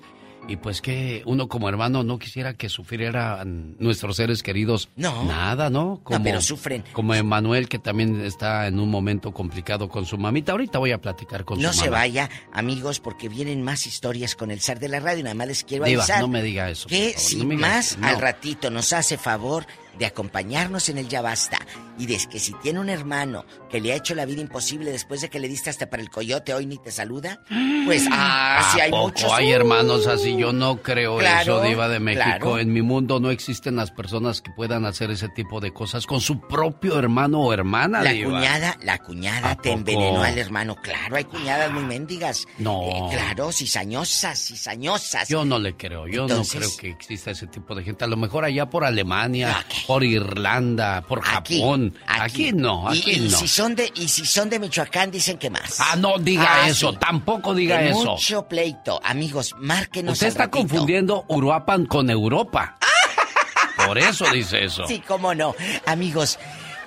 [0.49, 5.25] Y pues que uno como hermano no quisiera que sufrieran nuestros seres queridos No.
[5.25, 6.01] nada, ¿no?
[6.03, 6.83] Como, pero sufren.
[6.93, 10.53] Como Emanuel, que también está en un momento complicado con su mamita.
[10.53, 11.99] Ahorita voy a platicar con No su se mamá.
[11.99, 15.23] vaya, amigos, porque vienen más historias con el zar de la radio.
[15.23, 16.89] Nada más les quiero Diva, avisar no me diga eso.
[16.89, 18.07] que favor, si no más no.
[18.09, 19.67] al ratito nos hace favor
[19.99, 21.59] de acompañarnos en el Ya Basta
[21.99, 25.21] y de que si tiene un hermano que le ha hecho la vida imposible después
[25.21, 27.41] de que le diste hasta para el coyote hoy ni te saluda,
[27.85, 29.33] pues ah, si ¿A hay poco muchos.
[29.33, 30.37] hay uh, hermanos así?
[30.37, 32.25] Yo no creo Claro, eso, Diva de México.
[32.25, 32.59] claro.
[32.59, 36.21] En mi mundo no existen las personas que puedan hacer ese tipo de cosas con
[36.21, 38.31] su propio hermano o hermana, La Diva.
[38.31, 39.79] cuñada, la cuñada ¿A te poco?
[39.81, 40.77] envenenó al hermano.
[40.83, 42.47] Claro, hay cuñadas muy mendigas.
[42.59, 42.83] No.
[42.83, 45.29] Eh, claro, cizañosas, cizañosas.
[45.29, 48.05] Yo no le creo, yo Entonces- no creo que exista ese tipo de gente.
[48.05, 51.95] A lo mejor allá por Alemania, por Irlanda, por Japón.
[52.07, 53.39] Aquí, no, Y- aquí y, no.
[53.39, 55.79] si son de y si son de Michoacán dicen que más.
[55.81, 56.99] Ah, no diga Ah, eso, sí.
[57.01, 58.13] tampoco diga Que eso.
[58.13, 60.59] Mucho pleito, amigos, márquenos Usted está ratito.
[60.59, 62.79] confundiendo Uruapan con Europa.
[63.87, 64.87] Por eso dice eso.
[64.87, 65.55] Sí, cómo no.
[65.87, 66.39] Amigos,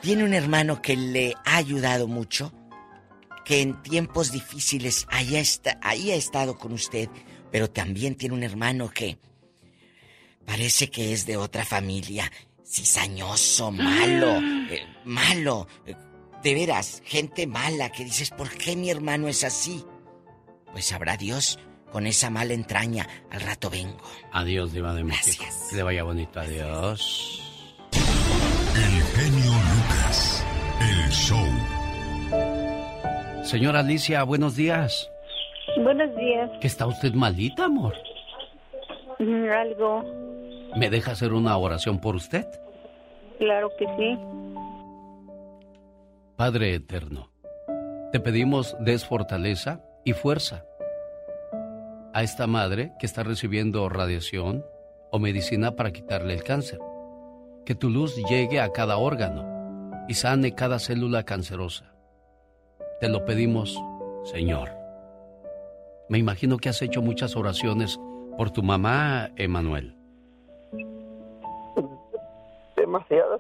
[0.02, 2.52] tiene un hermano que le ha ayudado mucho,
[3.46, 7.10] que en tiempos difíciles haya esta- ahí ha estado con usted,
[7.52, 9.18] pero también tiene un hermano que
[10.46, 12.32] parece que es de otra familia,
[12.66, 14.38] cizañoso, malo,
[14.70, 15.96] eh, malo, eh,
[16.44, 19.84] de veras, gente mala que dices, ¿por qué mi hermano es así?
[20.72, 21.60] Pues sabrá Dios
[21.92, 24.02] con esa mala entraña, al rato vengo.
[24.32, 25.46] Adiós, Diva de México.
[25.70, 27.40] Que le vaya bonito, adiós.
[27.94, 30.44] El genio Lucas.
[30.82, 31.46] El show.
[33.44, 35.08] Señora Alicia, buenos días.
[35.84, 36.50] Buenos días.
[36.60, 37.94] ¿Que está usted malita, amor?
[39.20, 40.04] Mm, Algo,
[40.76, 42.48] ¿Me deja hacer una oración por usted?
[43.38, 44.18] claro que sí.
[46.36, 47.30] Padre eterno,
[48.12, 50.66] te pedimos des fortaleza y fuerza
[52.14, 54.66] a esta madre que está recibiendo radiación
[55.12, 56.80] o medicina para quitarle el cáncer.
[57.66, 61.94] Que tu luz llegue a cada órgano y sane cada célula cancerosa.
[63.00, 63.80] Te lo pedimos,
[64.24, 64.70] Señor.
[66.10, 68.00] Me imagino que has hecho muchas oraciones
[68.38, 70.03] por tu mamá, Emanuel.
[72.84, 73.40] Demasiadas.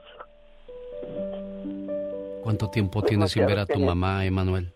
[2.43, 4.71] ¿Cuánto tiempo tienes sin ver a tu mamá, Emanuel?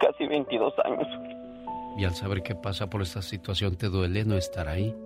[0.00, 1.06] Casi 22 años.
[1.96, 4.96] Y al saber que pasa por esta situación, ¿te duele no estar ahí?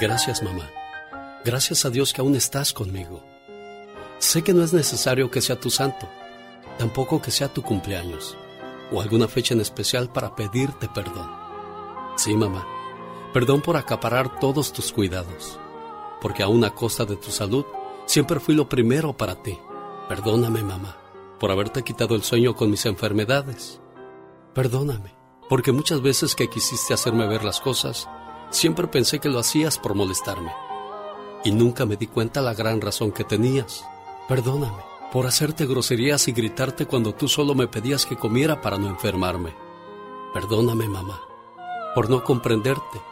[0.00, 0.68] Gracias, mamá.
[1.44, 3.20] Gracias a Dios que aún estás conmigo.
[4.18, 6.08] Sé que no es necesario que sea tu santo,
[6.76, 8.36] tampoco que sea tu cumpleaños
[8.90, 11.30] o alguna fecha en especial para pedirte perdón.
[12.16, 12.66] Sí, mamá,
[13.32, 15.58] perdón por acaparar todos tus cuidados,
[16.20, 17.64] porque a costa de tu salud,
[18.06, 19.58] siempre fui lo primero para ti.
[20.08, 20.96] Perdóname, mamá,
[21.40, 23.80] por haberte quitado el sueño con mis enfermedades.
[24.54, 25.14] Perdóname,
[25.48, 28.08] porque muchas veces que quisiste hacerme ver las cosas,
[28.50, 30.52] siempre pensé que lo hacías por molestarme.
[31.44, 33.84] Y nunca me di cuenta la gran razón que tenías.
[34.28, 38.88] Perdóname por hacerte groserías y gritarte cuando tú solo me pedías que comiera para no
[38.88, 39.54] enfermarme.
[40.32, 41.20] Perdóname, mamá,
[41.94, 43.11] por no comprenderte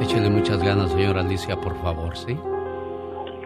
[0.00, 2.34] Échale muchas ganas, señora Alicia, por favor, ¿sí?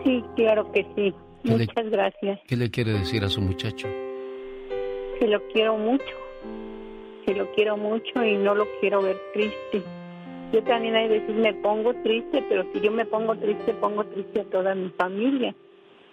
[0.05, 1.13] Sí, claro que sí.
[1.43, 2.39] Muchas gracias.
[2.47, 3.89] ¿Qué le quiere decir a su muchacho?
[5.19, 6.05] Que lo quiero mucho.
[7.27, 9.83] Que lo quiero mucho y no lo quiero ver triste.
[10.53, 14.43] Yo también hay veces me pongo triste, pero si yo me pongo triste, pongo triste
[14.43, 15.55] a toda mi familia.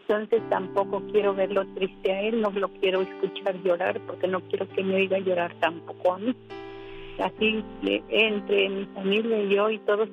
[0.07, 4.67] Entonces tampoco quiero verlo triste a él, no lo quiero escuchar llorar porque no quiero
[4.69, 6.35] que me oiga llorar tampoco a mí.
[7.19, 7.63] Así
[8.09, 10.09] entre mi familia y yo y todos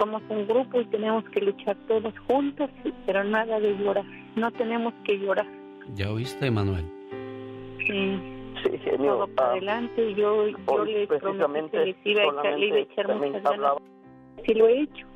[0.00, 2.70] somos un grupo y tenemos que luchar todos juntos,
[3.06, 4.04] pero nada de llorar,
[4.34, 5.46] no tenemos que llorar.
[5.94, 6.84] ¿Ya oíste, Manuel?
[7.86, 8.18] Sí.
[8.64, 9.12] Sí, genio.
[9.14, 12.58] Todo para Ah, adelante, yo, yo hoy les prometí precisamente que les iba a echar,
[12.58, 13.72] le iba a echar muchas ganas.
[14.46, 15.06] Sí lo he hecho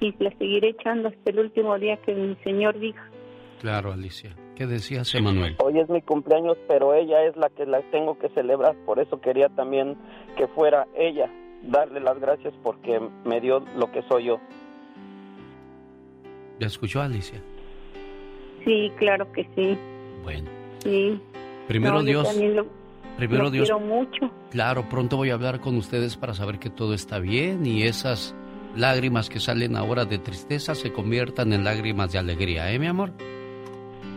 [0.00, 3.08] y la seguiré echando hasta el último día que mi Señor diga.
[3.60, 4.34] Claro, Alicia.
[4.56, 5.56] ¿Qué decías, Emanuel?
[5.64, 8.74] Hoy es mi cumpleaños, pero ella es la que la tengo que celebrar.
[8.84, 9.96] Por eso quería también
[10.36, 11.30] que fuera ella.
[11.62, 14.40] Darle las gracias porque me dio lo que soy yo.
[16.58, 17.40] ¿Ya escuchó, Alicia?
[18.64, 19.76] Sí, claro que sí.
[20.22, 20.48] Bueno.
[20.82, 21.20] Sí.
[21.68, 22.36] Primero No, Dios.
[22.36, 22.66] lo,
[23.16, 23.68] Primero lo Dios.
[23.68, 24.30] quiero mucho.
[24.50, 28.34] Claro, pronto voy a hablar con ustedes para saber que todo está bien y esas
[28.76, 33.12] lágrimas que salen ahora de tristeza se conviertan en lágrimas de alegría, ¿eh, mi amor?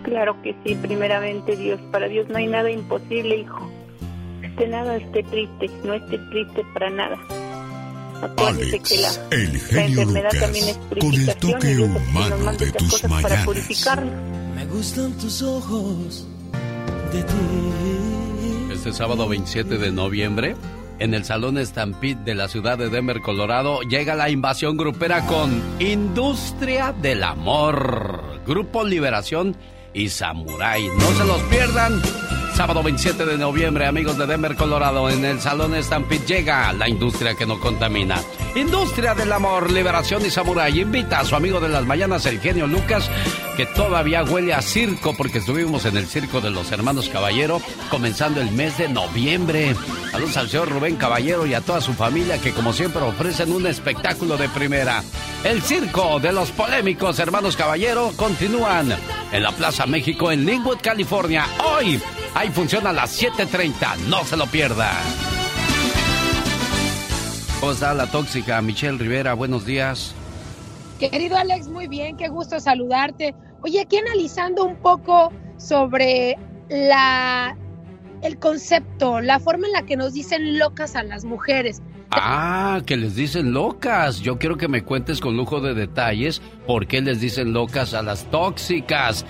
[0.04, 1.80] Claro que sí, primeramente Dios.
[1.92, 3.68] Para Dios no hay nada imposible, hijo.
[4.56, 5.70] Esté nada, esté triste.
[5.84, 7.18] No esté triste para nada.
[7.28, 12.90] Que la, el la genio enfermedad Lucas, también es con el toque humano de tus
[12.90, 13.46] cosas para mañanas.
[13.46, 14.14] purificarnos.
[14.56, 16.26] Me gustan tus ojos
[17.12, 18.74] de ti.
[18.74, 20.56] Este sábado 27 de noviembre,
[21.00, 25.62] en el Salón Stampede de la ciudad de Denver, Colorado, llega la invasión grupera con
[25.82, 29.58] Industria del Amor, Grupo Liberación
[29.94, 30.88] y Samurai.
[30.98, 32.02] No se los pierdan.
[32.56, 37.36] Sábado 27 de noviembre, amigos de Denver, Colorado, en el Salón Stampede llega la industria
[37.36, 38.16] que no contamina.
[38.56, 42.66] Industria del Amor, Liberación y Samurai invita a su amigo de las mañanas, el genio
[42.66, 43.12] Lucas,
[43.58, 48.40] que todavía huele a circo porque estuvimos en el circo de los hermanos Caballero comenzando
[48.40, 49.76] el mes de noviembre.
[50.12, 53.68] Saludos al señor Rubén Caballero y a toda su familia que como siempre ofrecen un
[53.68, 55.04] espectáculo de primera.
[55.44, 58.96] El circo de los polémicos hermanos Caballero continúan
[59.34, 61.46] en la Plaza México en Linwood, California.
[61.66, 62.02] Hoy
[62.36, 64.92] hay función a las 7.30, no se lo pierda.
[67.60, 69.34] ¿Cómo está la tóxica Michelle Rivera?
[69.34, 70.14] Buenos días.
[71.00, 73.36] Querido Alex, muy bien, qué gusto saludarte.
[73.64, 76.38] Oye, aquí analizando un poco sobre
[76.70, 77.58] la
[78.22, 81.82] el concepto, la forma en la que nos dicen locas a las mujeres.
[82.12, 84.20] Ah, que les dicen locas.
[84.20, 88.02] Yo quiero que me cuentes con lujo de detalles por qué les dicen locas a
[88.02, 89.26] las tóxicas.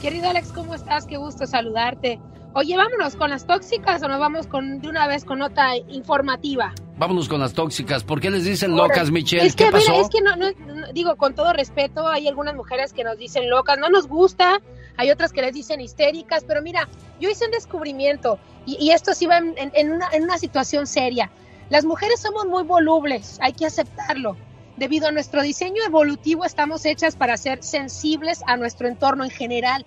[0.00, 1.06] Querido Alex, ¿cómo estás?
[1.06, 2.20] Qué gusto saludarte.
[2.58, 6.74] Oye, vámonos con las tóxicas o nos vamos con de una vez con nota informativa.
[6.96, 8.02] Vámonos con las tóxicas.
[8.02, 9.46] ¿Por qué les dicen locas, Michelle?
[9.46, 9.92] Es que, ¿Qué pasó?
[9.92, 13.16] mira, es que no, no- no- digo, con todo respeto, hay algunas mujeres que nos
[13.16, 14.60] dicen locas, no nos gusta,
[14.96, 16.88] hay otras que les dicen histéricas, pero mira,
[17.20, 20.36] yo hice un descubrimiento y, y esto sí va en, en- en una, en una
[20.38, 21.30] situación seria.
[21.70, 24.36] Las mujeres somos muy volubles, hay que aceptarlo.
[24.76, 29.86] Debido a nuestro diseño evolutivo, estamos hechas para ser sensibles a nuestro entorno en general.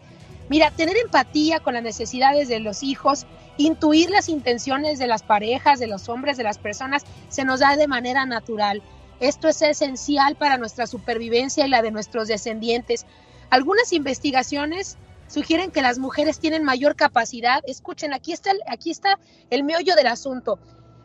[0.52, 3.26] Mira, tener empatía con las necesidades de los hijos,
[3.56, 7.78] intuir las intenciones de las parejas, de los hombres, de las personas, se nos da
[7.78, 8.84] de manera natural.
[9.22, 13.06] Esto es esencial para nuestra supervivencia y la de nuestros descendientes.
[13.49, 14.98] Algunas investigaciones
[15.30, 17.64] sugieren que las mujeres tienen mayor capacidad.
[17.65, 19.19] Escuchen, aquí está el, aquí está
[19.52, 20.60] el meollo del asunto.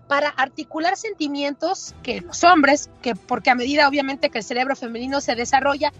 [0.09, 5.21] Para articular sentimientos que los hombres, que porque a medida obviamente que el cerebro femenino
[5.21, 5.93] se desarrolla,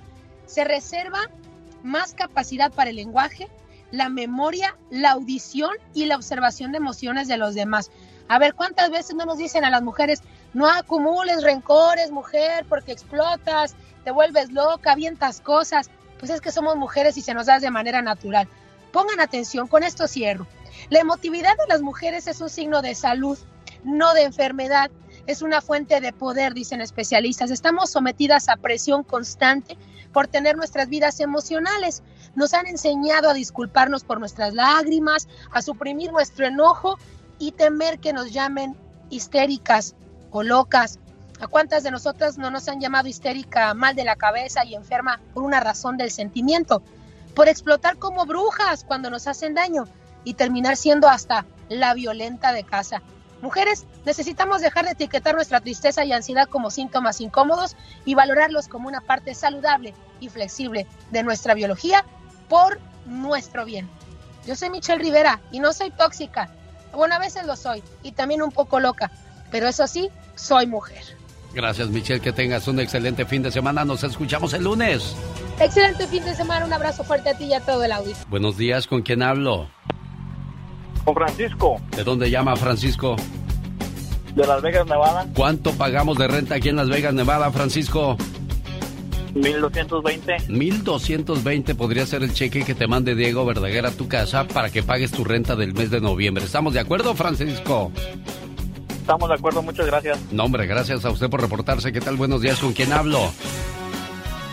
[0.47, 1.31] se reserva
[1.87, 3.49] más capacidad para el lenguaje,
[3.91, 7.91] la memoria, la audición y la observación de emociones de los demás.
[8.29, 10.23] A ver, ¿cuántas veces no nos dicen a las mujeres,
[10.53, 15.91] no acumules rencores, mujer, porque explotas, te vuelves loca, avientas cosas?
[16.19, 18.49] Pues es que somos mujeres y se nos da de manera natural.
[18.93, 20.47] Pongan atención, con esto cierro.
[20.91, 23.39] La emotividad de las mujeres es un signo de salud,
[23.85, 24.91] no de enfermedad.
[25.27, 27.51] Es una fuente de poder, dicen especialistas.
[27.51, 29.77] Estamos sometidas a presión constante
[30.17, 32.03] por tener nuestras vidas emocionales.
[32.35, 36.99] Nos han enseñado a disculparnos por nuestras lágrimas, a suprimir nuestro enojo
[37.39, 38.75] y temer que nos llamen
[39.11, 39.95] histéricas
[40.31, 41.01] o locas.
[41.39, 45.21] ¿A cuántas de nosotras no nos han llamado histérica, mal de la cabeza y enferma
[45.35, 46.81] por una razón del sentimiento?
[47.35, 49.85] Por explotar como brujas cuando nos hacen daño
[50.25, 53.03] y terminar siendo hasta la violenta de casa.
[53.43, 58.89] Mujeres, necesitamos dejar de etiquetar nuestra tristeza y ansiedad como síntomas incómodos y valorarlos como
[58.89, 62.05] una parte saludable y flexible de nuestra biología
[62.49, 63.89] por nuestro bien.
[64.47, 66.51] Yo soy Michelle Rivera y no soy tóxica.
[66.93, 69.11] Bueno, a veces lo soy y también un poco loca,
[69.51, 71.03] pero eso sí, soy mujer.
[71.57, 72.21] Gracias, Michelle.
[72.21, 73.85] Que tengas un excelente fin de semana.
[73.85, 75.17] Nos escuchamos el lunes.
[75.59, 76.67] Excelente fin de semana.
[76.67, 78.27] Un abrazo fuerte a ti y a todo el auditorio.
[78.29, 78.87] Buenos días.
[78.87, 79.71] ¿Con quién hablo?
[81.07, 81.81] Con Francisco.
[81.97, 83.15] ¿De dónde llama Francisco?
[84.35, 85.25] De Las Vegas, Nevada.
[85.37, 88.17] ¿Cuánto pagamos de renta aquí en Las Vegas, Nevada, Francisco?
[89.33, 90.37] 1220.
[90.49, 94.83] 1220 podría ser el cheque que te mande Diego Verdaguer a tu casa para que
[94.83, 96.45] pagues tu renta del mes de noviembre.
[96.45, 97.93] ¿Estamos de acuerdo, Francisco?
[98.91, 100.19] Estamos de acuerdo, muchas gracias.
[100.33, 101.93] No, hombre, gracias a usted por reportarse.
[101.93, 102.17] ¿Qué tal?
[102.17, 103.31] Buenos días, ¿con quién hablo?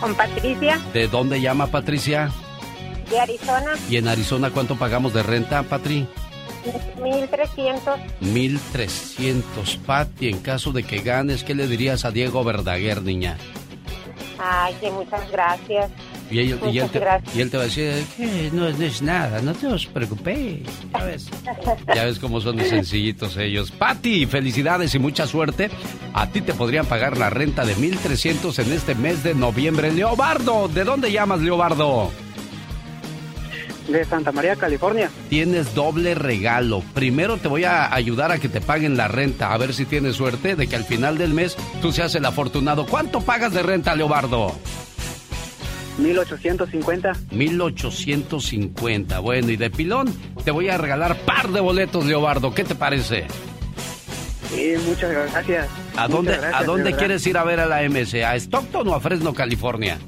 [0.00, 0.80] Con Patricia.
[0.92, 2.30] ¿De dónde llama Patricia?
[3.10, 3.72] De Arizona.
[3.90, 6.06] ¿Y en Arizona cuánto pagamos de renta, Patri?
[7.02, 8.00] 1300.
[8.20, 10.28] 1300, Pati.
[10.28, 13.36] En caso de que ganes, ¿qué le dirías a Diego Verdaguer, niña?
[14.38, 15.90] Ay, que muchas gracias.
[16.30, 16.98] Y él, y, él te,
[17.34, 20.62] y él, te, va a decir, que no, no, es nada, no te os preocupes.
[20.92, 21.28] Ya ves,
[21.94, 23.70] ya ves cómo son de sencillitos ellos.
[23.70, 25.70] Pati, felicidades y mucha suerte.
[26.14, 29.92] A ti te podrían pagar la renta de 1300 en este mes de noviembre.
[29.92, 32.10] Leobardo, ¿de dónde llamas, Leobardo?
[33.88, 35.10] De Santa María, California.
[35.28, 36.82] Tienes doble regalo.
[36.94, 40.16] Primero te voy a ayudar a que te paguen la renta, a ver si tienes
[40.16, 42.86] suerte de que al final del mes tú seas el afortunado.
[42.86, 44.54] ¿Cuánto pagas de renta, Leobardo?
[45.98, 47.12] 1850.
[47.30, 49.18] 1850.
[49.20, 50.12] Bueno, y de pilón
[50.44, 52.54] te voy a regalar par de boletos, Leobardo.
[52.54, 53.26] ¿Qué te parece?
[54.50, 55.68] Sí, muchas gracias.
[55.96, 58.14] ¿A dónde, gracias, ¿a dónde de quieres ir a ver a la MS?
[58.24, 59.98] ¿A Stockton o a Fresno, California?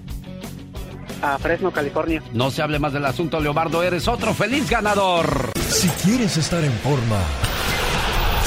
[1.22, 2.22] A Fresno, California.
[2.32, 3.82] No se hable más del asunto, Leobardo.
[3.82, 5.52] Eres otro feliz ganador.
[5.68, 7.20] Si quieres estar en forma,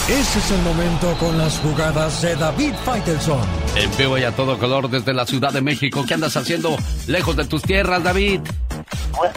[0.09, 3.41] ese es el momento con las jugadas de David Faitelson.
[3.75, 6.03] En vivo y a todo color desde la Ciudad de México.
[6.07, 6.75] ¿Qué andas haciendo
[7.07, 8.41] lejos de tus tierras, David?
[9.15, 9.33] Bueno,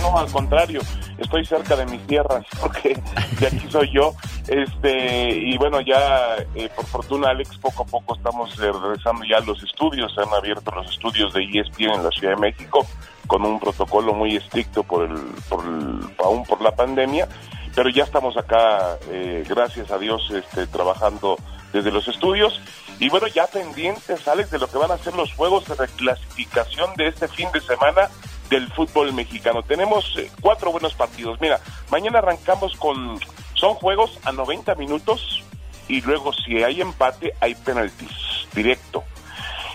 [0.00, 0.80] no, al contrario,
[1.18, 3.00] estoy cerca de mis tierras, porque
[3.40, 4.14] de aquí soy yo.
[4.48, 9.40] Este, y bueno, ya eh, por fortuna, Alex, poco a poco estamos regresando ya a
[9.40, 10.14] los estudios.
[10.14, 12.86] Se han abierto los estudios de ESPN en la Ciudad de México
[13.26, 15.16] con un protocolo muy estricto por el,
[15.48, 17.28] por el, aún por la pandemia.
[17.74, 21.36] Pero ya estamos acá, eh, gracias a Dios, este, trabajando
[21.72, 22.60] desde los estudios.
[22.98, 26.94] Y bueno, ya pendientes, Alex, de lo que van a ser los juegos de reclasificación
[26.96, 28.08] de este fin de semana
[28.48, 29.62] del fútbol mexicano.
[29.62, 31.40] Tenemos eh, cuatro buenos partidos.
[31.40, 31.60] Mira,
[31.90, 33.18] mañana arrancamos con,
[33.54, 35.42] son juegos a 90 minutos
[35.88, 38.10] y luego si hay empate hay penaltis,
[38.54, 39.04] directo.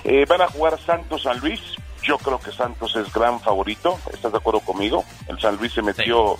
[0.03, 1.61] Eh, van a jugar Santos San Luis.
[2.03, 3.99] Yo creo que Santos es gran favorito.
[4.11, 5.05] ¿Estás de acuerdo conmigo?
[5.27, 6.37] El San Luis se metió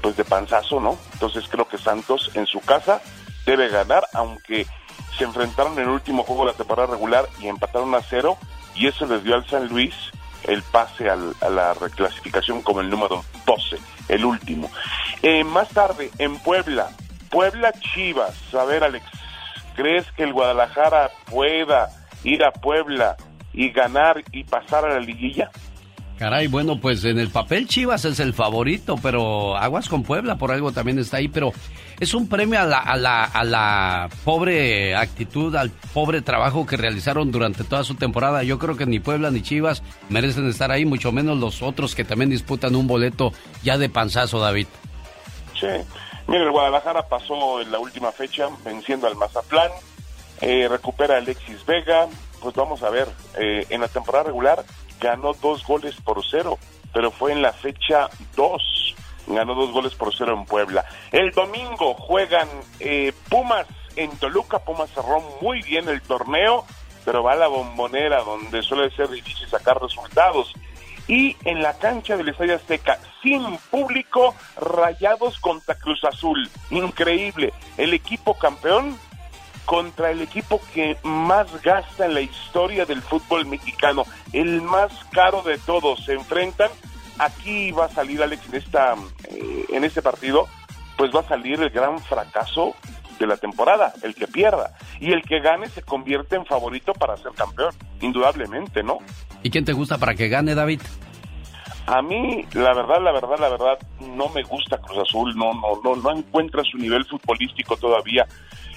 [0.00, 0.98] pues de panzazo, ¿no?
[1.14, 3.00] Entonces creo que Santos en su casa
[3.46, 4.66] debe ganar, aunque
[5.16, 8.36] se enfrentaron en el último juego de la temporada regular y empataron a cero
[8.74, 9.94] y eso les dio al San Luis
[10.44, 14.70] el pase al, a la reclasificación como el número 12, el último.
[15.22, 16.90] Eh, más tarde, en Puebla,
[17.30, 19.04] Puebla Chivas, a ver Alex,
[19.74, 21.90] ¿crees que el Guadalajara pueda
[22.22, 23.16] ir a Puebla
[23.52, 25.50] y ganar y pasar a la liguilla?
[26.18, 30.52] Caray, bueno, pues en el papel Chivas es el favorito, pero Aguas con Puebla por
[30.52, 31.52] algo también está ahí, pero
[31.98, 36.76] es un premio a la, a la, a la pobre actitud, al pobre trabajo que
[36.76, 38.44] realizaron durante toda su temporada.
[38.44, 42.04] Yo creo que ni Puebla ni Chivas merecen estar ahí, mucho menos los otros que
[42.04, 43.32] también disputan un boleto
[43.64, 44.68] ya de panzazo, David.
[45.58, 45.66] Sí,
[46.28, 49.70] mira, el Guadalajara pasó en la última fecha venciendo al Mazatlán,
[50.40, 52.06] eh, recupera a Alexis Vega,
[52.40, 54.64] pues vamos a ver, eh, en la temporada regular
[55.00, 56.58] ganó dos goles por cero,
[56.92, 58.94] pero fue en la fecha dos,
[59.26, 60.84] ganó dos goles por cero en Puebla.
[61.12, 62.48] El domingo juegan
[62.80, 63.66] eh, Pumas
[63.96, 66.64] en Toluca, Pumas cerró muy bien el torneo,
[67.04, 70.52] pero va a la bombonera donde suele ser difícil sacar resultados.
[71.06, 76.48] Y en la cancha del Estadio Azteca, sin público, rayados contra Cruz Azul.
[76.70, 77.52] Increíble.
[77.76, 78.98] El equipo campeón
[79.64, 85.42] contra el equipo que más gasta en la historia del fútbol mexicano, el más caro
[85.42, 86.04] de todos.
[86.04, 86.70] Se enfrentan,
[87.18, 88.94] aquí va a salir Alex en, esta,
[89.30, 90.48] eh, en este partido,
[90.96, 92.74] pues va a salir el gran fracaso
[93.18, 94.76] de la temporada, el que pierda.
[95.00, 98.98] Y el que gane se convierte en favorito para ser campeón, indudablemente, ¿no?
[99.42, 100.80] ¿Y quién te gusta para que gane, David?
[101.86, 105.80] A mí, la verdad, la verdad, la verdad, no me gusta Cruz Azul, no, no,
[105.84, 108.26] no, no encuentra su nivel futbolístico todavía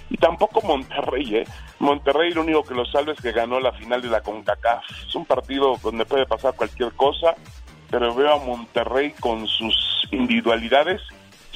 [0.09, 1.43] y tampoco Monterrey, ¿eh?
[1.79, 4.83] Monterrey lo único que lo salva es que ganó la final de la CONCACAF.
[5.07, 7.35] Es un partido donde puede pasar cualquier cosa,
[7.89, 9.75] pero veo a Monterrey con sus
[10.11, 11.01] individualidades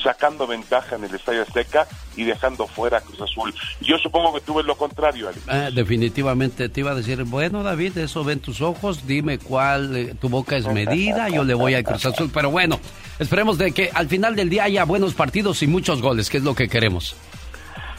[0.02, 3.54] sacando ventaja en el Estadio Azteca y dejando fuera a Cruz Azul.
[3.82, 5.44] Yo supongo que tú ves lo contrario, Alex.
[5.48, 10.16] Ah, definitivamente te iba a decir, bueno David, eso ven tus ojos, dime cuál, eh,
[10.20, 12.80] tu boca es medida, yo le voy a Cruz Azul, pero bueno,
[13.20, 16.44] esperemos de que al final del día haya buenos partidos y muchos goles, que es
[16.44, 17.16] lo que queremos.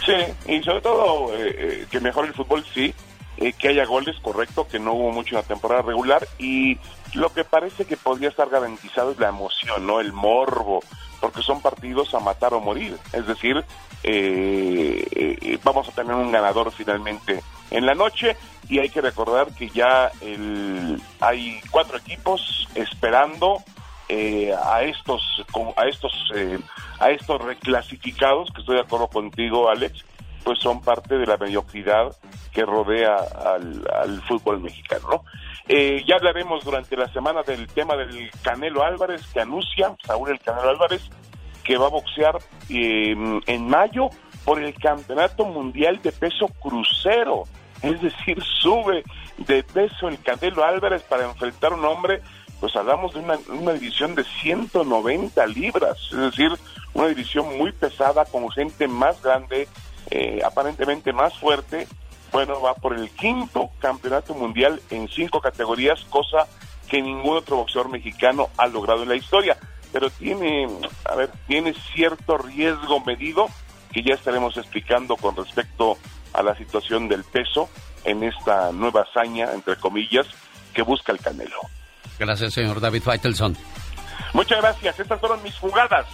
[0.04, 0.12] Sí,
[0.52, 2.94] y sobre todo eh, eh, que mejore el fútbol, sí,
[3.58, 6.78] que haya goles, correcto, que no hubo mucho en la temporada regular y
[7.14, 10.00] lo que parece que podría estar garantizado es la emoción, ¿no?
[10.00, 10.80] El morbo,
[11.20, 12.96] porque son partidos a matar o morir.
[13.12, 13.64] Es decir,
[14.02, 18.36] eh, eh, vamos a tener un ganador finalmente en la noche
[18.68, 20.10] y hay que recordar que ya
[21.20, 23.62] hay cuatro equipos esperando
[24.12, 25.44] eh, a estos
[25.76, 26.12] a estos
[26.98, 30.04] a estos reclasificados que estoy de acuerdo contigo Alex
[30.44, 32.16] pues son parte de la mediocridad
[32.52, 35.24] que rodea al, al fútbol mexicano ¿no?
[35.68, 40.40] Eh, ya hablaremos durante la semana del tema del Canelo Álvarez, que anuncia Saúl el
[40.40, 41.08] Canelo Álvarez,
[41.62, 43.14] que va a boxear eh,
[43.46, 44.10] en mayo
[44.44, 47.44] por el Campeonato Mundial de Peso Crucero.
[47.80, 49.04] Es decir, sube
[49.38, 52.20] de peso el Canelo Álvarez para enfrentar a un hombre,
[52.62, 56.52] pues hablamos de una, división de 190 libras, es decir,
[56.94, 59.66] una división muy pesada con gente más grande,
[60.12, 61.88] eh, aparentemente más fuerte,
[62.30, 66.46] bueno, va por el quinto campeonato mundial en cinco categorías, cosa
[66.86, 69.58] que ningún otro boxeador mexicano ha logrado en la historia.
[69.92, 70.68] Pero tiene,
[71.04, 73.48] a ver, tiene cierto riesgo medido
[73.92, 75.98] que ya estaremos explicando con respecto
[76.32, 77.68] a la situación del peso
[78.04, 80.28] en esta nueva hazaña, entre comillas,
[80.72, 81.58] que busca el Canelo.
[82.18, 83.56] Gracias, señor David Faitelson.
[84.32, 84.98] Muchas gracias.
[84.98, 86.06] Estas fueron mis jugadas,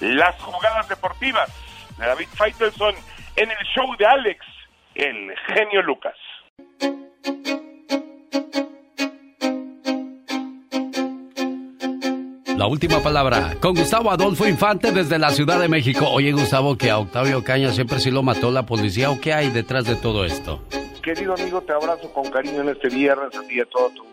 [0.00, 1.50] las jugadas deportivas
[1.98, 2.94] de David Faitelson
[3.36, 4.44] en el show de Alex
[4.94, 6.14] el genio Lucas.
[12.56, 16.08] La última palabra con Gustavo Adolfo Infante desde la Ciudad de México.
[16.08, 19.10] Oye, Gustavo, que a Octavio Caña siempre sí lo mató la policía.
[19.10, 20.62] ¿O qué hay detrás de todo esto?
[21.04, 24.06] Querido amigo, te abrazo con cariño en este viernes, a ti a toda tu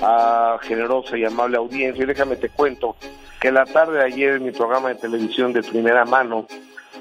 [0.00, 2.04] ah, generosa y amable audiencia.
[2.04, 2.94] Y déjame te cuento
[3.40, 6.46] que la tarde de ayer en mi programa de televisión de primera mano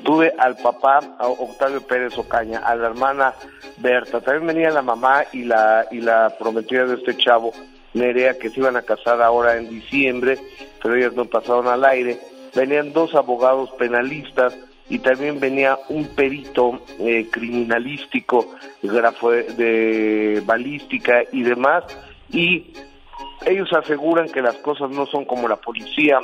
[0.04, 3.36] tuve al papá Octavio Pérez Ocaña, a la hermana
[3.78, 7.54] Berta, también venía la mamá y la y la prometida de este chavo,
[7.94, 10.40] Nerea, que se iban a casar ahora en diciembre,
[10.82, 12.20] pero ellas no pasaron al aire.
[12.56, 14.56] Venían dos abogados penalistas
[14.90, 21.84] y también venía un perito eh, criminalístico, grafo de balística y demás,
[22.32, 22.74] y
[23.46, 26.20] ellos aseguran que las cosas no son como la policía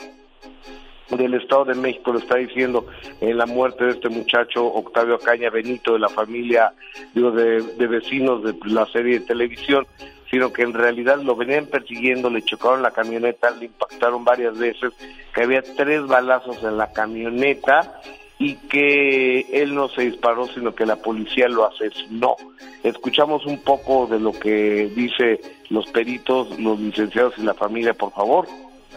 [1.10, 2.88] del Estado de México lo está diciendo
[3.22, 6.74] en la muerte de este muchacho Octavio Caña Benito de la familia
[7.14, 9.86] digo, de, vecinos de la serie de televisión,
[10.32, 14.92] sino que en realidad lo venían persiguiendo, le chocaron la camioneta, le impactaron varias veces,
[15.34, 18.02] que había tres balazos en la camioneta
[18.40, 22.36] y que él no se disparó, sino que la policía lo asesinó.
[22.84, 25.40] Escuchamos un poco de lo que dice
[25.70, 28.48] los peritos, los licenciados y la familia, por favor.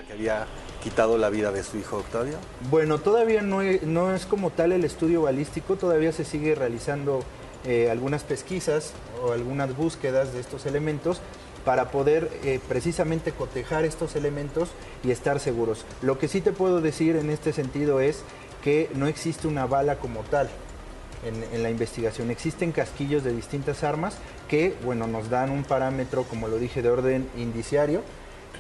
[0.07, 0.47] que había
[0.83, 2.37] quitado la vida de su hijo Octavio?
[2.71, 7.21] Bueno, todavía no, no es como tal el estudio balístico, todavía se sigue realizando
[7.65, 11.21] eh, algunas pesquisas o algunas búsquedas de estos elementos
[11.65, 14.69] para poder eh, precisamente cotejar estos elementos
[15.03, 15.85] y estar seguros.
[16.01, 18.23] Lo que sí te puedo decir en este sentido es
[18.67, 20.49] que no existe una bala como tal.
[21.25, 22.31] En, en, la investigación.
[22.31, 24.17] Existen casquillos de distintas armas
[24.49, 28.03] que, bueno, nos dan un parámetro, como lo dije, de orden indiciario,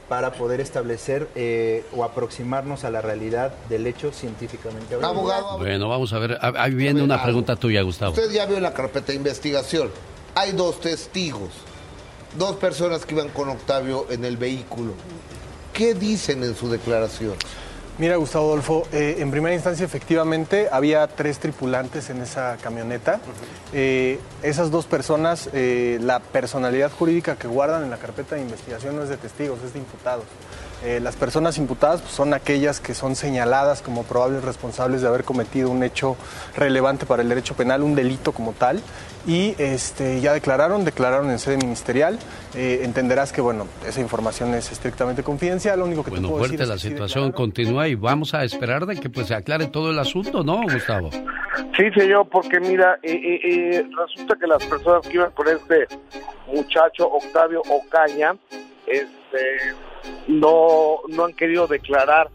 [0.08, 5.58] para poder establecer eh, o aproximarnos a la realidad del hecho científicamente Abogado.
[5.58, 6.38] Bueno, vamos a ver.
[6.40, 8.12] Ahí viene una pregunta tuya, Gustavo.
[8.12, 9.90] Usted ya vio la carpeta de investigación.
[10.36, 11.50] Hay dos testigos,
[12.38, 14.92] dos personas que iban con Octavio en el vehículo.
[15.72, 17.34] ¿Qué dicen en su declaración?
[17.98, 23.20] Mira, Gustavo Adolfo, eh, en primera instancia efectivamente había tres tripulantes en esa camioneta.
[23.72, 28.96] Eh, esas dos personas, eh, la personalidad jurídica que guardan en la carpeta de investigación
[28.96, 30.24] no es de testigos, es de imputados.
[31.00, 35.70] Las personas imputadas pues, son aquellas que son señaladas como probables responsables de haber cometido
[35.70, 36.16] un hecho
[36.54, 38.82] relevante para el derecho penal, un delito como tal,
[39.26, 42.18] y este, ya declararon, declararon en sede ministerial.
[42.54, 45.80] Eh, entenderás que bueno, esa información es estrictamente confidencial.
[45.80, 49.10] Lo único que bueno, te fuerte la situación continúa y vamos a esperar de que
[49.10, 51.10] pues se aclare todo el asunto, ¿no, Gustavo?
[51.76, 55.86] Sí, señor, porque mira, eh, resulta que las personas que iban con este
[56.46, 58.36] muchacho Octavio Ocaña,
[58.86, 59.74] este
[60.28, 62.30] no, no han querido declarar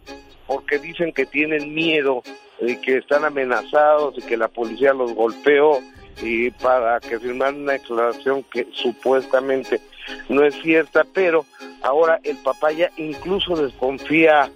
[0.45, 2.21] porque dicen que tienen miedo
[2.59, 5.79] y que están amenazados y que la policía los golpeó
[6.21, 9.81] y para que firmaran una declaración que supuestamente
[10.29, 11.45] no es cierta, pero
[11.81, 14.51] ahora el papá ya incluso desconfía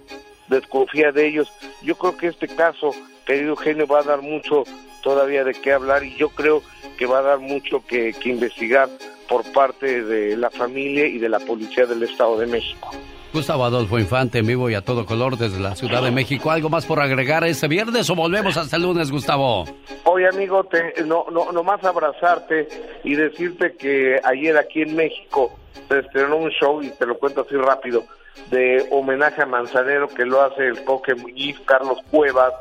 [0.48, 1.52] desconfía de ellos.
[1.82, 2.92] Yo creo que este caso,
[3.26, 4.64] querido Eugenio, va a dar mucho
[5.02, 6.62] todavía de qué hablar y yo creo
[6.98, 8.88] que va a dar mucho que, que investigar
[9.28, 12.90] por parte de la familia y de la policía del Estado de México.
[13.36, 16.50] Gustavo Adolfo Infante, en vivo y a todo color desde la Ciudad de México.
[16.50, 19.66] ¿Algo más por agregar este viernes o volvemos hasta el lunes, Gustavo?
[20.04, 22.66] Oye, amigo, te, no, no, nomás abrazarte
[23.04, 25.54] y decirte que ayer aquí en México
[25.86, 28.04] se estrenó un show, y te lo cuento así rápido,
[28.50, 32.54] de homenaje a Manzanero que lo hace el Coque Muñiz, Carlos Cuevas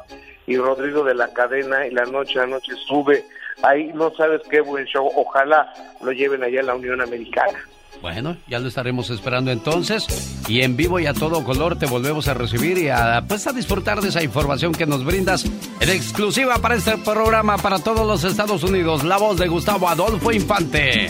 [0.45, 3.23] y Rodrigo de la Cadena, y la noche a noche sube.
[3.63, 5.09] Ahí no sabes qué buen show.
[5.15, 7.63] Ojalá lo lleven allá en la Unión Americana.
[8.01, 10.05] Bueno, ya lo estaremos esperando entonces.
[10.47, 13.53] Y en vivo y a todo color te volvemos a recibir y a, pues, a
[13.53, 15.45] disfrutar de esa información que nos brindas
[15.79, 19.03] en exclusiva para este programa para todos los Estados Unidos.
[19.03, 21.07] La voz de Gustavo Adolfo Infante.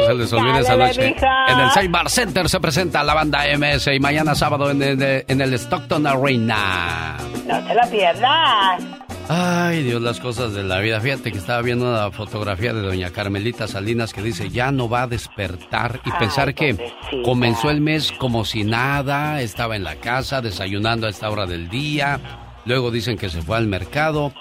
[0.10, 1.14] se les olvide esa noche.
[1.14, 1.46] mija.
[1.48, 5.42] En el Seymour Center se presenta la banda MS y mañana sábado en el, en
[5.42, 7.18] el Stockton Arena.
[7.48, 8.84] No te lo pierdas.
[9.32, 11.00] Ay, Dios, las cosas de la vida.
[11.00, 15.04] Fíjate que estaba viendo una fotografía de doña Carmelita Salinas que dice, ya no va
[15.04, 16.00] a despertar.
[16.04, 16.92] Y Ay, pensar que
[17.24, 21.70] comenzó el mes como si nada, estaba en la casa desayunando a esta hora del
[21.70, 22.20] día.
[22.66, 24.34] Luego dicen que se fue al mercado.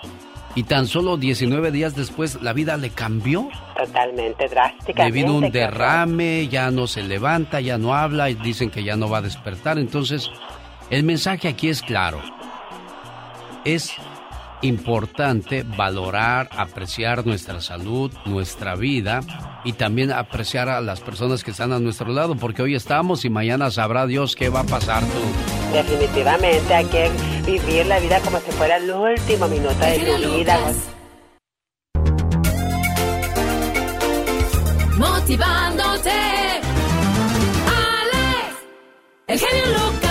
[0.59, 3.49] Y tan solo 19 días después la vida le cambió.
[3.77, 5.05] Totalmente drásticamente.
[5.05, 8.97] Le vino un derrame, ya no se levanta, ya no habla y dicen que ya
[8.97, 9.79] no va a despertar.
[9.79, 10.29] Entonces,
[10.91, 12.21] el mensaje aquí es claro.
[13.65, 13.93] Es
[14.63, 19.21] importante valorar, apreciar nuestra salud, nuestra vida
[19.65, 23.31] y también apreciar a las personas que están a nuestro lado, porque hoy estamos y
[23.31, 25.73] mañana sabrá Dios qué va a pasar tú.
[25.73, 27.11] Definitivamente hay que
[27.47, 30.59] vivir la vida como si fuera el último minuto de tu vida.
[34.97, 36.11] Motivándote.
[37.67, 38.57] Alex,
[39.29, 40.08] el genio Lucas.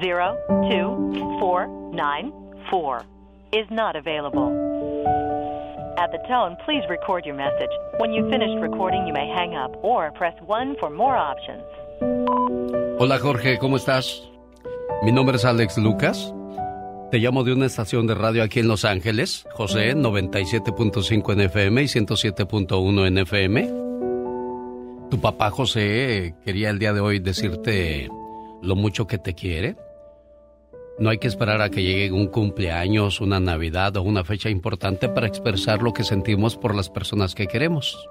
[0.00, 0.36] Zero,
[0.70, 2.32] two, four, nine,
[2.70, 3.04] four
[3.52, 4.50] is not available.
[5.96, 7.70] At the tone, please record your message.
[7.98, 11.62] When you've finished recording, you may hang up or press 1 for more options.
[12.98, 14.28] Hola Jorge, ¿cómo estás?
[15.02, 16.32] Mi nombre es Alex Lucas.
[17.10, 21.82] Te llamo de una estación de radio aquí en Los Ángeles, José, 97.5 en FM
[21.82, 23.70] y 107.1 en FM.
[25.10, 28.08] Tu papá José quería el día de hoy decirte
[28.64, 29.76] lo mucho que te quiere.
[30.98, 35.08] No hay que esperar a que llegue un cumpleaños, una Navidad o una fecha importante
[35.08, 38.08] para expresar lo que sentimos por las personas que queremos.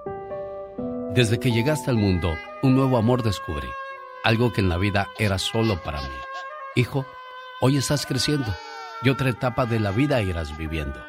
[1.14, 3.68] Desde que llegaste al mundo, un nuevo amor descubrí,
[4.24, 6.16] algo que en la vida era solo para mí.
[6.76, 7.06] Hijo,
[7.62, 8.54] hoy estás creciendo
[9.02, 11.00] y otra etapa de la vida irás viviendo.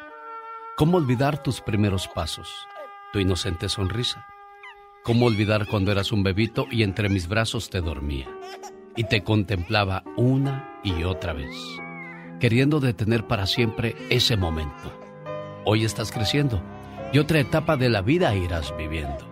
[0.76, 2.52] ¿Cómo olvidar tus primeros pasos,
[3.12, 4.26] tu inocente sonrisa?
[5.02, 8.28] ¿Cómo olvidar cuando eras un bebito y entre mis brazos te dormía
[8.96, 11.54] y te contemplaba una y otra vez,
[12.40, 14.92] queriendo detener para siempre ese momento?
[15.64, 16.62] Hoy estás creciendo
[17.12, 19.30] y otra etapa de la vida irás viviendo.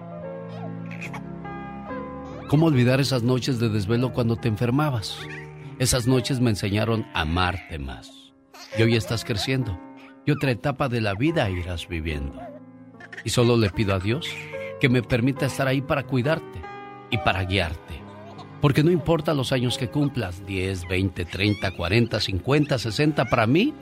[2.48, 5.18] ¿Cómo olvidar esas noches de desvelo cuando te enfermabas?
[5.78, 8.32] Esas noches me enseñaron a amarte más.
[8.76, 9.80] Y hoy estás creciendo
[10.26, 12.40] y otra etapa de la vida irás viviendo.
[13.24, 14.28] Y solo le pido a Dios
[14.80, 16.60] que me permita estar ahí para cuidarte
[17.10, 18.01] y para guiarte.
[18.62, 23.74] Porque no importa los años que cumplas, 10, 20, 30, 40, 50, 60, para mí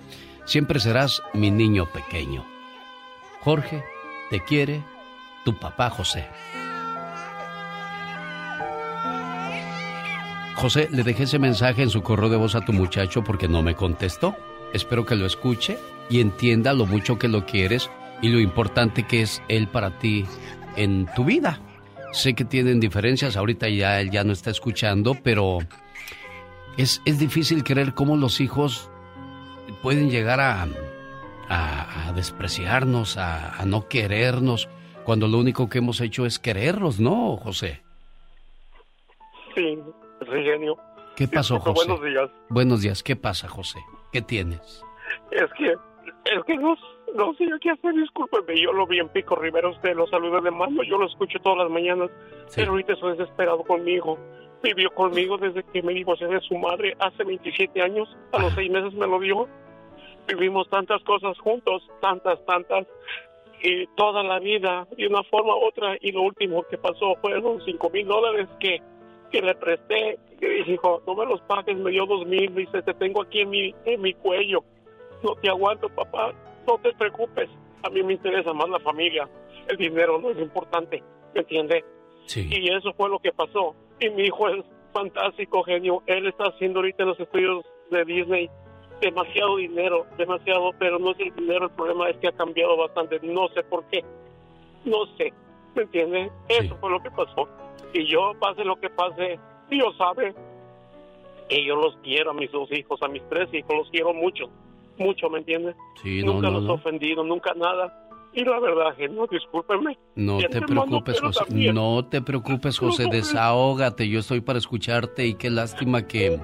[0.46, 2.46] siempre serás mi niño pequeño.
[3.42, 3.84] Jorge,
[4.30, 4.82] te quiere
[5.44, 6.26] tu papá José.
[10.56, 13.62] José, le dejé ese mensaje en su correo de voz a tu muchacho porque no
[13.62, 14.34] me contestó.
[14.72, 15.78] espero que lo escuche
[16.08, 17.90] y entienda lo mucho que lo quieres
[18.22, 20.24] y lo importante que es él para ti
[20.76, 21.60] en tu vida.
[22.12, 25.58] Sé que tienen diferencias, ahorita ya él ya no está escuchando, pero
[26.76, 28.90] es, es difícil creer cómo los hijos
[29.82, 30.66] pueden llegar a,
[31.48, 34.68] a, despreciarnos, a, a, no querernos,
[35.04, 37.82] cuando lo único que hemos hecho es quererlos, ¿no, José?
[39.54, 39.78] Sí,
[40.20, 40.76] sí, genio.
[41.16, 41.86] ¿Qué pasó, José?
[41.86, 42.30] Buenos días.
[42.48, 43.02] Buenos días.
[43.02, 43.78] ¿Qué pasa, José?
[44.12, 44.82] ¿Qué tienes?
[45.30, 46.76] Es que, es que no,
[47.14, 48.60] no sé qué hacer, discúlpeme.
[48.60, 51.58] Yo lo vi en Pico Rivera, usted lo saluda de mano, yo lo escucho todas
[51.58, 52.10] las mañanas,
[52.54, 54.18] pero ahorita estoy desesperado conmigo.
[54.62, 58.70] Vivió conmigo desde que me divorcié de su madre hace 27 años, a los seis
[58.70, 59.48] meses me lo dio.
[60.28, 62.86] Vivimos tantas cosas juntos, tantas, tantas,
[63.62, 67.60] y toda la vida, de una forma u otra, y lo último que pasó fueron
[67.64, 68.80] cinco mil dólares que
[69.30, 72.94] que le presté, que dijo, no me los pagues, me dio dos mil, dice, te
[72.94, 74.64] tengo aquí en mi, en mi cuello,
[75.22, 76.34] no te aguanto, papá,
[76.66, 77.48] no te preocupes,
[77.82, 79.28] a mí me interesa más la familia,
[79.68, 81.02] el dinero no es importante,
[81.34, 81.84] ¿me entiende?
[82.26, 82.48] Sí.
[82.50, 86.80] Y eso fue lo que pasó, y mi hijo es fantástico, genio, él está haciendo
[86.80, 88.50] ahorita en los estudios de Disney
[89.00, 93.18] demasiado dinero, demasiado, pero no es el dinero, el problema es que ha cambiado bastante,
[93.22, 94.04] no sé por qué,
[94.84, 95.32] no sé,
[95.74, 96.30] ¿me entiende?
[96.48, 97.48] Eso fue lo que pasó.
[97.92, 99.38] Y yo, pase lo que pase,
[99.68, 100.34] Dios sabe
[101.48, 104.50] que yo los quiero a mis dos hijos, a mis tres hijos, los quiero mucho,
[105.00, 105.74] mucho, ¿me entiendes?
[106.02, 106.74] Sí, no, nunca no, los he no.
[106.74, 108.06] ofendido, nunca nada.
[108.32, 109.98] Y la verdad, no, discúlpenme.
[110.14, 111.40] No te preocupes, José.
[111.48, 113.06] también- No te preocupes, José.
[113.10, 114.08] Desahógate.
[114.08, 116.38] Yo estoy para escucharte y qué lástima que,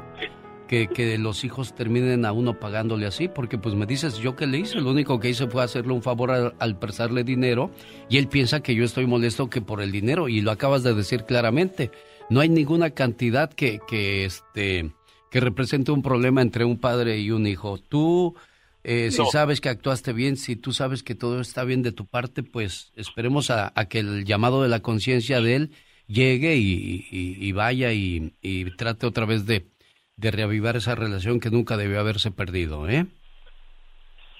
[0.66, 4.48] que, que los hijos terminen a uno pagándole así, porque pues me dices, ¿yo qué
[4.48, 4.80] le hice?
[4.80, 7.70] Lo único que hice fue hacerle un favor al, al prestarle dinero
[8.08, 10.92] y él piensa que yo estoy molesto que por el dinero y lo acabas de
[10.92, 11.92] decir claramente.
[12.30, 14.90] No hay ninguna cantidad que, que, este,
[15.30, 17.78] que represente un problema entre un padre y un hijo.
[17.78, 18.34] Tú...
[18.88, 22.06] Eh, si sabes que actuaste bien, si tú sabes que todo está bien de tu
[22.06, 25.70] parte, pues esperemos a, a que el llamado de la conciencia de él
[26.06, 29.66] llegue y, y- y vaya y, y trate otra vez de,
[30.14, 33.06] de reavivar esa relación que nunca debió haberse perdido, ¿eh?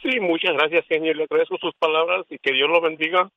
[0.00, 1.12] Sí, muchas gracias, genio.
[1.14, 3.28] Le agradezco sus palabras y que Dios lo bendiga,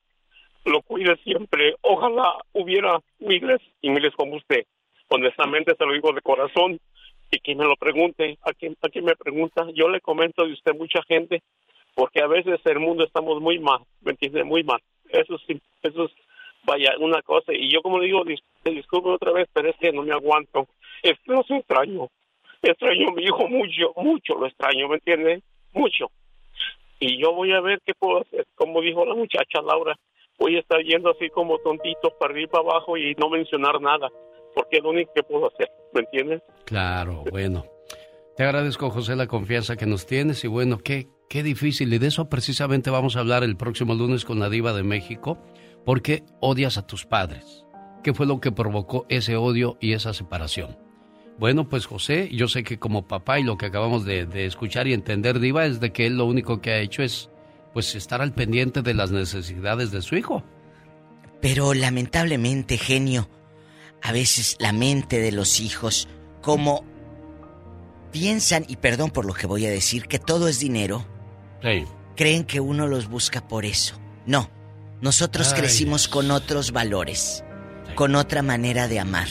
[0.64, 1.74] lo cuide siempre.
[1.80, 4.62] Ojalá hubiera miles y miles como usted.
[5.08, 6.78] Honestamente, se lo digo de corazón.
[7.30, 10.52] Y quien me lo pregunte, a quien, a quien me pregunta, yo le comento de
[10.52, 11.42] usted mucha gente,
[11.94, 14.42] porque a veces el mundo estamos muy mal, ¿me entiende?
[14.44, 14.80] Muy mal.
[15.08, 16.10] Eso sí, eso es,
[16.64, 17.52] vaya, una cosa.
[17.52, 20.12] Y yo, como le digo, dis- te disculpo otra vez, pero es que no me
[20.12, 20.66] aguanto.
[21.02, 22.08] Es que los extraño.
[22.62, 25.42] Extraño a mi hijo mucho, mucho lo extraño, ¿me entiende?
[25.72, 26.10] Mucho
[27.00, 28.44] y yo voy a ver qué puedo hacer.
[28.54, 29.96] Como dijo la muchacha Laura,
[30.38, 34.10] voy a estar yendo así como tontito para arriba para abajo y no mencionar nada,
[34.54, 36.42] porque es lo único que puedo hacer, ¿me entiendes?
[36.64, 37.64] Claro, bueno.
[38.36, 41.92] Te agradezco, José, la confianza que nos tienes y bueno, qué, qué difícil.
[41.92, 45.38] Y de eso precisamente vamos a hablar el próximo lunes con la diva de México.
[45.84, 47.66] ¿Por qué odias a tus padres?
[48.02, 50.78] ¿Qué fue lo que provocó ese odio y esa separación?
[51.38, 54.86] Bueno, pues José, yo sé que como papá y lo que acabamos de, de escuchar
[54.86, 57.30] y entender, Diva, es de que él lo único que ha hecho es
[57.72, 60.42] pues estar al pendiente de las necesidades de su hijo.
[61.40, 63.28] Pero lamentablemente, genio,
[64.02, 66.08] a veces la mente de los hijos,
[66.42, 66.84] como
[68.12, 71.04] piensan, y perdón por lo que voy a decir, que todo es dinero,
[72.16, 73.94] creen que uno los busca por eso.
[74.26, 74.50] No,
[75.00, 77.44] nosotros Ay, crecimos con otros valores,
[77.94, 79.28] con otra manera de amar.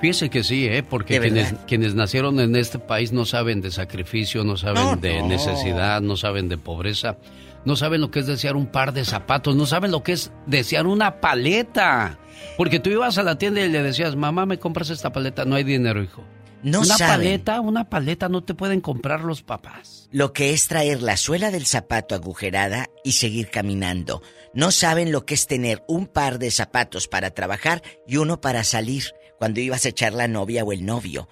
[0.00, 0.82] Fíjese que sí, ¿eh?
[0.82, 1.20] porque
[1.66, 5.28] quienes, nacieron en este país no saben de sacrificio, no saben No, de no.
[5.28, 7.18] necesidad, no saben de pobreza,
[7.66, 10.32] no saben lo que es desear un par de zapatos, no saben lo que es
[10.46, 12.18] desear una paleta.
[12.56, 15.44] Porque tú ibas a la tienda y le decías, mamá, ¿me compras esta paleta?
[15.44, 16.24] No hay dinero, hijo.
[16.62, 17.16] No una saben.
[17.16, 20.08] paleta, una paleta no te pueden comprar los papás.
[20.12, 24.22] Lo que es traer la suela del zapato agujerada y seguir caminando.
[24.52, 28.64] No saben lo que es tener un par de zapatos para trabajar y uno para
[28.64, 29.04] salir
[29.38, 31.28] cuando ibas a echar la novia o el novio.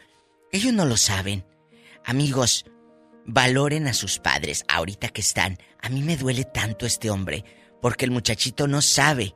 [0.50, 1.44] Ellos no lo saben.
[2.04, 2.64] Amigos,
[3.26, 5.58] valoren a sus padres ahorita que están.
[5.82, 7.44] A mí me duele tanto este hombre
[7.82, 9.34] porque el muchachito no sabe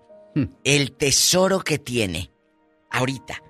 [0.64, 2.30] el tesoro que tiene
[2.90, 3.42] ahorita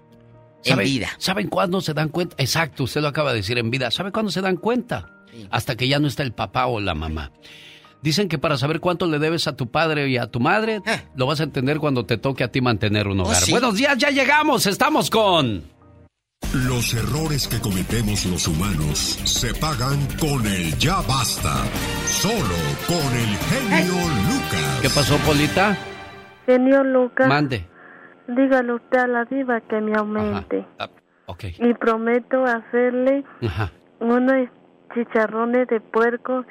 [0.64, 1.08] en ¿Saben- vida.
[1.18, 2.36] ¿Saben cuándo se dan cuenta?
[2.38, 3.90] Exacto, usted lo acaba de decir en vida.
[3.90, 5.08] ¿Sabe cuándo se dan cuenta?
[5.50, 7.32] Hasta que ya no está el papá o la mamá.
[8.02, 10.80] Dicen que para saber cuánto le debes a tu padre y a tu madre,
[11.14, 13.36] lo vas a entender cuando te toque a ti mantener un hogar.
[13.42, 13.52] sí?
[13.52, 15.70] Buenos días, ya llegamos, estamos con...
[16.52, 21.64] Los errores que cometemos los humanos se pagan con el ya basta.
[22.06, 22.34] Solo
[22.86, 24.78] con el genio Lucas.
[24.82, 25.78] ¿Qué pasó, Polita?
[26.46, 27.66] Señor Lucas, Mande.
[28.28, 30.66] dígale usted a la diva que me aumente.
[31.26, 31.44] Ok.
[31.58, 33.70] Y prometo hacerle Ajá.
[34.00, 34.50] una
[34.94, 36.44] chicharrones de puerco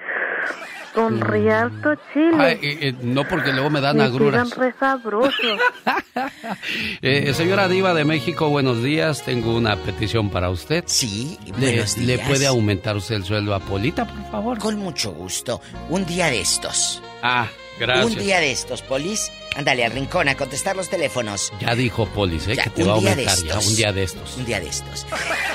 [0.96, 1.22] con Mm.
[1.22, 2.36] rialto chile.
[2.40, 4.56] Ay, eh, eh, no porque luego me dan Me agruras.
[4.58, 5.34] re sabrosos.
[7.02, 9.24] Eh, señora Diva de México, buenos días.
[9.24, 10.84] Tengo una petición para usted.
[10.88, 12.28] Sí, ¿Le, buenos ¿Le días.
[12.28, 14.58] puede aumentar usted el sueldo a Polita, por favor?
[14.60, 15.62] Con mucho gusto.
[15.90, 17.02] Un día de estos.
[17.24, 17.48] Ah,
[17.80, 18.06] gracias.
[18.08, 19.32] Un día de estos, Polis.
[19.56, 21.52] Ándale al rincón a contestar los teléfonos.
[21.60, 22.56] Ya dijo Polis, ¿eh?
[22.56, 24.38] Ya, que te va a aumentar ya, un día de estos.
[24.38, 25.06] Un día de estos.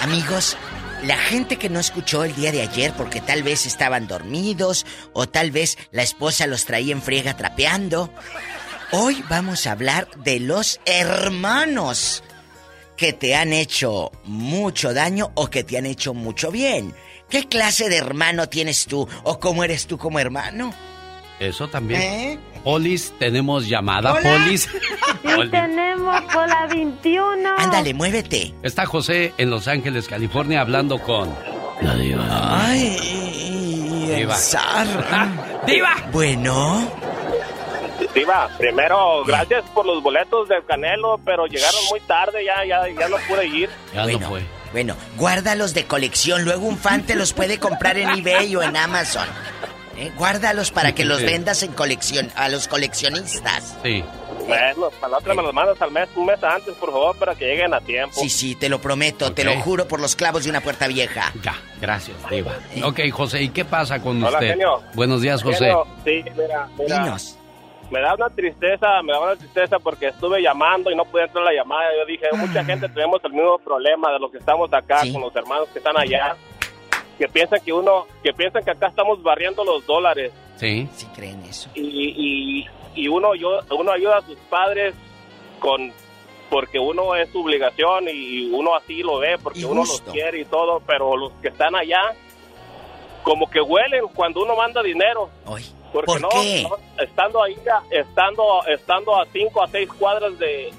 [0.00, 0.56] Amigos,
[1.02, 5.28] la gente que no escuchó el día de ayer porque tal vez estaban dormidos o
[5.28, 8.10] tal vez la esposa los traía en friega trapeando.
[8.92, 12.22] Hoy vamos a hablar de los hermanos
[12.96, 16.94] que te han hecho mucho daño o que te han hecho mucho bien.
[17.28, 20.72] ¿Qué clase de hermano tienes tú o cómo eres tú como hermano?
[21.40, 22.00] Eso también.
[22.00, 22.38] ¿Eh?
[22.64, 24.22] Polis, tenemos llamada, Hola.
[24.22, 24.62] Polis.
[24.62, 24.78] Sí,
[25.34, 25.50] Polis.
[25.50, 27.48] tenemos por la 21.
[27.58, 28.54] Ándale, muévete.
[28.62, 31.32] Está José en Los Ángeles, California, hablando con
[31.82, 32.24] la diva.
[32.66, 32.96] Ay,
[34.16, 34.34] Diva.
[34.34, 34.86] el zar.
[35.66, 35.90] ¡Diva!
[36.12, 36.90] Bueno,
[38.14, 43.08] Diva, primero, gracias por los boletos del Canelo, pero llegaron muy tarde, ya, ya, ya
[43.08, 43.68] no pude ir.
[43.94, 44.18] Ya Bueno.
[44.20, 44.42] no fue.
[44.72, 46.44] bueno, guárdalos de colección.
[46.44, 49.26] Luego un fan te los puede comprar en eBay o en Amazon.
[49.98, 50.12] ¿Eh?
[50.16, 53.76] Guárdalos para que los vendas en colección a los coleccionistas.
[53.82, 54.04] Sí.
[54.46, 57.34] Bueno, para la otra me los mandas al mes, un mes antes, por favor, para
[57.34, 58.14] que lleguen a tiempo.
[58.14, 59.54] Sí, sí, te lo prometo, te Ok.
[59.54, 61.32] lo juro por los clavos de una puerta vieja.
[61.42, 62.52] Ya, gracias, Diva.
[62.84, 64.50] Ok, José, ¿y qué pasa con Hola, usted?
[64.50, 64.82] genio.
[64.94, 65.58] Buenos días, José.
[65.64, 67.38] Genio, sí, mira, mira, Dinos.
[67.90, 71.42] me da una tristeza, me da una tristeza porque estuve llamando y no pude entrar
[71.42, 71.88] a la llamada.
[71.98, 75.12] Yo dije, mucha gente tenemos el mismo problema de los que estamos acá Sí.
[75.12, 76.36] con los hermanos que están allá,
[77.18, 80.88] que piensan que uno, que piensan que acá estamos barriendo los dólares Sí.
[80.94, 81.68] Sí creen eso.
[81.74, 84.94] y, y, y uno, yo, uno ayuda a sus padres
[85.60, 85.92] con
[86.48, 90.44] porque uno es su obligación y uno así lo ve porque uno los quiere y
[90.44, 92.14] todo, pero los que están allá
[93.22, 95.28] como que huelen cuando uno manda dinero.
[95.92, 96.62] Porque ¿Por no, qué?
[96.68, 97.56] no, estando ahí,
[97.90, 100.72] estando, estando a cinco a seis cuadras de,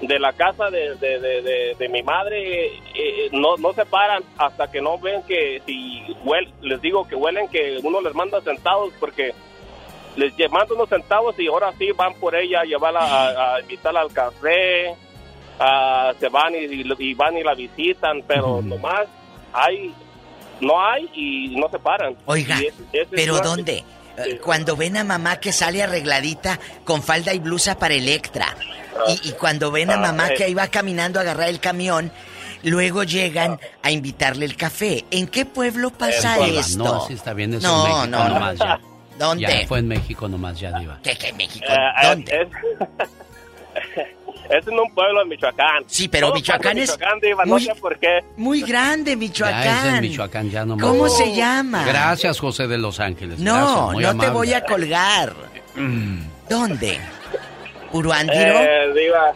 [0.00, 4.70] de la casa de, de, de, de- mi madre, eh, no, no se paran hasta
[4.70, 8.92] que no ven que si huel- les digo que huelen que uno les manda centavos
[8.98, 9.34] porque
[10.16, 14.00] les manda unos centavos y ahora sí van por ella a llevarla a, a invitarla
[14.00, 14.94] al café,
[15.58, 19.06] a- se van y, y van y la visitan, pero nomás
[19.52, 19.92] hay,
[20.60, 22.16] no hay y no se paran.
[22.24, 23.84] Oiga, ese- ese ¿pero dónde?
[24.18, 28.54] Eh, Cuando ven a mamá que sale arregladita con falda y blusa para Electra.
[29.08, 30.34] Y, y cuando ven a Ah, mamá eh.
[30.36, 32.12] que ahí va caminando a agarrar el camión,
[32.64, 35.04] luego llegan a invitarle el café.
[35.10, 36.84] ¿En qué pueblo pasa esto?
[36.84, 38.34] No, así está bien, eso No, en México no, no.
[38.34, 38.80] nomás ya.
[39.18, 39.42] ¿Dónde?
[39.60, 40.98] Ya fue en México nomás ya, Diva.
[41.02, 41.66] ¿Qué, qué, México?
[41.68, 42.48] Eh, ¿Dónde?
[44.50, 45.84] Es, es en un pueblo de Michoacán.
[45.86, 48.24] Sí, pero Todo Michoacán es Michoacán, Diva, muy- no sé por qué.
[48.36, 49.94] Muy grande, Ya es Michoacán.
[49.96, 50.86] en Michoacán, ya nomás.
[50.86, 51.84] ¿Cómo se llama?
[51.86, 53.38] Gracias, José de Los Ángeles.
[53.38, 55.32] No, Gracias, muy no te voy a colgar.
[56.48, 56.98] ¿Dónde?
[57.92, 58.58] ¿Uruandiro?
[58.60, 59.32] Eh, Diva,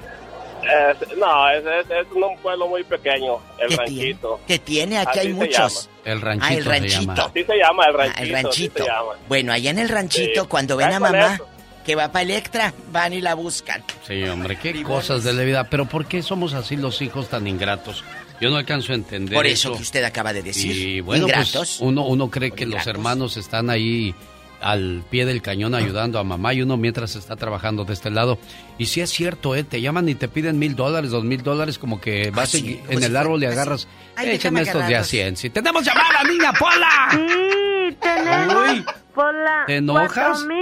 [0.62, 4.40] es- no, es, es, es un pueblo muy pequeño, el ¿Qué ranchito.
[4.46, 4.98] ¿Qué tiene?
[4.98, 5.90] Aquí Así hay se muchos.
[6.04, 7.00] El ranchito, Ah, el se ranchito.
[7.00, 7.14] llama.
[7.24, 8.22] Así se llama el Ah, ranchito.
[8.22, 8.78] el así ranchito.
[8.84, 9.12] se llama.
[9.28, 10.48] Bueno, allá en el ranchito, Sí.
[10.48, 11.48] cuando ven a mamá eso.
[11.84, 13.82] Que va para Electra, van y la buscan.
[14.06, 15.64] Sí, hombre, qué cosas de la vida.
[15.70, 18.02] Pero ¿por qué somos así los hijos tan ingratos?
[18.40, 20.76] Yo no alcanzo a entender Por eso que usted acaba de decir.
[20.76, 21.76] Y bueno, pues Ingratos.
[21.80, 22.86] uno, uno cree que ingratos.
[22.86, 24.14] los hermanos están ahí
[24.60, 28.38] al pie del cañón ayudando a mamá y uno mientras está trabajando de este lado.
[28.78, 29.62] Y si es cierto, ¿eh?
[29.62, 32.78] Te llaman y te piden mil dólares, dos mil dólares, como que vas sí, en-
[32.78, 33.86] como en si el árbol y agarras.
[34.16, 35.04] Ay, Échame estos de a.
[35.04, 35.36] 100.
[35.36, 37.08] Si tenemos llamada, niña Pola.
[37.10, 38.84] Sí, tenemos Uy.
[39.14, 40.44] Por la ¿Te enojas?
[40.44, 40.56] 4000.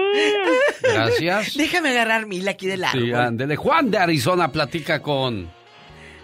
[0.82, 1.54] Gracias.
[1.56, 3.02] Déjame agarrar mil aquí del árbol.
[3.04, 3.56] Sí, ándele.
[3.56, 5.50] Juan de Arizona platica con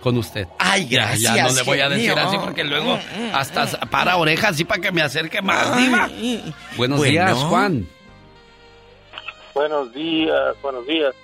[0.02, 0.46] con usted.
[0.60, 1.34] Ay, Ya, gracias.
[1.34, 2.28] Ya, no le voy a decir genio.
[2.28, 3.88] así porque luego Mm, mm, hasta mm.
[3.90, 6.09] para orejas así para que me acerque más, diva.
[6.76, 7.02] Buenos Bueno.
[7.12, 7.86] días, Juan.
[9.55, 11.14] Buenos días, buenos días.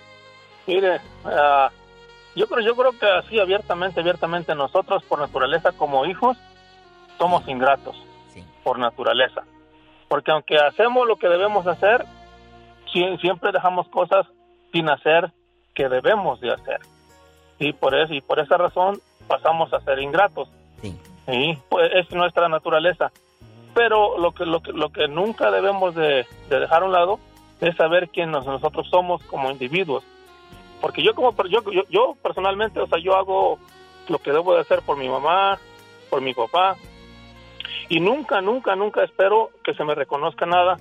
[0.67, 1.71] Mire, ah,
[2.35, 6.37] yo creo, yo creo que así abiertamente, abiertamente nosotros por naturaleza como hijos
[7.19, 7.95] somos ingratos
[8.65, 9.45] por naturaleza,
[10.15, 12.05] porque aunque hacemos lo que debemos hacer,
[12.93, 14.25] sie- siempre dejamos cosas
[14.73, 15.33] sin hacer
[15.75, 16.79] que debemos de hacer
[17.59, 20.49] y por eso y por esa razón pasamos a ser ingratos.
[21.27, 23.11] Sí, pues es nuestra naturaleza.
[23.75, 27.19] Pero lo que lo que lo que nunca debemos de, de dejar a un lado
[27.61, 30.05] es saber quién nos- nosotros somos como individuos.
[30.81, 33.59] Porque yo como per- yo, yo, yo personalmente, o sea, yo hago
[34.09, 35.59] lo que debo de hacer por mi mamá,
[36.09, 36.77] por mi papá,
[37.89, 40.77] y nunca, nunca, nunca espero que se me reconozca nada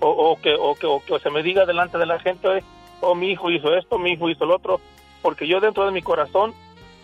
[0.00, 2.64] o, que, o, que, o que se me diga delante de la gente, "Oye,
[3.00, 4.80] oh, mi hijo hizo esto, mi hijo hizo lo otro,
[5.22, 6.54] porque yo dentro de mi corazón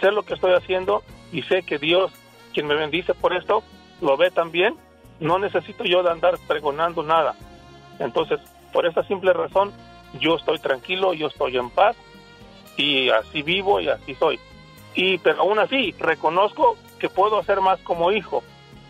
[0.01, 2.11] sé lo que estoy haciendo y sé que Dios,
[2.55, 3.63] quien me bendice por esto,
[4.01, 4.77] lo ve también
[5.21, 7.35] no necesito yo de andar pregonando nada.
[7.99, 8.41] Entonces,
[8.73, 9.73] por esa simple razón,
[10.21, 11.97] yo estoy tranquilo, yo estoy en paz
[12.77, 14.39] y así vivo y así soy.
[14.95, 18.43] Y pero aún así reconozco que puedo hacer más como hijo.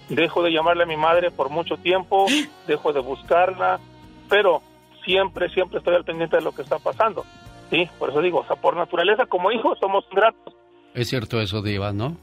[0.08, 2.26] Dejo de llamarle a mi madre por mucho tiempo,
[2.66, 3.80] dejo de buscarla,
[4.28, 4.62] pero
[5.04, 7.24] siempre, siempre estoy al pendiente de lo que está pasando.
[7.70, 10.54] Sí, por eso digo, o sea, por naturaleza como hijos somos gratos.
[10.94, 12.16] Es cierto eso, Diva, ¿no?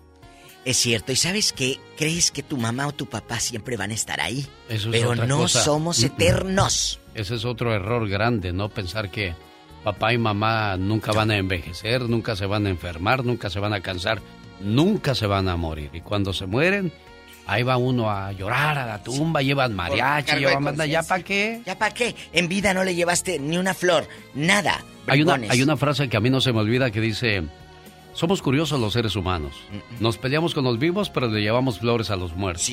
[0.65, 1.77] Es cierto, ¿y sabes qué?
[1.97, 4.47] ¿Crees que tu mamá o tu papá siempre van a estar ahí?
[4.69, 5.61] Eso es Pero otra no cosa.
[5.61, 7.01] somos eternos.
[7.13, 8.69] Ese es otro error grande, ¿no?
[8.69, 9.35] Pensar que
[9.83, 13.73] papá y mamá nunca van a envejecer, nunca se van a enfermar, nunca se van
[13.73, 14.21] a cansar,
[14.61, 15.89] nunca se van a morir.
[15.91, 16.93] Y cuando se mueren,
[17.45, 21.61] ahí va uno a llorar a la tumba, llevan mariachi, llevan banda, ¿ya para qué?
[21.65, 22.15] ¿Ya para qué?
[22.31, 24.83] En vida no le llevaste ni una flor, nada.
[25.07, 27.43] Hay una, hay una frase que a mí no se me olvida que dice,
[28.13, 29.53] somos curiosos los seres humanos.
[29.99, 32.63] Nos peleamos con los vivos, pero le llevamos flores a los muertos.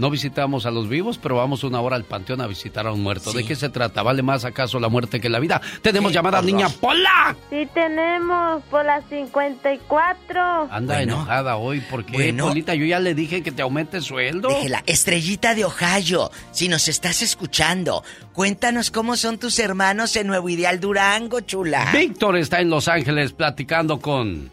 [0.00, 3.02] No visitamos a los vivos, pero vamos una hora al panteón a visitar a un
[3.02, 3.32] muerto.
[3.34, 4.02] ¿De qué se trata?
[4.02, 5.60] ¿Vale más acaso la muerte que la vida?
[5.82, 7.36] Tenemos llamada niña Pola.
[7.50, 10.68] Sí tenemos por las 54.
[10.70, 12.48] Anda enojada hoy porque, Bueno.
[12.48, 14.48] Polita, yo ya le dije que te aumente sueldo.
[14.48, 18.02] Déjela, Estrellita de Ohio, si nos estás escuchando,
[18.32, 21.90] cuéntanos cómo son tus hermanos en Nuevo Ideal Durango, chula.
[21.92, 24.50] Víctor está en Los Ángeles platicando con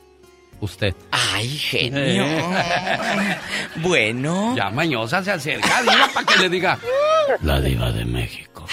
[0.62, 0.94] usted.
[1.12, 2.26] Ay, genio.
[3.78, 4.56] bueno.
[4.56, 6.78] Ya mañosa se acerca, diga para que le diga.
[7.42, 8.66] La diva de México.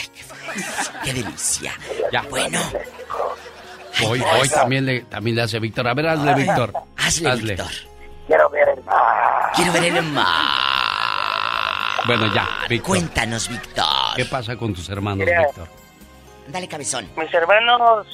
[1.04, 1.72] Qué delicia.
[2.12, 2.22] Ya.
[2.30, 2.60] Bueno.
[4.06, 5.86] Hoy, hoy también le, también le hace Víctor.
[5.88, 6.72] A ver, hazle, Víctor.
[6.96, 7.66] Hazle, Víctor.
[8.26, 9.52] Quiero ver el mar.
[9.54, 10.26] Quiero ver el mar.
[12.06, 12.88] Bueno, ya, Víctor.
[12.88, 13.84] Cuéntanos, Víctor.
[14.16, 15.26] ¿Qué pasa con tus hermanos.
[15.26, 15.68] Víctor?
[16.48, 17.08] Dale, cabezón.
[17.16, 18.06] Mis hermanos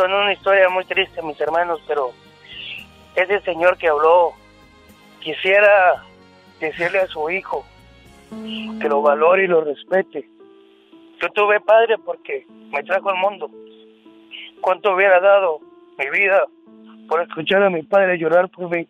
[0.00, 2.12] son una historia muy triste, mis hermanos, pero
[3.14, 4.32] ese señor que habló
[5.20, 6.02] quisiera
[6.58, 7.64] decirle a su hijo
[8.80, 10.26] que lo valore y lo respete.
[11.20, 13.50] Yo tuve padre porque me trajo al mundo.
[14.62, 15.58] ¿Cuánto hubiera dado
[15.98, 16.44] mi vida
[17.08, 18.88] por escuchar a mi padre llorar por mí?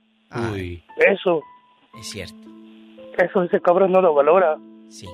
[0.52, 0.80] Uy.
[0.96, 1.42] Eso,
[1.98, 2.36] Es cierto.
[3.18, 4.56] eso ese cabrón no lo valora.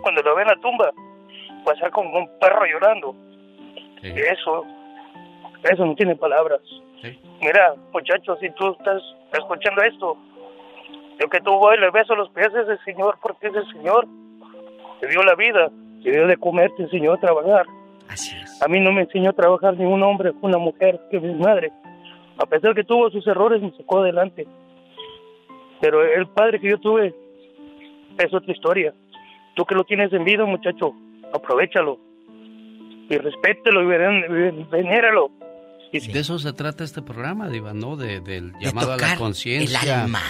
[0.02, 0.90] Cuando lo ve en la tumba,
[1.66, 3.14] va a estar como un perro llorando.
[4.02, 4.64] Eso,
[5.64, 6.60] eso no tiene palabras.
[7.40, 9.02] Mira, muchachos, si tú estás
[9.32, 10.16] escuchando esto,
[11.20, 14.06] yo que tú voy le beso los pies a ese señor porque ese señor
[15.00, 15.70] te dio la vida,
[16.02, 17.66] te dio de comer, te enseñó a trabajar.
[18.64, 21.70] A mí no me enseñó a trabajar ni un hombre, una mujer, que mi madre.
[22.38, 24.46] A pesar que tuvo sus errores, me sacó adelante.
[25.80, 27.14] Pero el padre que yo tuve
[28.18, 28.94] es otra historia.
[29.54, 30.92] Tú que lo tienes en vida, muchacho,
[31.32, 31.98] aprovechalo.
[33.08, 34.68] Y respételo y ven-
[36.00, 37.96] De eso se trata este programa, Diva, ¿no?
[37.96, 39.80] De, del llamado a la conciencia.
[39.82, 40.22] el alma.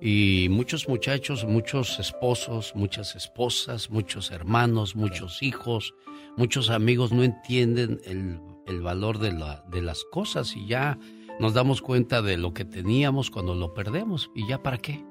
[0.00, 5.94] Y muchos muchachos, muchos esposos, muchas esposas, muchos hermanos, muchos hijos,
[6.36, 10.98] muchos amigos no entienden el, el valor de, la, de las cosas y ya
[11.40, 14.30] nos damos cuenta de lo que teníamos cuando lo perdemos.
[14.34, 15.02] ¿Y ya para qué?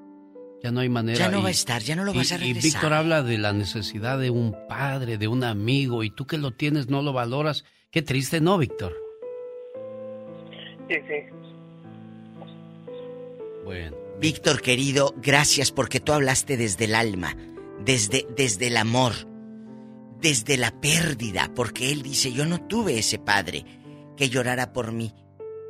[0.63, 1.17] Ya no hay manera.
[1.17, 2.63] Ya no Y- va a estar, ya no lo y- vas a Y regresar.
[2.63, 6.51] Víctor habla de la necesidad de un padre, de un amigo, y tú que lo
[6.51, 7.63] tienes no lo valoras.
[7.91, 8.95] Qué triste, ¿no, Víctor?
[10.87, 11.33] Sí, sí.
[13.63, 14.03] Bueno.
[14.19, 17.35] Víctor, querido, gracias porque tú hablaste desde el alma,
[17.79, 19.13] desde, desde el amor,
[20.21, 23.65] desde la pérdida, porque él dice, yo no tuve ese padre
[24.15, 25.13] que llorara por mí.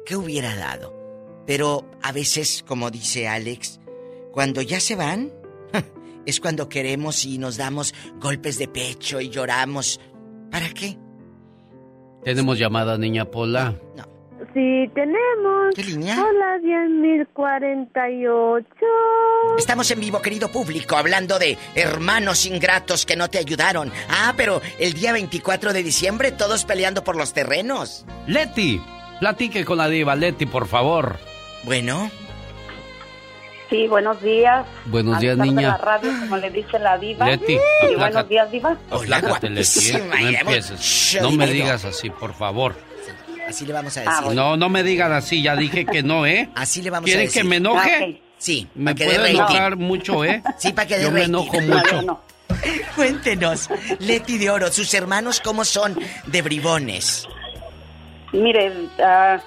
[0.05, 0.93] ¿Qué hubiera dado?
[1.47, 3.79] Pero a veces, como dice Alex,
[4.31, 5.31] cuando ya se van,
[6.25, 9.99] es cuando queremos y nos damos golpes de pecho y lloramos.
[10.51, 10.97] ¿Para qué?
[12.23, 13.79] Tenemos llamada, niña Pola.
[14.53, 15.73] Sí tenemos.
[15.75, 16.23] ¿Qué línea?
[16.23, 18.65] Hola, 10.048.
[19.57, 23.91] Estamos en vivo, querido público, hablando de hermanos ingratos que no te ayudaron.
[24.09, 28.05] Ah, pero el día 24 de diciembre todos peleando por los terrenos.
[28.27, 28.79] Leti,
[29.19, 31.17] platique con la diva, Leti, por favor.
[31.63, 32.11] Bueno.
[33.71, 34.67] Sí, buenos días.
[34.85, 35.69] Buenos días, estar de niña.
[35.69, 37.25] la radio, como le dice la diva.
[37.25, 37.95] Leti, aplácate.
[37.97, 38.77] buenos días, diva.
[38.91, 40.03] Aplácate, Leti, ¿eh?
[40.07, 41.17] No empieces.
[41.23, 42.75] No me digas así, por favor.
[43.47, 44.35] Así le vamos a Ah, decir.
[44.35, 46.49] No, no me digan así, ya dije que no, ¿eh?
[46.55, 47.41] Así le vamos a ¿Quieren decir.
[47.41, 48.19] que me enoje?
[48.21, 48.29] Ah.
[48.37, 49.35] Sí, Me rating.
[49.35, 50.41] enojar mucho, ¿eh?
[50.57, 52.21] Sí, para que Yo me enojo mucho.
[52.95, 55.97] Cuéntenos, Leti de Oro, sus hermanos, ¿cómo son
[56.27, 57.27] de bribones?
[58.31, 58.71] Mire,
[59.03, 59.39] ah,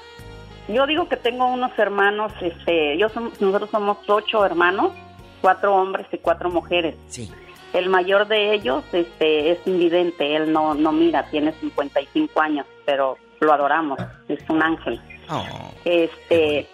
[0.69, 4.93] yo digo que tengo unos hermanos, este, yo som- nosotros somos ocho hermanos,
[5.41, 6.95] cuatro hombres y cuatro mujeres.
[7.09, 7.31] Sí.
[7.73, 13.17] El mayor de ellos, este, es invidente, él no, no mira, tiene 55 años, pero
[13.41, 13.99] lo adoramos,
[14.29, 15.01] es un ángel.
[15.29, 15.45] Oh.
[15.85, 16.69] Este,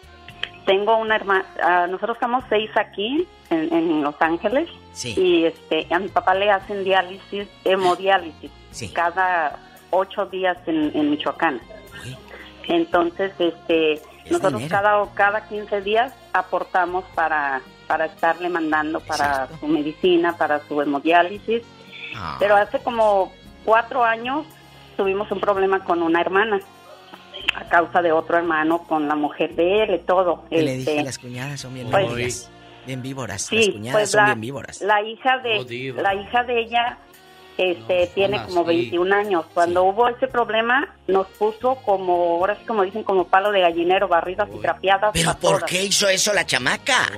[0.67, 4.69] tengo una hermana, nosotros somos seis aquí, en, en Los Ángeles.
[4.93, 5.15] Sí.
[5.17, 8.51] Y este, a mi papá le hacen diálisis, hemodiálisis,
[8.93, 9.59] cada
[9.91, 11.61] ocho días en, en Michoacán.
[12.69, 14.71] Entonces, este, nosotros dinero.
[14.71, 21.63] cada, cada 15 días aportamos para, para estarle mandando para su medicina, para su hemodiálisis.
[22.17, 22.37] Ah.
[22.39, 23.33] Pero hace como
[23.65, 24.47] cuatro años
[24.97, 26.61] tuvimos un problema con una hermana
[27.55, 30.45] a causa de otro hermano con la mujer de él y todo.
[30.49, 32.51] Que le Este, dije, las cuñadas son bien pues, víboras.
[32.87, 33.53] Bien víboras.
[33.53, 34.81] las Sí, cuñadas pues son la, bien víboras.
[34.81, 36.99] la hija de Oh, la hija de ella
[37.59, 38.69] este tiene como así.
[38.69, 39.45] 21 años.
[39.53, 44.09] Cuando hubo ese problema nos puso como ahora sí como dicen como palo de gallinero,
[44.09, 45.11] barridas y trapeadas.
[45.13, 45.65] ¿Pero por todas.
[45.71, 47.11] qué hizo eso la chamaca?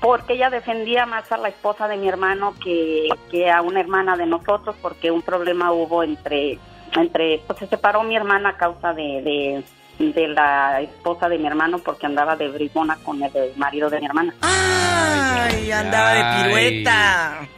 [0.00, 4.16] Porque ella defendía más a la esposa de mi hermano que, que a una hermana
[4.16, 6.58] de nosotros porque un problema hubo entre
[6.96, 9.62] entre pues se separó mi hermana a causa de,
[9.98, 13.90] de, de la esposa de mi hermano porque andaba de bribona con el, el marido
[13.90, 14.34] de mi hermana.
[14.42, 17.48] Ay, andaba de pirueta.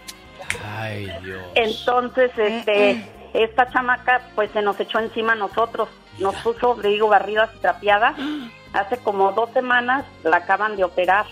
[0.64, 1.42] Ay, Dios.
[1.54, 5.88] Entonces, este, esta chamaca, pues se nos echó encima a nosotros.
[6.18, 8.16] Nos puso, le digo, barridas y trapeadas.
[8.72, 11.26] Hace como dos semanas la acaban de operar.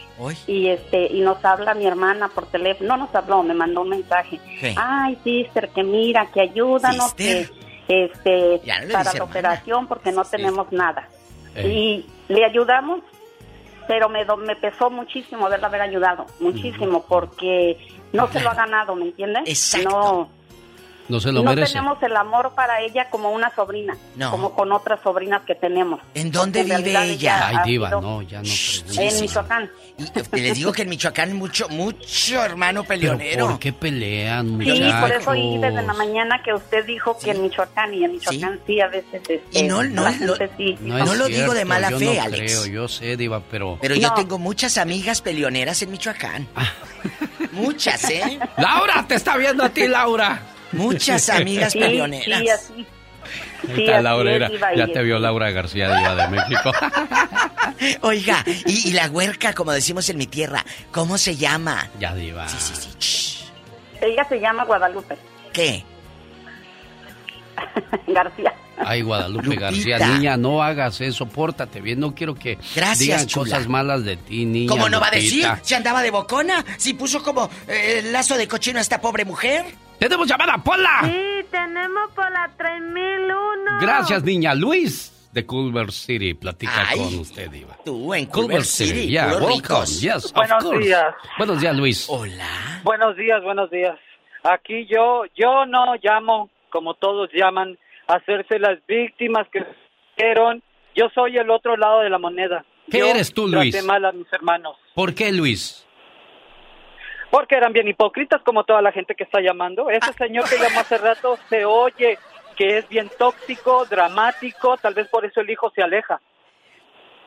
[0.46, 2.96] Y este, y nos habla mi hermana por teléfono.
[2.96, 4.38] No nos habló, me mandó un mensaje.
[4.60, 4.74] ¿Qué?
[4.76, 7.48] Ay, sister, que mira, que ayúdanos, que
[7.88, 8.60] este,
[8.92, 11.08] para la operación porque no tenemos nada.
[11.66, 13.00] Y le ayudamos,
[13.88, 17.76] pero me, do- me pesó muchísimo haberla haber ayudado, muchísimo, porque
[18.12, 19.42] no se lo ha ganado, ¿me entiendes?
[19.46, 19.88] Exacto.
[19.88, 20.28] No,
[21.10, 21.72] No se lo no merece.
[21.74, 24.30] tenemos el amor para ella como una sobrina, No.
[24.30, 26.00] como con otras sobrinas que tenemos.
[26.14, 27.48] ¿En dónde en vive ella?
[27.48, 28.48] Ay, diva, sido no, ya no
[29.02, 29.70] En Michoacán.
[30.32, 33.48] Y les digo que en Michoacán mucho, mucho hermano ¿Pero peleonero.
[33.48, 35.00] por qué pelean, Sí, muchachos?
[35.00, 38.60] por eso oí desde la mañana que usted dijo que en Michoacán y en Michoacán
[38.66, 40.78] sí, a veces este, Y no- no- la no- gente sí.
[40.80, 42.60] No, es No lo digo de mala yo fe, no Alex.
[42.60, 43.78] creo, yo sé, diva, pero...
[43.82, 46.48] Pero yo tengo muchas amigas peleoneras en Michoacán.
[47.52, 48.38] Muchas, ¿eh?
[48.56, 50.40] ¡Laura, te está viendo a ti, Laura!
[50.72, 52.40] Muchas amigas Sí, peleoneras.
[52.40, 52.72] sí, así.
[53.68, 56.72] Ahí Sí, está Laura, es, era- ya te vio Laura García, de México.
[58.02, 61.88] Oiga, y, y la huerca, como decimos en mi tierra, ¿cómo se llama?
[62.00, 62.46] Ya, diva.
[64.00, 65.16] Ella se llama Guadalupe
[65.52, 65.84] ¿Qué?
[68.06, 68.52] García.
[68.78, 69.60] Ay, Guadalupe Lupita.
[69.66, 73.44] García, niña, no hagas eso, pórtate bien, no quiero que Gracias, digan chula.
[73.56, 74.70] cosas malas de ti, niña.
[74.70, 75.46] ¿Cómo no va a decir?
[75.62, 79.26] Si andaba de bocona, si puso como eh, el lazo de cochino a esta pobre
[79.26, 79.66] mujer.
[80.00, 81.00] ¡Tenemos llamada, Pola!
[81.04, 83.80] Sí, tenemos por la 3001.
[83.82, 84.54] Gracias, niña.
[84.54, 87.76] Luis de Culver City platica Ay, con usted, diva.
[87.84, 89.54] Tú en Culver Culver City, City, yeah, welcome.
[89.54, 90.00] ricos.
[90.00, 90.86] Yes, of Buenos course.
[90.86, 91.14] días.
[91.38, 92.06] Buenos días, Luis.
[92.08, 92.80] Hola.
[92.82, 93.96] Buenos días, buenos días.
[94.42, 97.78] Aquí yo, yo no llamo, como todos llaman,
[98.08, 99.60] a hacerse las víctimas que
[100.16, 100.62] fueron.
[100.96, 102.64] Yo soy el otro lado de la moneda.
[102.90, 103.70] ¿Qué Yo eres tú, Luis?
[103.72, 104.76] traté mal a mis hermanos.
[104.94, 105.86] ¿Por qué, Luis?
[107.30, 109.88] Porque eran bien hipócritas como toda la gente que está llamando.
[109.88, 109.94] Ah.
[109.94, 112.18] Ese señor que llamó hace rato se oye
[112.56, 116.20] que es bien tóxico, dramático, tal vez por eso el hijo se aleja.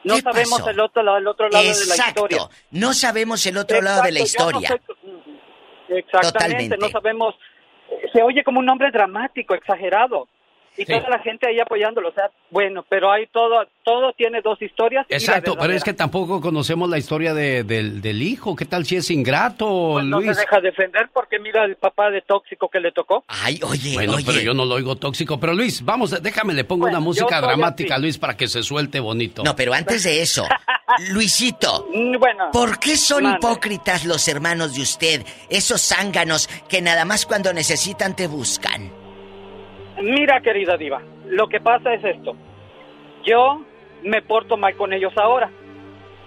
[0.04, 0.70] No ¿Qué sabemos pasó?
[0.70, 2.50] el otro lado, el otro lado de la historia.
[2.72, 4.70] No sabemos el otro lado de la no historia.
[5.88, 6.78] Exactamente, Totalmente.
[6.78, 7.36] no sabemos.
[8.12, 10.28] Se oye como un hombre dramático, exagerado.
[10.76, 10.92] Y Sí.
[10.92, 12.10] toda la gente ahí apoyándolo.
[12.10, 15.06] O sea, bueno, pero hay todo, todo tiene dos historias.
[15.10, 18.56] Exacto, pero es que tampoco conocemos la historia de- del, del hijo.
[18.56, 20.36] ¿Qué tal si es ingrato, Pues no Luis?
[20.36, 23.24] se deja defender porque mira el papá de tóxico que le tocó.
[23.28, 24.26] Ay, oye, Bueno, oye.
[24.26, 25.40] pero yo no lo oigo tóxico.
[25.40, 27.98] Pero Luis, vamos, déjame, le pongo Bueno, una música dramática.
[28.00, 29.44] Luis, para que se suelte bonito.
[29.44, 30.48] No, pero antes de eso,
[31.12, 32.50] Luisito, Mm, Bueno.
[32.52, 33.38] ¿por qué son Mande.
[33.40, 35.26] hipócritas los hermanos de usted?
[35.50, 38.92] Esos zánganos que nada más cuando necesitan te buscan.
[40.02, 42.36] Mira, querida diva, lo que pasa es esto.
[43.24, 43.62] Yo
[44.04, 45.50] me porto mal con ellos ahora.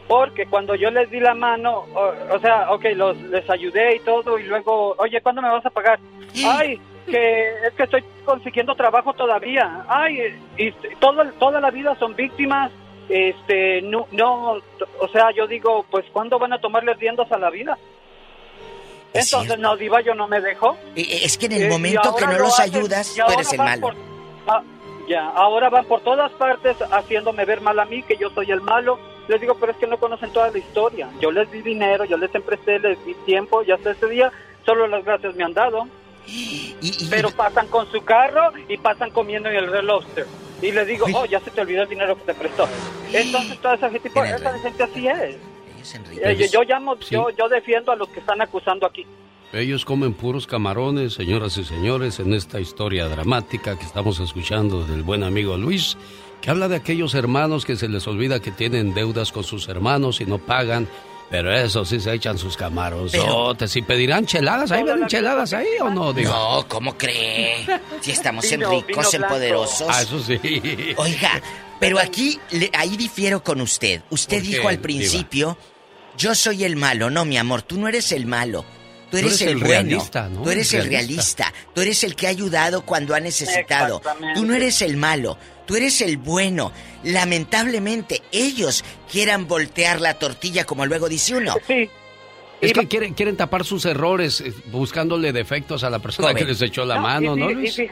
[0.09, 4.01] Porque cuando yo les di la mano, o, o sea, ok, los, les ayudé y
[4.01, 5.99] todo, y luego, oye, ¿cuándo me vas a pagar?
[6.47, 9.85] Ay, que es que estoy consiguiendo trabajo todavía.
[9.89, 10.71] Ay, y
[11.01, 12.71] todo, toda la vida son víctimas.
[13.09, 14.59] Este, no, no,
[15.01, 17.77] o sea, yo digo, pues, ¿cuándo van a tomarle riendas a la vida?
[19.19, 20.77] Es Entonces, no, diva, yo no me dejo.
[20.95, 23.21] Eh, Es que en el Eh, y momento que no lo los hacen, ayudas, y
[23.21, 23.81] tú eres el malo.
[23.81, 23.95] por-
[24.49, 24.63] ah,
[25.09, 28.61] ya, ahora van por todas partes haciéndome ver mal a mí, que yo soy el
[28.61, 28.99] malo.
[29.29, 31.09] Les digo, pero es que no conocen toda la historia.
[31.21, 34.31] Yo les di dinero, yo les empresté, les di tiempo, y hasta ese día
[34.65, 35.89] solo las gracias me han dado.
[37.11, 40.27] Pero pasan con su carro y pasan comiendo en el Red Lobster.
[40.63, 42.67] Y les digo, oh, ya se te olvidó el dinero que te prestó.
[43.13, 45.37] Entonces toda esa gente, esa gente así es.
[45.95, 47.15] Eh, yo, yo llamo, Sí.
[47.15, 49.07] yo, yo defiendo a los que están acusando aquí.
[49.53, 55.03] Ellos comen puros camarones, señoras y señores, en esta historia dramática que estamos escuchando del
[55.03, 55.97] buen amigo Luis,
[56.43, 60.21] que habla de aquellos hermanos que se les olvida que tienen deudas con sus hermanos
[60.21, 60.89] y no pagan
[61.29, 63.13] Pero eso sí se echan sus camarones.
[63.75, 64.71] ¿Y pedirán cheladas?
[64.71, 66.13] ¿Ahí ven cheladas ahí o no?
[66.13, 67.67] No, ¿cómo cree?
[68.01, 69.89] Si estamos en ricos, en poderosos.
[69.91, 70.39] Ah, eso sí.
[70.97, 71.43] Oiga,
[71.81, 72.39] pero aquí,
[72.73, 74.03] ahí difiero con usted.
[74.11, 75.59] Usted dijo al principio,
[76.17, 77.11] yo soy el malo.
[77.11, 78.65] No, mi amor, tú no eres el malo.
[79.11, 79.89] Tú eres, el, bueno.
[79.89, 80.43] Realista, ¿no?
[80.43, 81.53] Tú eres el realista.
[81.75, 84.03] Tú eres el que ha ayudado cuando ha necesitado.
[84.35, 85.39] Tú no eres el malo.
[85.65, 86.73] Tú eres el bueno.
[87.05, 91.55] Lamentablemente, ellos quieran voltear la tortilla como luego dice uno.
[91.67, 91.89] Sí.
[92.61, 96.61] Es que quieren, quieren tapar sus errores eh, buscándole defectos a la persona que les
[96.63, 97.79] echó la mano, ¿no, Luis?
[97.79, 97.89] Y,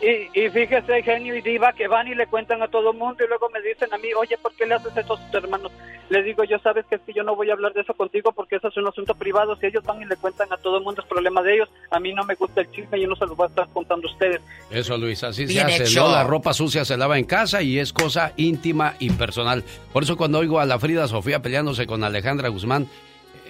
[0.00, 3.28] y, fíjese, genio y diva, que van y le cuentan a todo el mundo y
[3.28, 5.72] luego me dicen a mí, oye, ¿por qué le haces eso a tus hermanos?
[6.08, 8.32] Les digo, yo sabes que es que yo no voy a hablar de eso contigo
[8.32, 9.56] porque eso es un asunto privado.
[9.56, 11.68] Si ellos van y le cuentan a todo el mundo, es problema de ellos.
[11.90, 14.08] A mí no me gusta el chisme, yo no se lo voy a estar contando
[14.08, 14.40] a ustedes.
[14.70, 16.08] Eso, Luis, así se hace, ¿no?
[16.08, 19.64] La ropa sucia se lava en casa y es cosa íntima y personal.
[19.92, 22.88] Por eso cuando oigo a la Frida Sofía peleándose con Alejandra Guzmán,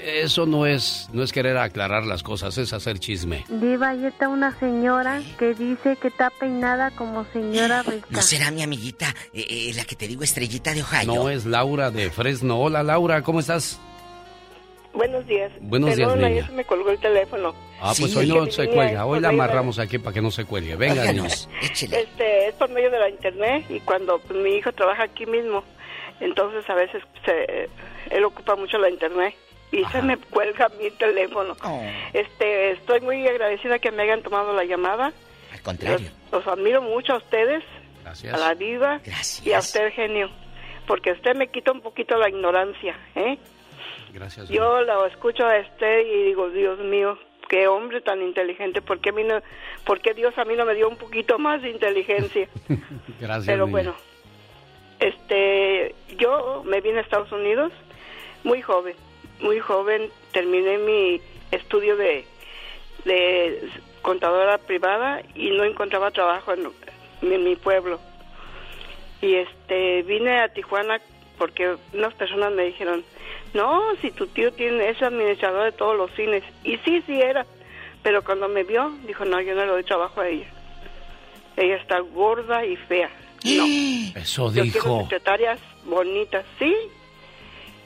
[0.01, 3.45] eso no es, no es querer aclarar las cosas, es hacer chisme.
[3.49, 8.07] Diva, ahí está una señora que dice que está peinada como señora rica.
[8.11, 11.07] ¿No será mi amiguita, eh, eh, la que te digo, Estrellita de Ohio?
[11.07, 12.61] No, es Laura de Fresno.
[12.61, 13.81] Hola, Laura, ¿cómo estás?
[14.95, 15.53] Buenos días.
[15.61, 16.47] Buenos días, niña.
[16.47, 17.55] se me colgó el teléfono.
[17.81, 19.07] Ah, pues hoy no se cuelga.
[19.07, 20.75] Hoy la amarramos aquí para que no se cuelgue.
[20.77, 21.49] Venga, niños.
[21.63, 25.63] Este, es por medio de la internet y cuando pues, mi hijo trabaja aquí mismo,
[26.19, 27.69] entonces a veces se,
[28.11, 29.35] él ocupa mucho la internet
[29.71, 31.57] y se me cuelga mi teléfono.
[31.63, 31.83] Oh.
[32.13, 35.13] Este, estoy muy agradecida que me hayan tomado la llamada.
[35.53, 36.11] Al contrario.
[36.33, 37.63] Los, admiro mucho a ustedes,
[38.03, 38.35] Gracias.
[38.35, 39.01] a la diva
[39.45, 40.31] y a usted, genio,
[40.87, 43.39] porque usted me quita un poquito la ignorancia, ¿eh?
[44.13, 44.49] Gracias.
[44.49, 47.19] Yo lo escucho a usted y digo, Dios mío,
[47.49, 49.41] qué hombre tan inteligente, ¿por qué, no,
[49.85, 52.49] ¿por Dios a mí no me dio un poquito más de inteligencia?
[53.21, 53.47] Gracias.
[53.47, 53.95] Pero bueno,
[54.99, 57.73] este, yo me vine a Estados Unidos
[58.45, 58.95] muy joven
[59.41, 61.21] muy joven terminé mi
[61.51, 62.25] estudio de,
[63.05, 63.71] de
[64.03, 68.01] contadora privada y no encontraba trabajo en, mi pueblo.
[69.21, 71.01] Y este vine a Tijuana
[71.37, 73.05] porque unas personas me dijeron,
[73.55, 76.43] no, si tu tío tiene, es administrador de todos los cines.
[76.65, 77.47] Y sí, sí era.
[78.03, 80.47] Pero cuando me vio, dijo, no, yo no le doy trabajo a ella.
[81.57, 83.11] Ella está gorda y fea.
[83.45, 83.65] No.
[84.21, 84.81] Eso yo dijo.
[84.81, 86.75] Quiero secretarias bonitas, sí,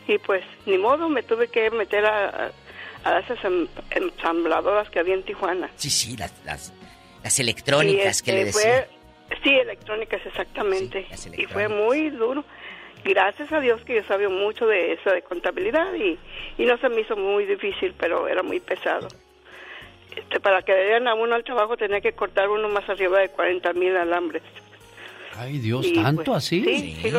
[0.06, 2.52] y pues ni modo me tuve que meter a,
[3.04, 3.38] a, esas
[3.90, 5.70] ensambladoras que había en Tijuana.
[5.76, 8.88] Sí, sí, las, las, electrónicas que le este, decía.
[9.42, 11.06] sí, electrónicas exactamente.
[11.36, 12.44] y fue muy duro.
[13.04, 16.18] Gracias a Dios que yo sabía mucho de eso, de contabilidad, y,
[16.56, 19.08] y no se me hizo muy difícil, pero era muy pesado.
[20.16, 23.18] Este, para que le dieran a uno al trabajo tenía que cortar uno más arriba
[23.20, 24.42] de 40 mil alambres.
[25.36, 26.62] Ay, Dios, ¿tanto pues, así?
[26.62, 27.10] Sí, sí,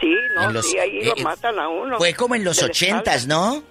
[0.00, 1.98] sí, no, sí, ahí lo eh, matan a uno.
[1.98, 3.62] Fue como en los ochentas, ¿no?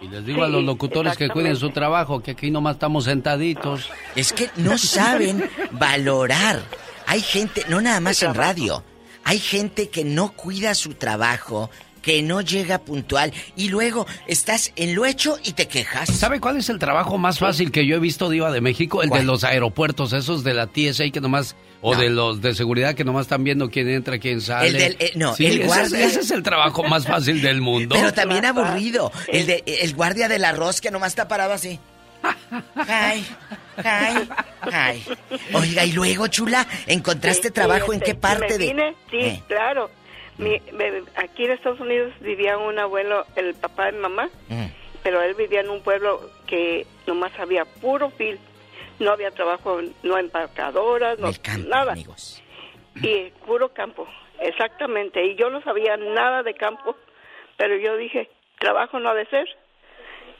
[0.00, 3.90] Y les digo a los locutores que cuiden su trabajo, que aquí nomás estamos sentaditos.
[4.14, 6.62] Es que no saben valorar.
[7.06, 8.84] Hay gente, no nada más en radio,
[9.24, 11.70] hay gente que no cuida su trabajo,
[12.02, 16.08] que no llega puntual y luego estás en lo hecho y te quejas.
[16.08, 19.02] ¿Sabe cuál es el trabajo más fácil que yo he visto, Diva de México?
[19.02, 22.94] El de los aeropuertos, esos de la TSA que nomás o de los de seguridad
[22.94, 24.68] que nomás están viendo quién entra, quién sale.
[24.68, 26.06] El del, eh, no, el guardia.
[26.06, 27.94] Ese, es el trabajo más fácil del mundo.
[27.94, 29.12] Pero también aburrido.
[29.28, 31.78] El de el guardia del arroz que nomás está parado así.
[32.74, 33.24] Ay,
[33.84, 34.28] ay,
[34.72, 35.04] ay.
[35.52, 38.94] Oiga, y luego, chula, ¿encontraste trabajo en qué parte de...?
[39.10, 39.42] Sí, eh.
[39.46, 39.90] claro.
[41.16, 44.66] aquí en Estados Unidos vivía un abuelo, el papá de mamá, mm.
[45.02, 48.38] pero él vivía en un pueblo que nomás había puro fil
[48.98, 51.30] no había trabajo, no empacadoras, no
[51.68, 51.94] nada.
[53.02, 54.06] Y puro campo,
[54.40, 55.24] exactamente.
[55.24, 56.96] Y yo no sabía nada de campo,
[57.56, 59.46] pero yo dije, trabajo no ha de ser.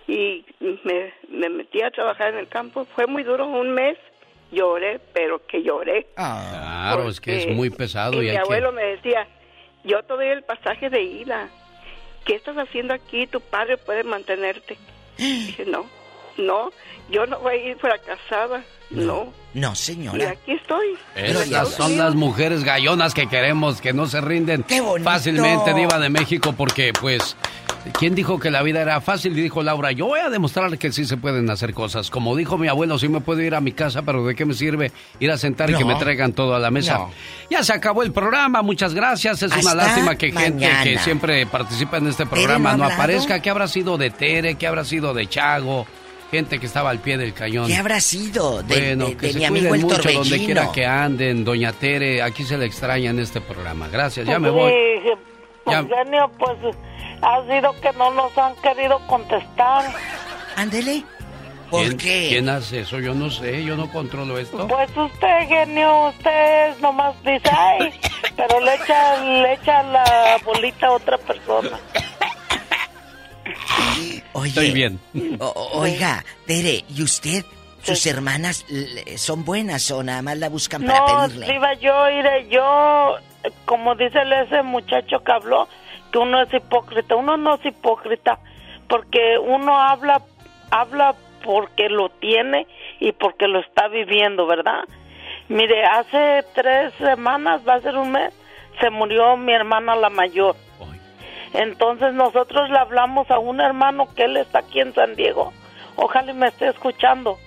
[0.09, 2.87] Y me, me metí a trabajar en el campo.
[2.95, 3.99] Fue muy duro, un mes
[4.53, 6.07] lloré, pero que lloré.
[6.17, 8.23] Ah, claro, es que es muy pesado.
[8.23, 9.27] Y, mi abuelo me decía,
[9.85, 11.49] yo te doy el pasaje de ida.
[12.25, 13.27] ¿Qué estás haciendo aquí?
[13.27, 14.77] Tu padre puede mantenerte.
[15.19, 15.87] dije, no,
[16.39, 16.71] no,
[17.11, 19.33] yo no voy a ir fracasada, no.
[19.55, 20.19] No, señora.
[20.19, 20.87] Y aquí estoy.
[21.15, 24.65] Estas son las mujeres gallonas que queremos, que no se rinden
[25.03, 27.37] fácilmente, Diva de México, porque, pues,
[27.99, 29.35] ¿quién dijo que la vida era fácil?
[29.35, 32.11] Dijo Laura, yo voy a demostrar que sí se pueden hacer cosas.
[32.11, 34.55] Como dijo mi abuelo, sí me puedo ir a mi casa, pero ¿de qué me
[34.55, 37.07] sirve ir a sentar y que me traigan todo a la mesa?
[37.51, 39.43] Ya se acabó el programa, muchas gracias.
[39.43, 43.41] Es una lástima que gente que siempre participa en este programa no aparezca.
[43.41, 44.57] ¿Qué habrá sido de Tere?
[44.57, 45.87] ¿Qué habrá sido de Chago?
[46.31, 47.67] Gente que estaba al pie del cañón.
[47.69, 51.45] ¿Qué habrá sido de, bueno, que se mi amigo el mucho donde quiera que anden,
[51.45, 53.89] doña Tere, aquí se le extraña en este programa.
[53.89, 54.73] Gracias, ya me voy.
[55.67, 55.83] Ya...
[55.83, 56.77] Genio, pues
[57.23, 59.93] ha sido que no nos han querido contestar.
[60.57, 61.05] Ándele.
[61.71, 62.27] ¿Por ¿Quién, qué?
[62.29, 63.01] ¿Quién hace eso?
[63.01, 64.69] Yo no sé, yo no controlo esto.
[64.69, 67.93] Pues usted, genio, usted nomás dice, ay,
[68.37, 71.77] pero le echa, le echa la bolita a otra persona.
[74.33, 75.01] Oye, Estoy bien.
[75.39, 77.45] oiga, Tere, ¿y usted,
[77.83, 78.65] sus hermanas
[79.17, 81.47] son buenas o nada más la buscan para pedirle?
[81.47, 83.17] No, iba yo, iré yo,
[83.65, 85.69] como dice ese muchacho que habló,
[86.11, 87.17] que uno es hipócrita.
[87.17, 88.39] Uno no es hipócrita
[88.89, 90.23] porque uno habla,
[90.71, 91.15] habla
[91.45, 92.67] porque lo tiene
[93.01, 94.85] y porque lo está viviendo, ¿verdad?
[95.49, 98.33] Mire, hace tres semanas, va a ser un mes,
[98.81, 100.57] se murió mi hermana la mayor.
[101.57, 105.53] Entonces nosotros le hablamos a un hermano que él está aquí en San Diego.
[105.97, 107.39] Ojalá me esté escuchando.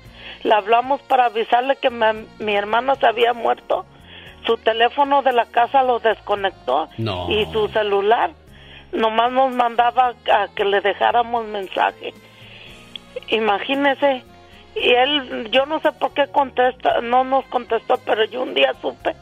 [0.44, 3.86] Le hablamos para avisarle que mi hermana se había muerto.
[4.46, 6.90] Su teléfono de la casa lo desconectó
[7.30, 8.32] y su celular
[8.92, 12.14] nomás nos mandaba a que le dejáramos mensaje.
[13.28, 14.24] Imagínese.
[14.76, 18.74] Y él, yo no sé por qué contesta, no nos contestó, pero yo un día
[18.82, 19.16] supe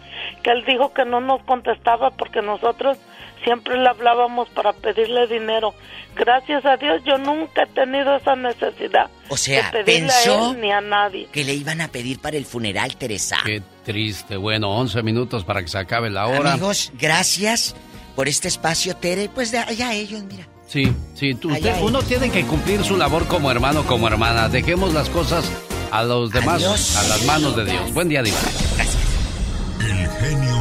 [0.43, 2.97] que él dijo que no nos contestaba porque nosotros
[3.43, 5.73] siempre le hablábamos para pedirle dinero.
[6.15, 9.09] Gracias a Dios yo nunca he tenido esa necesidad.
[9.29, 11.27] O sea, de pensó a él ni a nadie.
[11.31, 13.37] que le iban a pedir para el funeral, Teresa.
[13.45, 14.37] Qué triste.
[14.37, 16.53] Bueno, 11 minutos para que se acabe la hora.
[16.53, 17.75] Amigos, gracias
[18.15, 19.29] por este espacio, Tere.
[19.29, 20.47] Pues de allá ellos, mira.
[20.67, 21.49] Sí, sí, tú,
[21.81, 24.49] uno tiene que cumplir su labor como hermano, como hermana.
[24.49, 25.49] Dejemos las cosas
[25.91, 27.93] a los demás, a las manos de Dios.
[27.93, 28.37] Buen día, Diva.
[28.75, 28.97] Gracias.
[29.79, 30.56] El genio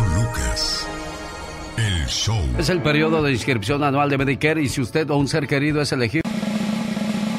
[2.58, 5.80] Es el periodo de inscripción anual de Medicare y si usted o un ser querido
[5.82, 6.22] es elegido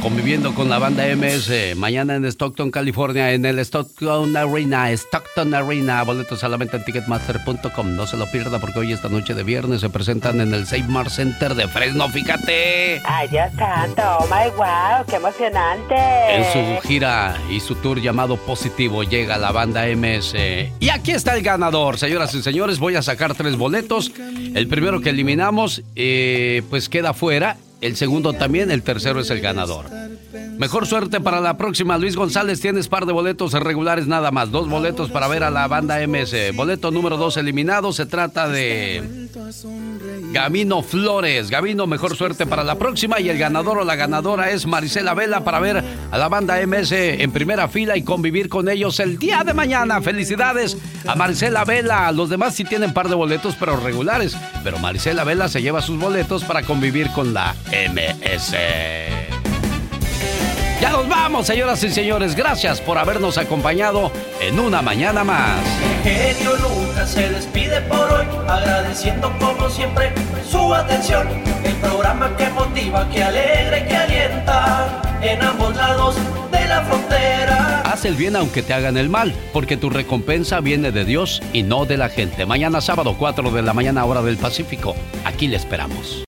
[0.08, 6.02] conviviendo con la banda MS mañana en Stockton, California, en el Stockton Arena, Stockton Arena,
[6.03, 7.94] boletos solamente en ticketmaster.com.
[7.94, 11.10] No se lo pierda porque hoy esta noche de viernes se presentan en el Save
[11.10, 13.02] Center de Fresno, fíjate.
[13.03, 15.95] Ay, Dios santo, oh my wow, qué emocionante.
[16.30, 20.36] En su gira y su tour llamado Positivo llega la banda MS.
[20.80, 24.14] Y aquí está el ganador, señoras y señores, voy a sacar tres boletos.
[24.56, 29.42] El primero que eliminamos, eh, pues queda fuera el segundo también, el tercero es el
[29.42, 29.86] ganador.
[30.58, 31.98] Mejor suerte para la próxima.
[31.98, 34.50] Luis González, tienes par de boletos regulares nada más.
[34.50, 36.56] Dos boletos para ver a la banda MS.
[36.56, 37.94] Boleto número dos eliminado.
[37.94, 39.30] Se trata de
[40.32, 41.52] Gavino Flores.
[41.52, 43.19] Gavino, mejor suerte para la próxima.
[43.19, 46.92] Y el ganador o la ganadora es Marisela Vela para ver a la banda MS
[46.92, 50.02] en primera fila y convivir con ellos el día de mañana.
[50.02, 52.11] Felicidades a Marisela Vela.
[52.11, 54.36] Los demás sí tienen par de boletos, pero regulares.
[54.64, 59.37] Pero Marisela Vela se lleva sus boletos para convivir con la MS.
[60.80, 62.36] Ya nos vamos, señoras y señores.
[62.36, 65.60] Gracias por habernos acompañado en una mañana más.
[66.04, 70.12] genio Lucas se despide por hoy, agradeciendo como siempre
[70.50, 71.28] su atención.
[71.64, 76.16] El programa que motiva, que alegra y que alienta en ambos lados
[76.52, 77.82] de la frontera.
[77.86, 81.64] Haz el bien aunque te hagan el mal, porque tu recompensa viene de Dios y
[81.64, 82.46] no de la gente.
[82.46, 84.96] Mañana sábado, 4 de la mañana, hora del Pacífico.
[85.26, 86.24] Aquí le esperamos.